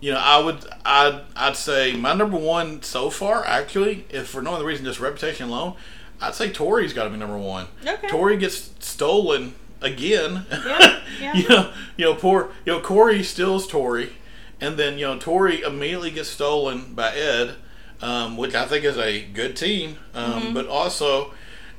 you 0.00 0.10
know, 0.12 0.18
I 0.20 0.38
would, 0.40 0.58
I'd, 0.84 1.20
I'd 1.36 1.56
say 1.56 1.94
my 1.94 2.12
number 2.12 2.36
one 2.36 2.82
so 2.82 3.08
far, 3.08 3.44
actually, 3.46 4.04
if 4.10 4.26
for 4.28 4.42
no 4.42 4.54
other 4.54 4.64
reason, 4.64 4.84
just 4.84 4.98
reputation 4.98 5.48
alone, 5.48 5.74
I'd 6.20 6.34
say 6.34 6.50
Tori's 6.50 6.92
got 6.92 7.04
to 7.04 7.10
be 7.10 7.16
number 7.16 7.38
one. 7.38 7.68
Okay. 7.86 8.08
Tori 8.08 8.36
gets 8.36 8.72
stolen 8.80 9.54
again. 9.82 10.46
Yeah, 10.50 11.00
yeah. 11.20 11.34
you 11.34 11.48
know, 11.48 11.72
you 11.96 12.04
know, 12.06 12.14
poor, 12.14 12.50
you 12.64 12.72
know, 12.72 12.80
Cory 12.80 13.22
steals 13.22 13.66
Tori, 13.66 14.12
and 14.60 14.76
then 14.76 14.98
you 14.98 15.06
know, 15.06 15.18
Tori 15.18 15.62
immediately 15.62 16.10
gets 16.10 16.28
stolen 16.30 16.94
by 16.94 17.14
Ed, 17.14 17.54
um, 18.00 18.36
which 18.36 18.54
I 18.54 18.64
think 18.66 18.84
is 18.84 18.96
a 18.98 19.22
good 19.22 19.56
team, 19.56 19.98
um, 20.14 20.32
Mm-hmm. 20.42 20.54
but 20.54 20.66
also. 20.66 21.32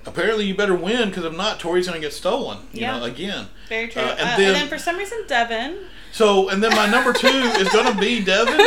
Apparently, 0.05 0.43
you 0.43 0.53
better 0.53 0.75
win 0.75 1.07
because 1.07 1.23
if 1.23 1.33
not, 1.33 1.61
Tori's 1.61 1.87
going 1.87 1.95
to 2.01 2.05
get 2.05 2.11
stolen. 2.11 2.57
You 2.73 2.81
Yeah. 2.81 2.99
know, 2.99 3.05
again. 3.05 3.47
Very 3.69 3.87
true. 3.87 4.01
Uh, 4.01 4.05
Uh, 4.07 4.09
and 4.09 4.19
and, 4.19 4.41
then- 4.43 4.53
then, 4.53 4.67
for 4.67 4.77
some 4.77 4.97
reason, 4.97 5.19
Devin. 5.29 5.77
So, 6.11 6.49
and 6.49 6.61
then 6.61 6.71
my 6.75 6.87
number 6.89 7.13
two 7.13 7.27
is 7.61 7.69
going 7.69 7.85
to 7.93 7.97
be 7.97 8.21
Devin, 8.21 8.57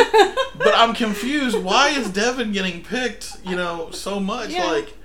but 0.57 0.73
I'm 0.75 0.95
confused. 0.95 1.55
Why 1.55 1.89
is 1.89 2.09
Devin 2.09 2.53
getting 2.53 2.83
picked, 2.83 3.37
you 3.45 3.55
know, 3.55 3.91
so 3.91 4.19
much? 4.19 4.49
Yeah. 4.49 4.65
Like, 4.65 4.97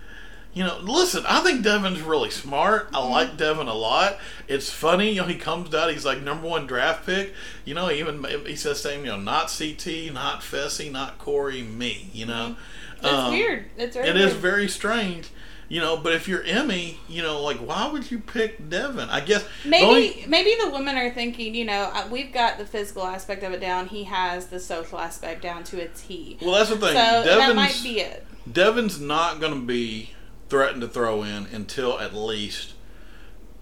you 0.55 0.63
know, 0.65 0.79
listen, 0.83 1.25
I 1.27 1.41
think 1.41 1.63
Devin's 1.63 2.01
really 2.03 2.31
smart. 2.31 2.89
I 2.93 2.99
Mm-hmm. 2.99 3.11
like 3.11 3.37
Devin 3.37 3.69
a 3.69 3.75
lot. 3.75 4.19
It's 4.49 4.71
funny, 4.71 5.11
you 5.13 5.23
know, 5.23 5.27
he 5.27 5.37
comes 5.37 5.71
down, 5.71 5.91
he's 5.91 6.05
like 6.05 6.23
number 6.23 6.47
one 6.47 6.67
draft 6.67 7.07
pick. 7.07 7.33
You 7.65 7.75
know, 7.75 7.91
even 7.91 8.23
he 8.47 8.57
says 8.57 8.81
same, 8.81 9.01
you 9.05 9.13
know, 9.13 9.19
not 9.19 9.47
CT, 9.57 10.13
not 10.13 10.41
Fessy, 10.43 10.91
not 10.91 11.19
Cory, 11.19 11.63
me, 11.63 12.11
you 12.13 12.27
know. 12.27 12.57
It's 12.99 13.07
Um, 13.07 13.33
weird. 13.33 13.65
It's 13.79 13.97
very 13.97 14.09
It 14.09 14.17
is 14.17 14.31
weird. 14.33 14.37
very 14.43 14.69
strange. 14.69 15.29
You 15.69 15.81
know, 15.81 15.97
but 15.97 16.13
if 16.13 16.29
you're 16.29 16.43
Emmy, 16.43 16.99
you 17.09 17.23
know, 17.23 17.41
like 17.41 17.57
why 17.57 17.89
would 17.91 18.11
you 18.11 18.19
pick 18.19 18.69
Devin? 18.69 19.09
I 19.09 19.21
guess 19.21 19.43
the 19.63 19.71
Maybe 19.71 19.85
only- 19.87 20.25
maybe 20.29 20.55
the 20.63 20.69
women 20.69 20.97
are 20.99 21.09
thinking, 21.11 21.55
you 21.55 21.65
know, 21.65 21.91
uh, 21.95 22.07
we've 22.11 22.31
got 22.31 22.59
the 22.59 22.67
physical 22.67 23.05
aspect 23.07 23.43
of 23.43 23.53
it 23.55 23.61
down. 23.61 23.89
He 23.89 24.05
has 24.05 24.49
the 24.49 24.61
social 24.61 24.99
aspect 24.99 25.41
down 25.41 25.65
to 25.65 25.81
a 25.81 25.89
T. 25.89 26.37
well, 26.43 26.53
that's 26.57 26.69
the 26.69 26.77
thing. 26.77 26.89
So 26.95 27.23
that 27.25 27.57
might 27.57 27.81
be 27.83 28.01
it. 28.01 28.27
Devin's 28.53 29.01
not 29.01 29.41
going 29.41 29.55
to 29.55 29.67
be 29.67 30.11
threatened 30.53 30.83
to 30.83 30.87
throw 30.87 31.23
in 31.23 31.47
until 31.47 31.99
at 31.99 32.13
least 32.13 32.75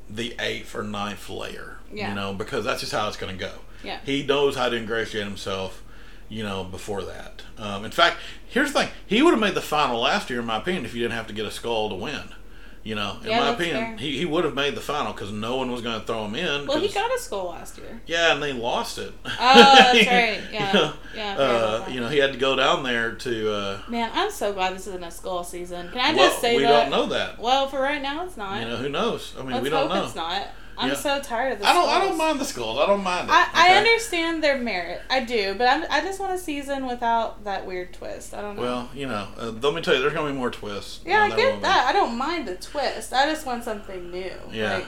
the 0.09 0.35
eighth 0.41 0.75
or 0.75 0.83
ninth 0.83 1.31
layer. 1.31 1.79
Yeah. 1.95 2.09
You 2.09 2.17
know, 2.17 2.35
because 2.35 2.65
that's 2.65 2.81
just 2.81 2.91
how 2.91 3.07
it's 3.07 3.17
going 3.17 3.39
to 3.39 3.39
go. 3.39 3.53
Yeah. 3.85 4.01
He 4.05 4.25
knows 4.25 4.57
how 4.57 4.69
to 4.69 4.77
ingratiate 4.77 5.25
himself, 5.25 5.85
you 6.29 6.43
know, 6.43 6.65
before 6.65 7.03
that. 7.03 7.43
Um, 7.57 7.85
in 7.85 7.93
fact, 7.93 8.17
here's 8.49 8.73
the 8.73 8.81
thing. 8.81 8.89
He 9.07 9.23
would 9.23 9.31
have 9.31 9.39
made 9.39 9.55
the 9.55 9.61
final 9.61 10.01
last 10.01 10.31
year, 10.31 10.41
in 10.41 10.47
my 10.47 10.57
opinion, 10.57 10.85
if 10.85 10.93
you 10.93 11.03
didn't 11.03 11.15
have 11.15 11.29
to 11.29 11.33
get 11.33 11.47
a 11.47 11.53
skull 11.53 11.91
to 11.91 11.95
win. 11.95 12.35
You 12.83 12.95
know, 12.95 13.19
in 13.23 13.29
Yeah, 13.29 13.41
my 13.41 13.49
opinion, 13.51 13.77
fair. 13.77 13.97
he, 13.99 14.17
he 14.17 14.25
would 14.25 14.45
have 14.45 14.55
made 14.55 14.75
the 14.75 14.81
final 14.81 15.13
because 15.13 15.31
no 15.31 15.57
one 15.57 15.71
was 15.71 15.83
going 15.83 16.01
to 16.01 16.07
throw 16.07 16.25
him 16.25 16.35
in. 16.35 16.67
Well, 16.67 16.79
he 16.81 16.89
got 16.89 17.15
a 17.15 17.19
skull 17.19 17.51
last 17.51 17.77
year. 17.77 18.01
yeah, 18.07 18.33
and 18.33 18.43
they 18.43 18.55
lost 18.55 18.97
it. 18.97 19.13
Oh, 19.27 19.31
that's 19.39 19.95
right. 20.07 20.41
Yeah. 20.51 20.67
you 20.73 20.73
know, 20.79 20.93
Yeah, 21.15 21.37
uh, 21.37 21.87
you 21.91 22.01
know, 22.01 22.09
he 22.09 22.17
had 22.17 22.33
to 22.33 22.39
go 22.39 22.57
down 22.57 22.83
there 22.83 23.13
to. 23.17 23.53
Uh, 23.53 23.81
Man, 23.89 24.11
I'm 24.15 24.31
so 24.31 24.55
glad 24.55 24.75
this 24.75 24.87
isn't 24.87 25.05
a 25.05 25.11
skull 25.11 25.45
season. 25.45 25.91
Can 25.91 25.99
I 26.01 26.15
well, 26.17 26.29
just 26.31 26.41
say 26.41 26.57
we 26.57 26.63
that? 26.63 26.87
We 26.87 26.91
don't 26.91 26.91
know 26.91 27.15
that. 27.15 27.39
Well, 27.39 27.69
for 27.69 27.81
right 27.83 28.01
now, 28.01 28.25
it's 28.25 28.39
not. 28.39 28.63
You 28.63 28.69
know, 28.69 28.77
who 28.77 28.89
knows? 28.89 29.35
I 29.39 29.43
mean, 29.43 29.51
Let's 29.53 29.63
we 29.63 29.69
don't 29.71 29.83
hope 29.89 29.97
know. 29.99 30.05
it's 30.05 30.15
not. 30.15 30.47
I'm 30.81 30.89
Yeah. 30.89 30.95
so 30.95 31.21
tired 31.21 31.53
of 31.53 31.59
this. 31.59 31.67
I 31.69 31.73
don't. 31.75 31.89
I 31.89 31.99
don't 32.01 32.17
mind 32.17 32.41
the 32.41 32.45
skulls. 32.45 32.79
I 32.79 32.87
don't 32.87 33.03
mind 33.05 33.29
it. 33.29 33.33
I, 33.33 33.49
I 33.53 33.77
understand 33.77 34.43
their 34.43 34.59
merit. 34.59 35.03
I 35.11 35.21
do, 35.21 35.55
but 35.55 35.69
I'm, 35.69 35.85
I 35.91 36.01
just 36.01 36.19
want 36.19 36.33
a 36.33 36.39
season 36.39 36.87
without 36.87 37.45
that 37.45 37.67
weird 37.67 37.93
twist. 37.93 38.33
I 38.35 38.41
don't 38.41 38.57
know. 38.57 38.63
Well, 38.63 38.91
you 38.95 39.07
know, 39.07 39.29
uh, 39.39 39.51
let 39.51 39.75
me 39.75 39.83
tell 39.83 39.95
you, 39.95 40.01
there's 40.01 40.15
gonna 40.15 40.33
be 40.33 40.37
more 40.39 40.51
twists. 40.51 41.01
yeah, 41.05 41.23
I 41.25 41.37
get 41.37 41.61
that. 41.63 41.87
I 41.87 41.93
don't 41.93 42.17
mind 42.17 42.49
the 42.49 42.57
twist. 42.57 43.13
I 43.13 43.27
just 43.27 43.45
want 43.47 43.63
something 43.65 44.11
new. 44.11 44.33
Yeah. 44.51 44.77
Like, 44.77 44.87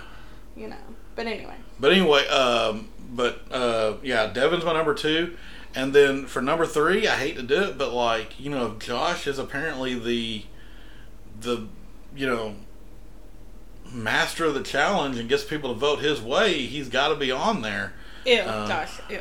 you 0.56 0.68
know. 0.68 0.76
But 1.14 1.26
anyway. 1.26 1.56
But 1.78 1.92
anyway, 1.92 2.26
um, 2.28 2.88
but 3.12 3.42
uh, 3.50 3.94
yeah, 4.02 4.32
Devin's 4.32 4.64
my 4.64 4.72
number 4.72 4.94
two, 4.94 5.36
and 5.74 5.92
then 5.92 6.26
for 6.26 6.40
number 6.40 6.64
three, 6.64 7.06
I 7.06 7.16
hate 7.16 7.36
to 7.36 7.42
do 7.42 7.62
it, 7.64 7.76
but 7.76 7.92
like 7.92 8.40
you 8.40 8.48
know, 8.48 8.76
Josh 8.78 9.26
is 9.26 9.38
apparently 9.38 9.98
the 9.98 10.44
the 11.40 11.66
you 12.16 12.26
know 12.26 12.54
master 13.92 14.44
of 14.46 14.54
the 14.54 14.62
challenge 14.62 15.18
and 15.18 15.28
gets 15.28 15.44
people 15.44 15.72
to 15.72 15.78
vote 15.78 16.00
his 16.00 16.20
way. 16.20 16.62
He's 16.66 16.88
got 16.88 17.08
to 17.08 17.14
be 17.16 17.30
on 17.30 17.62
there. 17.62 17.92
Ew, 18.26 18.40
Uh, 18.40 18.66
Josh. 18.68 19.00
Ew. 19.10 19.20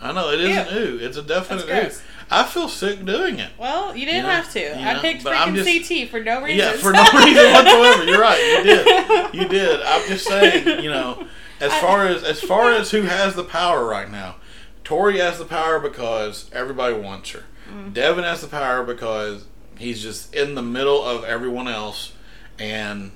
I 0.00 0.12
know 0.12 0.30
it 0.30 0.40
isn't 0.40 0.72
ooh. 0.72 0.98
It's 1.00 1.16
a 1.18 1.22
definite 1.22 1.66
gross. 1.66 2.02
I 2.30 2.44
feel 2.44 2.68
sick 2.68 3.04
doing 3.04 3.38
it. 3.38 3.50
Well, 3.58 3.94
you 3.94 4.06
didn't 4.06 4.18
You 4.18 4.22
know, 4.22 4.28
have 4.30 4.52
to. 4.52 4.78
I 4.80 4.94
know, 4.94 5.00
picked 5.00 5.24
freaking 5.24 5.54
just- 5.56 5.88
CT 5.88 6.08
for 6.10 6.20
no 6.24 6.40
reason. 6.42 6.58
Yeah, 6.58 6.72
for 6.76 6.92
no 6.92 7.02
reason 7.14 7.52
whatsoever. 7.52 8.04
You're 8.04 8.20
right. 8.20 8.40
You 8.58 8.64
did. 8.64 9.34
You 9.34 9.48
did. 9.48 9.82
I'm 9.82 10.08
just 10.08 10.26
saying. 10.26 10.82
You 10.82 10.90
know, 10.90 11.26
as 11.60 11.72
far 11.74 12.06
as 12.06 12.22
as 12.24 12.40
far 12.40 12.72
as 12.72 12.90
who 12.92 13.02
has 13.02 13.34
the 13.34 13.44
power 13.44 13.84
right 13.84 14.10
now, 14.10 14.36
Tori 14.84 15.18
has 15.18 15.38
the 15.38 15.44
power 15.44 15.78
because 15.78 16.48
everybody 16.52 16.94
wants 16.94 17.30
her. 17.32 17.44
Mm. 17.70 17.92
Devin 17.92 18.24
has 18.24 18.40
the 18.40 18.46
power 18.48 18.82
because 18.84 19.44
he's 19.76 20.00
just 20.02 20.32
in 20.34 20.54
the 20.54 20.62
middle 20.62 21.02
of 21.04 21.24
everyone 21.24 21.68
else, 21.68 22.12
and 22.58 23.10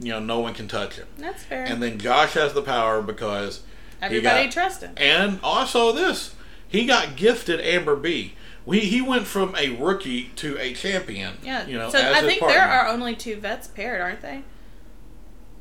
you 0.00 0.10
know 0.12 0.20
no 0.20 0.40
one 0.40 0.54
can 0.54 0.66
touch 0.68 0.96
him. 0.96 1.06
That's 1.18 1.42
fair. 1.44 1.64
And 1.64 1.82
then 1.82 1.98
Josh 1.98 2.32
has 2.34 2.52
the 2.54 2.62
power 2.62 3.02
because 3.02 3.62
Everybody 4.02 4.44
got- 4.44 4.52
trust 4.52 4.82
him. 4.82 4.92
and 4.96 5.38
also 5.42 5.92
this, 5.92 6.34
he 6.68 6.86
got 6.86 7.16
gifted 7.16 7.60
Amber 7.60 7.96
B. 7.96 8.34
We, 8.66 8.80
he 8.80 9.00
went 9.00 9.26
from 9.26 9.54
a 9.56 9.70
rookie 9.70 10.30
to 10.36 10.56
a 10.58 10.72
champion. 10.74 11.38
Yeah. 11.42 11.66
You 11.66 11.78
know, 11.78 11.90
so 11.90 11.98
I 11.98 12.20
think 12.20 12.40
partner. 12.40 12.58
there 12.58 12.68
are 12.68 12.88
only 12.88 13.16
two 13.16 13.36
vets 13.36 13.66
paired, 13.68 14.00
aren't 14.00 14.20
they? 14.22 14.42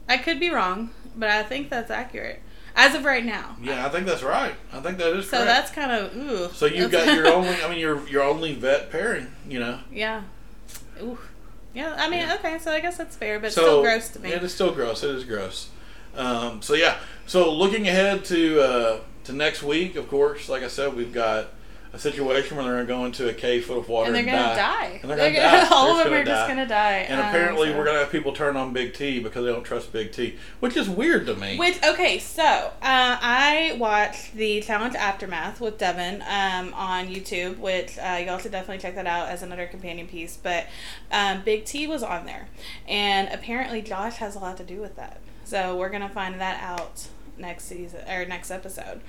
I 0.08 0.18
could 0.18 0.40
be 0.40 0.50
wrong, 0.50 0.92
but 1.16 1.30
I 1.30 1.44
think 1.44 1.70
that's 1.70 1.90
accurate 1.92 2.42
as 2.76 2.96
of 2.96 3.06
right 3.06 3.26
now. 3.26 3.56
Yeah, 3.62 3.86
I 3.86 3.90
think 3.90 4.06
that's 4.06 4.22
right. 4.24 4.54
I 4.74 4.80
think 4.82 4.98
that 5.00 5.16
is 5.16 5.26
So 5.30 5.38
correct. 5.38 5.48
that's 5.48 5.72
kind 5.72 5.92
of 5.92 6.16
ooh. 6.16 6.50
so 6.54 6.66
you've 6.66 6.92
got 6.92 7.14
your 7.16 7.28
only. 7.34 7.50
I 7.64 7.70
mean, 7.70 7.80
your 7.80 8.08
your 8.08 8.24
only 8.24 8.54
vet 8.54 8.92
pairing. 8.92 9.28
You 9.48 9.60
know. 9.60 9.80
yeah. 9.92 10.24
Ooh. 11.02 11.18
Yeah. 11.80 11.96
I 11.98 12.10
mean, 12.10 12.20
Yeah. 12.20 12.36
okay. 12.36 12.60
So 12.60 12.72
I 12.72 12.80
guess 12.82 12.98
that's 12.98 13.16
fair, 13.16 13.40
but 13.40 13.52
so 13.54 13.62
still 13.62 13.82
gross 13.82 14.10
to 14.10 14.20
me. 14.20 14.32
It 14.34 14.44
is 14.44 14.54
still 14.54 14.72
gross. 14.74 15.04
It 15.04 15.12
is 15.12 15.24
gross. 15.24 15.70
Um, 16.16 16.62
so 16.62 16.74
yeah. 16.74 16.96
So 17.26 17.54
looking 17.54 17.88
ahead 17.88 18.26
to 18.26 18.62
uh, 18.62 19.00
to 19.26 19.34
next 19.34 19.64
week, 19.64 19.96
of 19.96 20.10
course, 20.10 20.50
like 20.50 20.64
I 20.64 20.68
said, 20.68 20.96
we've 20.96 21.14
got 21.14 21.48
a 21.92 21.98
situation 21.98 22.56
where 22.56 22.66
they're 22.66 22.86
going 22.86 23.12
to 23.12 23.24
go 23.24 23.24
into 23.26 23.30
a 23.30 23.34
cave 23.34 23.66
full 23.66 23.80
of 23.80 23.90
water 23.90 24.08
and 24.08 24.16
they're 24.16 24.24
gonna 24.24 24.38
die. 24.38 24.56
die. 24.56 25.00
And 25.02 25.10
they're 25.10 25.18
They're 25.18 25.34
gonna 25.34 25.52
gonna- 25.58 25.70
die. 25.70 25.76
All 25.76 25.96
They're 25.96 26.06
of 26.06 26.12
them 26.12 26.22
are 26.22 26.24
just 26.24 26.48
gonna 26.48 26.68
die. 26.68 26.98
And 27.10 27.20
Um, 27.20 27.28
apparently, 27.28 27.70
so- 27.72 27.78
we're 27.78 27.86
gonna 27.86 28.00
have 28.00 28.12
people 28.12 28.32
turn 28.32 28.56
on 28.56 28.74
Big 28.74 28.94
T 28.94 29.20
because 29.20 29.44
they 29.44 29.52
don't 29.52 29.64
trust 29.64 29.92
Big 29.92 30.12
T, 30.12 30.38
which 30.60 30.78
is 30.78 30.88
weird 30.88 31.26
to 31.26 31.36
me. 31.36 31.58
Which 31.58 31.84
okay, 31.84 32.20
so 32.20 32.44
uh, 32.44 32.72
I 32.84 33.76
watched 33.80 34.36
the 34.36 34.62
challenge 34.62 34.94
aftermath 34.94 35.60
with 35.60 35.80
Devin 35.80 36.22
um, 36.28 36.74
on 36.76 37.08
YouTube, 37.08 37.58
which 37.58 37.98
uh, 37.98 38.20
y'all 38.24 38.38
should 38.38 38.52
definitely 38.52 38.78
check 38.82 38.94
that 38.94 39.08
out 39.08 39.30
as 39.30 39.42
another 39.42 39.66
companion 39.66 40.08
piece. 40.08 40.38
But 40.38 40.68
um, 41.12 41.42
Big 41.44 41.66
T 41.66 41.88
was 41.88 42.04
on 42.04 42.26
there, 42.28 42.50
and 42.88 43.30
apparently 43.34 43.82
Josh 43.82 44.18
has 44.18 44.36
a 44.36 44.40
lot 44.40 44.58
to 44.58 44.64
do 44.64 44.80
with 44.80 44.96
that. 44.98 45.18
So 45.44 45.76
we're 45.76 45.90
gonna 45.90 46.08
find 46.10 46.40
that 46.40 46.62
out 46.62 47.08
next 47.36 47.64
season 47.66 48.02
or 48.08 48.26
next 48.26 48.52
episode. 48.52 49.02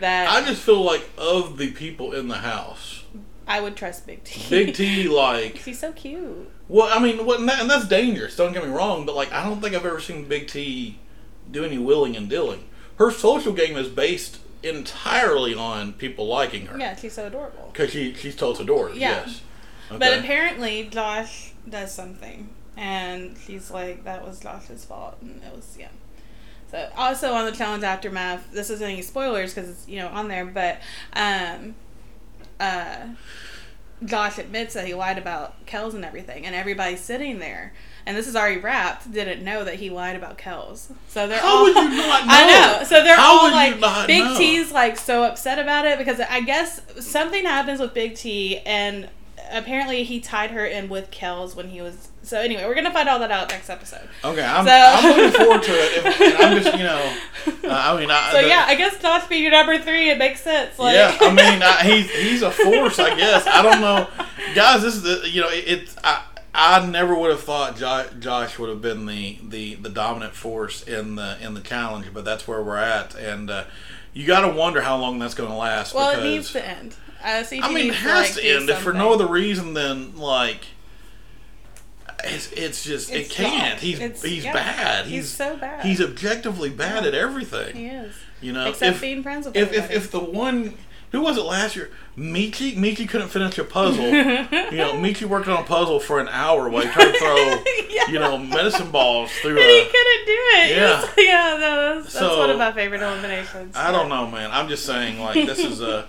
That 0.00 0.28
I 0.28 0.46
just 0.46 0.62
feel 0.62 0.82
like 0.82 1.08
of 1.18 1.58
the 1.58 1.70
people 1.72 2.12
in 2.12 2.28
the 2.28 2.36
house, 2.38 3.04
I 3.46 3.60
would 3.60 3.76
trust 3.76 4.06
Big 4.06 4.22
T. 4.24 4.42
Big 4.48 4.74
T, 4.74 5.08
like, 5.08 5.56
He's 5.58 5.78
so 5.78 5.92
cute. 5.92 6.50
well, 6.68 6.88
I 6.90 7.02
mean, 7.02 7.24
what, 7.26 7.40
and, 7.40 7.48
that, 7.48 7.60
and 7.60 7.68
that's 7.70 7.88
dangerous. 7.88 8.36
Don't 8.36 8.52
get 8.52 8.64
me 8.64 8.70
wrong, 8.70 9.06
but 9.06 9.14
like, 9.16 9.32
I 9.32 9.42
don't 9.44 9.60
think 9.60 9.74
I've 9.74 9.86
ever 9.86 10.00
seen 10.00 10.24
Big 10.28 10.46
T 10.48 10.98
do 11.50 11.64
any 11.64 11.78
willing 11.78 12.16
and 12.16 12.28
dealing. 12.28 12.64
Her 12.96 13.10
social 13.10 13.52
game 13.52 13.76
is 13.76 13.88
based 13.88 14.38
entirely 14.62 15.54
on 15.54 15.92
people 15.94 16.26
liking 16.26 16.66
her 16.66 16.78
Yeah, 16.78 16.94
she's 16.96 17.12
so 17.14 17.26
adorable. 17.26 17.70
because 17.72 17.90
she 17.92 18.12
she's 18.14 18.34
told 18.36 18.60
adorable. 18.60 18.96
Yeah. 18.98 19.24
Yes, 19.26 19.40
But 19.90 20.18
apparently 20.18 20.88
Josh 20.90 21.52
does 21.68 21.94
something, 21.94 22.48
and 22.76 23.36
she's 23.46 23.70
like, 23.70 24.04
"That 24.04 24.26
was 24.26 24.40
Josh's 24.40 24.84
fault," 24.84 25.16
and 25.22 25.40
it 25.44 25.54
was 25.54 25.76
yeah. 25.78 25.88
So 26.70 26.90
also 26.96 27.32
on 27.32 27.46
the 27.46 27.52
challenge 27.52 27.82
aftermath, 27.82 28.52
this 28.52 28.70
isn't 28.70 28.86
any 28.86 29.02
spoilers 29.02 29.54
because 29.54 29.70
it's 29.70 29.88
you 29.88 29.98
know 29.98 30.08
on 30.08 30.28
there, 30.28 30.44
but 30.44 30.78
um, 31.14 31.74
uh, 32.60 33.08
Josh 34.04 34.38
admits 34.38 34.74
that 34.74 34.86
he 34.86 34.94
lied 34.94 35.18
about 35.18 35.64
Kelz 35.66 35.94
and 35.94 36.04
everything, 36.04 36.46
and 36.46 36.54
everybody 36.54 36.96
sitting 36.96 37.38
there. 37.38 37.72
And 38.06 38.16
this 38.16 38.26
is 38.26 38.36
already 38.36 38.58
wrapped. 38.58 39.12
Didn't 39.12 39.44
know 39.44 39.64
that 39.64 39.74
he 39.74 39.90
lied 39.90 40.16
about 40.16 40.38
Kelz, 40.38 40.90
so 41.08 41.26
they're 41.26 41.40
How 41.40 41.58
all. 41.58 41.62
would 41.64 41.74
you 41.74 41.82
not 41.82 41.90
know? 42.26 42.32
I 42.32 42.78
know? 42.78 42.84
So 42.84 43.02
they're 43.02 43.16
How 43.16 43.46
all 43.46 43.50
like 43.50 44.06
Big 44.06 44.24
know? 44.24 44.36
T's 44.38 44.72
like 44.72 44.96
so 44.96 45.24
upset 45.24 45.58
about 45.58 45.86
it 45.86 45.98
because 45.98 46.20
I 46.20 46.40
guess 46.40 46.80
something 47.00 47.44
happens 47.44 47.80
with 47.80 47.92
Big 47.94 48.14
T 48.14 48.58
and 48.58 49.08
apparently 49.50 50.04
he 50.04 50.20
tied 50.20 50.50
her 50.50 50.64
in 50.66 50.88
with 50.88 51.10
Kelz 51.10 51.54
when 51.54 51.68
he 51.68 51.80
was. 51.80 52.08
So 52.22 52.38
anyway, 52.40 52.64
we're 52.66 52.74
gonna 52.74 52.92
find 52.92 53.08
all 53.08 53.18
that 53.20 53.30
out 53.30 53.48
next 53.50 53.70
episode. 53.70 54.08
Okay, 54.24 54.44
I'm, 54.44 54.66
So- 54.66 54.72
I'm 54.72 55.16
looking 55.16 55.40
forward 55.40 55.62
to 55.62 55.72
it. 55.72 56.04
If, 56.20 56.40
I'm 56.40 56.62
just, 56.62 56.76
you 56.76 56.84
know, 56.84 57.16
uh, 57.46 57.52
I 57.94 57.98
mean, 57.98 58.10
I, 58.10 58.32
So 58.32 58.42
the- 58.42 58.48
yeah, 58.48 58.64
I 58.66 58.74
guess 58.74 59.00
Josh 59.00 59.26
being 59.28 59.42
your 59.42 59.52
number 59.52 59.78
three, 59.78 60.10
it 60.10 60.18
makes 60.18 60.40
sense. 60.42 60.78
Like, 60.78 60.94
yeah. 60.94 61.16
I 61.20 61.28
mean, 61.30 61.62
I, 61.62 61.82
he's 61.84 62.10
he's 62.10 62.42
a 62.42 62.50
force, 62.50 62.98
I 62.98 63.16
guess. 63.16 63.46
I 63.46 63.62
don't 63.62 63.80
know, 63.80 64.06
guys. 64.54 64.82
This 64.82 64.94
is 64.96 65.02
the, 65.02 65.28
you 65.28 65.40
know, 65.40 65.48
it, 65.50 65.64
it's 65.66 65.96
I. 66.04 66.24
I 66.60 66.84
never 66.84 67.14
would 67.14 67.30
have 67.30 67.42
thought 67.42 67.76
Josh, 67.76 68.06
Josh 68.18 68.58
would 68.58 68.68
have 68.68 68.82
been 68.82 69.06
the, 69.06 69.38
the, 69.46 69.74
the 69.76 69.88
dominant 69.90 70.34
force 70.34 70.82
in 70.82 71.14
the 71.14 71.36
in 71.40 71.54
the 71.54 71.60
challenge, 71.60 72.06
but 72.12 72.24
that's 72.24 72.48
where 72.48 72.60
we're 72.60 72.78
at, 72.78 73.14
and 73.14 73.48
uh, 73.48 73.64
you 74.12 74.26
got 74.26 74.40
to 74.40 74.48
wonder 74.48 74.80
how 74.80 74.96
long 74.96 75.20
that's 75.20 75.34
going 75.34 75.50
to 75.50 75.54
last. 75.54 75.94
well, 75.94 76.18
it 76.18 76.24
needs 76.24 76.50
to 76.52 76.66
end. 76.66 76.96
Uh, 77.24 77.42
CT 77.42 77.64
I 77.64 77.72
mean, 77.72 77.88
it 77.90 77.94
has 77.96 78.36
like, 78.36 78.42
to 78.44 78.48
end 78.48 78.70
if 78.70 78.78
for 78.78 78.92
no 78.92 79.12
other 79.12 79.26
reason 79.26 79.74
than 79.74 80.16
like 80.16 80.62
it's 82.24 82.50
it's 82.52 82.84
just 82.84 83.10
It's 83.12 83.30
it 83.30 83.32
can't. 83.32 83.74
not. 83.74 83.78
He's 83.80 83.98
It's- 84.00 84.22
he's 84.22 84.44
yeah. 84.44 84.52
bad. 84.52 85.04
He's 85.06 85.14
He's 85.14 85.28
so 85.30 85.56
bad. 85.56 85.84
He's 85.84 86.00
objectively 86.00 86.70
bad 86.70 87.06
at 87.06 87.14
everything. 87.14 87.76
He 87.76 87.86
is. 87.86 88.14
You 88.40 88.52
know, 88.52 88.68
Except 88.68 88.96
if, 88.96 89.00
being 89.00 89.22
friends 89.22 89.46
with 89.46 89.56
if, 89.56 89.72
if 89.72 89.90
if 89.90 90.10
the 90.10 90.20
one 90.20 90.74
who 91.10 91.20
was 91.22 91.36
it 91.38 91.42
last 91.42 91.74
year? 91.74 91.90
Michi 92.16 92.76
Michi 92.76 93.08
couldn't 93.08 93.28
finish 93.28 93.56
a 93.58 93.64
puzzle. 93.64 94.04
you 94.10 94.12
know, 94.78 94.92
Michi 94.94 95.24
worked 95.24 95.48
on 95.48 95.60
a 95.62 95.66
puzzle 95.66 96.00
for 96.00 96.20
an 96.20 96.28
hour 96.28 96.68
while 96.68 96.82
he 96.82 96.88
tried 96.90 97.12
to 97.12 97.18
throw 97.18 97.36
Yeah. 97.88 98.08
you 98.10 98.18
know 98.18 98.36
medicine 98.38 98.90
balls 98.90 99.30
through 99.40 99.58
And 99.58 99.60
he 99.60 99.84
couldn't 99.84 100.26
do 100.26 100.38
it. 100.56 100.76
Yeah. 100.76 101.08
Yeah, 101.18 101.24
yeah, 101.24 101.56
no, 101.58 101.94
that's, 101.94 102.12
that's 102.12 102.18
So, 102.18 102.38
one 102.38 102.50
of 102.50 102.58
my 102.58 102.72
favorite 102.72 103.02
eliminations. 103.02 103.76
I 103.76 103.90
don't 103.92 104.08
know, 104.08 104.26
man. 104.30 104.50
I'm 104.52 104.68
just 104.68 104.84
saying, 104.86 105.20
like 105.20 105.34
this 105.34 105.58
is 105.58 105.80
a 105.80 106.06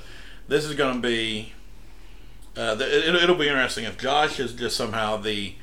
this 0.49 0.65
is 0.65 0.75
going 0.75 1.01
to 1.01 1.07
be. 1.07 1.53
Uh, 2.57 2.75
it, 2.79 3.15
it'll 3.15 3.35
be 3.35 3.47
interesting 3.47 3.85
if 3.85 3.97
Josh 3.97 4.39
is 4.39 4.53
just 4.53 4.75
somehow 4.75 5.15
the 5.17 5.53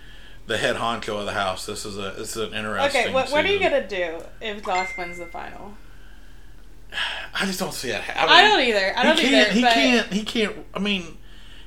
the 0.46 0.56
head 0.56 0.76
honcho 0.76 1.18
of 1.18 1.26
the 1.26 1.32
house. 1.32 1.66
This 1.66 1.84
is 1.84 1.98
a 1.98 2.12
this 2.16 2.36
is 2.36 2.48
an 2.48 2.54
interesting. 2.54 3.02
Okay, 3.02 3.12
what, 3.12 3.30
what 3.30 3.44
are 3.44 3.48
you 3.48 3.58
gonna 3.58 3.86
do 3.86 4.20
if 4.40 4.64
Josh 4.64 4.96
wins 4.96 5.18
the 5.18 5.26
final? 5.26 5.74
I 7.34 7.44
just 7.44 7.58
don't 7.58 7.74
see 7.74 7.90
it. 7.90 8.00
Happening. 8.00 8.36
I, 8.36 8.42
don't 8.42 8.60
either. 8.60 8.96
I 8.96 9.02
don't 9.02 9.18
he 9.18 9.26
either. 9.26 9.44
can't. 9.44 9.52
He 9.52 9.60
but 9.62 9.72
can't. 9.72 10.12
He 10.12 10.22
can't. 10.22 10.56
I 10.72 10.78
mean, 10.78 11.18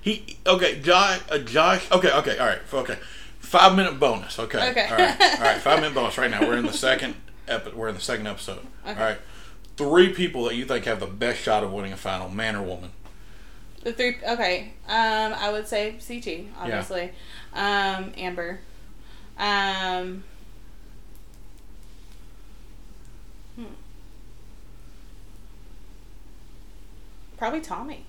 he. 0.01 0.37
Okay, 0.47 0.79
Josh. 0.79 1.19
Uh, 1.29 1.39
Josh. 1.39 1.91
Okay. 1.91 2.11
Okay. 2.11 2.37
All 2.37 2.47
right. 2.47 2.59
Okay. 2.73 2.97
Five 3.39 3.75
minute 3.75 3.99
bonus. 3.99 4.39
Okay. 4.39 4.69
Okay. 4.69 4.87
All 4.89 4.97
right. 4.97 5.21
All 5.21 5.41
right. 5.41 5.57
Five 5.57 5.81
minute 5.81 5.93
bonus. 5.95 6.17
Right 6.17 6.31
now, 6.31 6.41
we're 6.41 6.57
in 6.57 6.65
the 6.65 6.73
second. 6.73 7.15
Epi- 7.47 7.71
we're 7.71 7.89
in 7.89 7.95
the 7.95 8.01
second 8.01 8.27
episode. 8.27 8.59
Okay. 8.85 8.99
All 8.99 9.05
right. 9.07 9.17
Three 9.75 10.13
people 10.13 10.45
that 10.45 10.55
you 10.55 10.65
think 10.65 10.85
have 10.85 10.99
the 10.99 11.07
best 11.07 11.41
shot 11.41 11.63
of 11.63 11.71
winning 11.71 11.93
a 11.93 11.97
final, 11.97 12.29
man 12.29 12.55
or 12.55 12.63
woman. 12.63 12.91
The 13.83 13.93
three. 13.93 14.17
Okay. 14.27 14.73
Um, 14.87 15.33
I 15.33 15.51
would 15.51 15.67
say 15.67 15.91
CT, 16.05 16.53
obviously. 16.59 17.11
Um, 17.53 18.11
Amber. 18.17 18.59
Um. 19.37 20.23
hmm. 23.55 23.65
Probably 27.37 27.61
Tommy. 27.61 28.05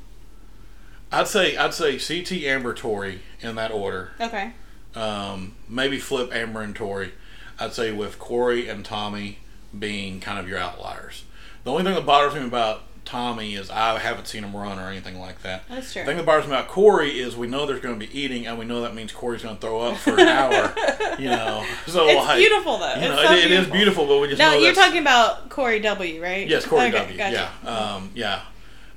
I'd 1.12 1.28
say 1.28 1.56
I'd 1.56 1.74
say 1.74 1.98
CT 1.98 2.44
Amber 2.44 2.74
Tori 2.74 3.20
in 3.40 3.54
that 3.56 3.70
order. 3.70 4.10
Okay. 4.20 4.52
Um, 4.94 5.54
maybe 5.68 5.98
flip 5.98 6.32
Amber 6.32 6.62
and 6.62 6.74
Tori. 6.74 7.12
I'd 7.58 7.74
say 7.74 7.92
with 7.92 8.18
Cory 8.18 8.68
and 8.68 8.84
Tommy 8.84 9.38
being 9.76 10.20
kind 10.20 10.38
of 10.38 10.48
your 10.48 10.58
outliers. 10.58 11.24
The 11.64 11.70
only 11.70 11.84
thing 11.84 11.94
that 11.94 12.06
bothers 12.06 12.34
me 12.34 12.46
about 12.46 12.82
Tommy 13.10 13.54
is 13.56 13.70
I 13.70 13.98
haven't 13.98 14.26
seen 14.26 14.44
him 14.44 14.54
run 14.56 14.78
or 14.78 14.88
anything 14.88 15.18
like 15.18 15.42
that. 15.42 15.64
That's 15.68 15.92
true. 15.92 16.02
The 16.02 16.06
thing 16.06 16.16
that 16.18 16.24
bothers 16.26 16.46
me 16.46 16.52
about 16.52 16.68
Cory 16.68 17.18
is 17.18 17.36
we 17.36 17.48
know 17.48 17.66
there's 17.66 17.80
going 17.80 17.98
to 17.98 18.06
be 18.06 18.16
eating, 18.16 18.46
and 18.46 18.56
we 18.56 18.64
know 18.64 18.82
that 18.82 18.94
means 18.94 19.10
Cory's 19.10 19.42
going 19.42 19.56
to 19.56 19.60
throw 19.60 19.80
up 19.80 19.96
for 19.96 20.12
an 20.12 20.20
hour. 20.28 20.72
You 21.18 21.28
know, 21.28 21.66
so 21.86 22.06
It's 22.06 22.16
like, 22.16 22.38
beautiful 22.38 22.78
though. 22.78 22.94
You 22.94 23.00
know, 23.08 23.20
it's 23.20 23.28
so 23.28 23.34
it, 23.34 23.44
it 23.46 23.50
is 23.50 23.66
beautiful, 23.66 24.06
but 24.06 24.20
we 24.20 24.28
just 24.28 24.38
No, 24.38 24.52
know 24.52 24.58
you're 24.58 24.72
talking 24.72 25.00
about 25.00 25.50
Cory 25.50 25.80
W, 25.80 26.22
right? 26.22 26.48
Yes, 26.48 26.64
Cory 26.64 26.86
Okay, 26.86 26.92
W. 26.98 27.18
gotcha. 27.18 27.50
Yeah, 27.62 27.68
um, 27.70 28.10
yeah. 28.14 28.42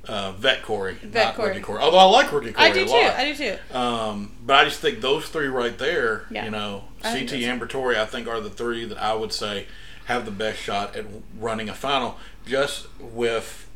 Uh, 0.07 0.31
vet 0.33 0.61
Cory, 0.63 0.93
Vet 0.95 1.25
not 1.27 1.35
Corey. 1.35 1.59
Corey. 1.59 1.81
Although 1.81 1.97
I 1.97 2.03
like 2.05 2.31
Rookie 2.31 2.53
Corey 2.53 2.69
I 2.69 2.71
do 2.73 2.83
a 2.83 2.85
too. 2.85 2.91
lot. 2.91 3.15
I 3.15 3.25
do 3.33 3.35
too. 3.35 3.77
Um, 3.77 4.31
but 4.45 4.55
I 4.57 4.63
just 4.65 4.79
think 4.79 5.01
those 5.01 5.27
three 5.27 5.47
right 5.47 5.77
there, 5.77 6.25
Yeah. 6.29 6.45
you 6.45 6.51
know, 6.51 6.85
I 7.03 7.19
CT 7.19 7.33
Amber 7.43 7.65
Tori, 7.67 7.97
I 7.99 8.05
think 8.05 8.27
are 8.27 8.39
the 8.39 8.49
three 8.49 8.85
that 8.85 8.97
I 9.01 9.13
would 9.15 9.33
say 9.33 9.65
have 10.05 10.23
the 10.25 10.31
best 10.31 10.59
shot 10.59 10.95
at 10.95 11.05
running 11.39 11.67
a 11.67 11.73
final. 11.73 12.17
Just 12.45 12.87
with 12.99 13.67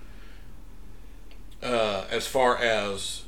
uh, 1.63 2.05
as 2.11 2.27
far 2.27 2.57
as 2.57 3.23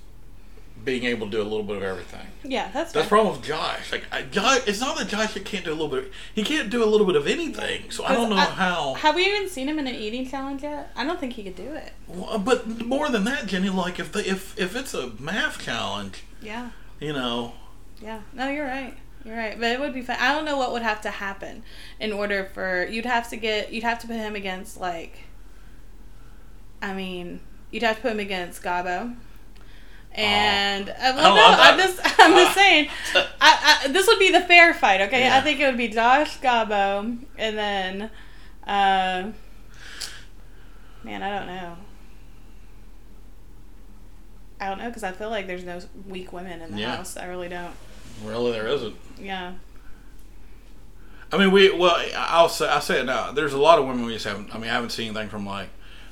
being 0.84 1.04
able 1.04 1.28
to 1.28 1.32
do 1.32 1.42
a 1.42 1.44
little 1.44 1.64
bit 1.64 1.76
of 1.76 1.84
everything. 1.84 2.26
Yeah, 2.44 2.64
that's 2.72 2.74
That's 2.74 2.94
the 2.94 3.00
fine. 3.02 3.10
problem 3.10 3.36
with 3.38 3.46
Josh. 3.46 3.92
Like 3.92 4.04
I, 4.14 4.22
Josh, 4.22 4.62
it's 4.66 4.80
not 4.80 4.98
that 4.98 5.10
Josh 5.10 5.34
can't 5.44 5.66
do 5.66 5.72
a 5.72 5.74
little 5.74 5.90
bit. 5.90 6.10
He 6.34 6.42
can't 6.44 6.70
do 6.70 6.82
a 6.84 6.86
little 6.88 7.06
bit 7.06 7.18
of 7.18 7.28
anything. 7.28 7.92
So 7.92 8.06
I 8.06 8.14
don't 8.14 8.30
know 8.30 8.38
I- 8.38 8.46
how. 8.46 8.94
Have 8.94 9.16
we 9.16 9.26
even 9.26 9.50
seen 9.50 9.68
him 9.68 9.78
in 9.78 9.88
an 9.88 9.96
eating 9.96 10.26
challenge 10.28 10.64
yet? 10.64 10.92
I 10.96 11.04
don't 11.04 11.20
think 11.20 11.34
he 11.34 11.44
could 11.44 11.56
do 11.58 11.74
it. 11.74 11.92
Well, 12.08 12.40
But 12.40 12.86
more 12.86 13.10
than 13.10 13.26
that, 13.26 13.46
Jenny, 13.48 13.70
like 13.70 14.00
if 14.00 14.12
the, 14.14 14.20
if 14.28 14.58
if 14.58 14.76
it's 14.76 14.94
a 14.94 15.10
math 15.20 15.60
challenge, 15.62 16.24
Yeah. 16.42 16.70
you 17.02 17.12
know, 17.12 17.54
Yeah. 18.02 18.22
No, 18.34 18.48
you're 18.50 18.66
right. 18.66 18.96
You're 19.26 19.36
right. 19.36 19.60
But 19.60 19.72
it 19.74 19.82
would 19.82 19.94
be 19.94 20.02
fun. 20.02 20.16
I 20.18 20.32
don't 20.34 20.46
know 20.46 20.56
what 20.58 20.72
would 20.72 20.82
have 20.82 21.02
to 21.02 21.10
happen 21.10 21.64
in 22.00 22.14
order 22.14 22.46
for 22.54 22.88
you'd 22.88 23.06
have 23.06 23.30
to 23.32 23.36
get 23.36 23.74
you'd 23.74 23.84
have 23.84 24.00
to 24.00 24.08
put 24.08 24.16
him 24.16 24.34
against 24.34 24.80
like 24.80 25.24
I 26.82 26.94
mean, 26.94 27.42
you'd 27.72 27.84
have 27.84 27.98
to 27.98 28.02
put 28.02 28.12
him 28.12 28.20
against 28.20 28.62
Gabo. 28.64 29.16
And 30.14 30.90
uh, 30.90 30.94
I 30.98 31.12
well, 31.16 31.36
no, 31.36 31.62
I'm 31.62 31.78
just 31.78 32.00
I'm 32.20 32.34
just 32.34 32.54
saying. 32.56 32.90
I, 33.16 33.80
I 33.86 33.88
this 33.90 34.08
would 34.08 34.20
be 34.20 34.32
the 34.32 34.42
fair 34.42 34.74
fight, 34.74 35.02
okay? 35.02 35.22
Yeah. 35.26 35.38
I 35.38 35.42
think 35.42 35.60
it 35.60 35.66
would 35.68 35.78
be 35.78 35.88
Josh 35.88 36.40
Gabo 36.40 37.18
and 37.38 37.58
then 37.58 38.10
uh, 38.66 39.32
man, 41.04 41.24
I 41.24 41.38
don't 41.38 41.48
know. 41.48 41.76
I 44.60 44.68
don't 44.68 44.80
know 44.80 44.88
because 44.88 45.04
I 45.04 45.12
feel 45.12 45.30
like 45.30 45.48
there's 45.48 45.64
no 45.64 45.80
weak 46.08 46.34
women 46.34 46.62
in 46.62 46.72
the 46.74 46.80
Yeah. 46.80 46.98
house. 46.98 47.16
I 47.16 47.26
really 47.28 47.48
don't. 47.48 47.74
really 48.24 48.52
there 48.52 48.68
isn't. 48.68 48.96
Yeah. 49.18 49.54
I 51.32 51.38
mean, 51.38 51.52
we 51.52 51.70
well, 51.72 52.04
I'll 52.18 52.50
say 52.50 52.68
I 52.68 52.80
say 52.80 53.00
it 53.02 53.06
now. 53.06 53.32
There's 53.32 53.54
a 53.54 53.60
lot 53.60 53.78
of 53.80 53.86
women 53.86 54.04
we 54.06 54.14
just 54.14 54.26
haven't. 54.26 54.54
I 54.54 54.58
mean, 54.58 54.70
I 54.70 54.74
haven't 54.74 54.90
seen 54.90 55.08
anything 55.10 55.30
from 55.30 55.46
like 55.46 55.70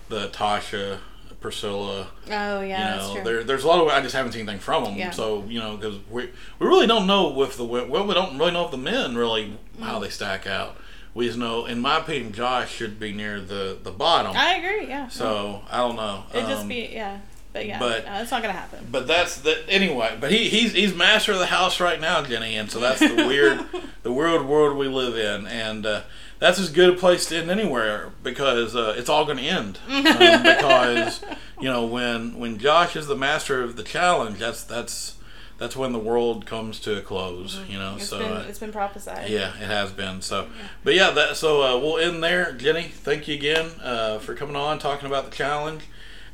the 0.09 0.27
Tasha, 0.29 0.99
Priscilla. 1.47 2.07
Oh 2.27 2.59
yeah, 2.61 2.61
you 2.61 2.67
that's 2.99 3.07
know, 3.07 3.13
true. 3.15 3.23
there, 3.23 3.43
there's 3.43 3.63
a 3.63 3.67
lot 3.67 3.79
of 3.81 3.87
I 3.87 4.01
just 4.01 4.13
haven't 4.13 4.33
seen 4.33 4.41
anything 4.41 4.59
from 4.59 4.83
them. 4.83 4.95
Yeah. 4.95 5.11
So 5.11 5.45
you 5.47 5.59
know, 5.59 5.77
because 5.77 5.95
we 6.09 6.23
we 6.59 6.67
really 6.67 6.87
don't 6.87 7.07
know 7.07 7.41
if 7.41 7.55
the 7.55 7.63
well, 7.63 7.85
we 8.05 8.13
don't 8.13 8.37
really 8.37 8.51
know 8.51 8.65
if 8.65 8.71
the 8.71 8.77
men 8.77 9.15
really 9.15 9.53
Mm. 9.79 9.83
how 9.83 9.99
they 9.99 10.09
stack 10.09 10.45
out. 10.47 10.75
We 11.13 11.27
just 11.27 11.37
know, 11.37 11.65
in 11.65 11.79
my 11.79 11.99
opinion, 11.99 12.33
Josh 12.33 12.71
should 12.73 12.99
be 12.99 13.13
near 13.13 13.39
the 13.39 13.77
the 13.81 13.91
bottom. 13.91 14.33
I 14.35 14.55
agree. 14.55 14.87
Yeah. 14.89 15.07
so 15.07 15.61
I 15.71 15.77
don't 15.77 15.95
know. 15.95 16.23
it 16.33 16.41
just 16.47 16.63
Um, 16.63 16.67
be 16.67 16.89
yeah, 16.91 17.19
but 17.53 17.65
yeah, 17.65 17.79
but- 17.79 18.05
no, 18.05 18.21
it's 18.21 18.31
not 18.31 18.41
gonna 18.41 18.53
happen. 18.53 18.87
But 18.91 19.07
that's 19.07 19.37
the 19.37 19.57
anyway. 19.69 20.17
But 20.19 20.31
he 20.31 20.49
he's 20.49 20.73
he's 20.73 20.93
master 20.93 21.31
of 21.31 21.39
the 21.39 21.45
house 21.47 21.79
right 21.79 22.01
now, 22.01 22.23
Jenny, 22.23 22.55
and 22.57 22.69
so 22.69 22.79
that's 22.79 22.99
the 22.99 23.15
weird 23.27 23.63
the 24.03 24.11
weird 24.11 24.45
world 24.45 24.75
we 24.77 24.87
live 24.87 25.15
in, 25.15 25.47
and 25.47 25.85
uh, 25.85 26.01
that's 26.39 26.59
as 26.59 26.69
good 26.69 26.89
a 26.89 26.93
place 26.97 27.25
to 27.27 27.37
end 27.37 27.49
anywhere 27.49 28.11
because 28.23 28.75
uh, 28.75 28.93
it's 28.97 29.09
all 29.09 29.25
going 29.25 29.37
to 29.37 29.43
end. 29.43 29.79
Um, 29.89 30.43
because 30.43 31.21
you 31.59 31.69
know 31.69 31.85
when 31.85 32.37
when 32.37 32.57
Josh 32.59 32.95
is 32.95 33.07
the 33.07 33.15
master 33.15 33.61
of 33.63 33.75
the 33.75 33.83
challenge, 33.83 34.39
that's 34.39 34.63
that's 34.63 35.15
that's 35.57 35.75
when 35.75 35.91
the 35.91 35.99
world 35.99 36.45
comes 36.45 36.79
to 36.81 36.97
a 36.97 37.01
close. 37.01 37.59
You 37.67 37.79
know, 37.79 37.91
Mm-hmm. 37.93 37.97
It's 37.99 38.09
so. 38.09 38.19
been 38.19 38.31
uh, 38.31 38.45
it's 38.47 38.59
been 38.59 38.71
prophesied. 38.71 39.29
yeah, 39.29 39.49
it 39.55 39.65
has 39.67 39.91
been. 39.91 40.21
So, 40.21 40.47
but 40.83 40.93
yeah, 40.93 41.09
that 41.11 41.35
so 41.37 41.61
uh, 41.63 41.79
we'll 41.79 41.97
end 41.97 42.23
there. 42.23 42.51
Jenny, 42.53 42.83
thank 42.83 43.27
you 43.27 43.35
again 43.35 43.71
uh, 43.81 44.19
for 44.19 44.35
coming 44.35 44.55
on, 44.55 44.77
talking 44.79 45.07
about 45.07 45.25
the 45.29 45.35
challenge, 45.35 45.85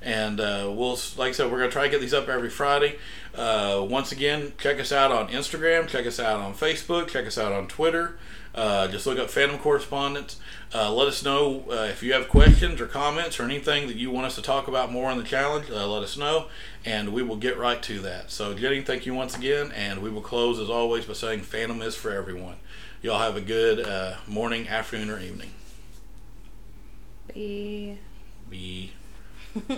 and 0.01 0.39
uh, 0.41 0.69
we'll 0.75 0.99
like 1.17 1.29
I 1.29 1.31
said, 1.31 1.49
we're 1.51 1.59
gonna 1.59 1.71
try 1.71 1.83
to 1.85 1.89
get 1.89 2.01
these 2.01 2.13
up 2.13 2.27
every 2.27 2.49
Friday. 2.49 2.97
Uh, 3.33 3.85
once 3.89 4.11
again, 4.11 4.51
check 4.59 4.79
us 4.79 4.91
out 4.91 5.11
on 5.11 5.29
Instagram, 5.29 5.87
check 5.87 6.05
us 6.05 6.19
out 6.19 6.39
on 6.41 6.53
Facebook, 6.53 7.07
check 7.07 7.25
us 7.25 7.37
out 7.37 7.51
on 7.53 7.67
Twitter. 7.67 8.17
Uh, 8.55 8.87
just 8.87 9.07
look 9.07 9.17
up 9.17 9.29
Phantom 9.29 9.57
Correspondence. 9.57 10.39
Uh, 10.73 10.91
let 10.93 11.07
us 11.07 11.23
know 11.23 11.65
uh, 11.69 11.87
if 11.89 12.03
you 12.03 12.13
have 12.13 12.29
questions 12.29 12.79
or 12.79 12.85
comments 12.85 13.39
or 13.39 13.43
anything 13.43 13.87
that 13.87 13.95
you 13.95 14.11
want 14.11 14.27
us 14.27 14.35
to 14.35 14.41
talk 14.41 14.67
about 14.67 14.91
more 14.91 15.09
on 15.09 15.17
the 15.17 15.23
challenge. 15.23 15.69
Uh, 15.71 15.87
let 15.87 16.03
us 16.03 16.17
know, 16.17 16.47
and 16.85 17.13
we 17.13 17.23
will 17.23 17.35
get 17.35 17.57
right 17.57 17.81
to 17.83 17.99
that. 18.01 18.29
So, 18.29 18.53
Jenny, 18.53 18.81
thank 18.81 19.05
you 19.05 19.13
once 19.13 19.35
again, 19.35 19.71
and 19.71 20.01
we 20.01 20.09
will 20.09 20.21
close 20.21 20.59
as 20.59 20.69
always 20.69 21.05
by 21.05 21.13
saying 21.13 21.41
Phantom 21.41 21.81
is 21.81 21.95
for 21.95 22.11
everyone. 22.11 22.55
Y'all 23.01 23.19
have 23.19 23.35
a 23.35 23.41
good 23.41 23.79
uh, 23.85 24.15
morning, 24.27 24.67
afternoon, 24.67 25.09
or 25.09 25.19
evening. 25.19 25.49
Be- 27.33 27.97
Be. 28.49 28.91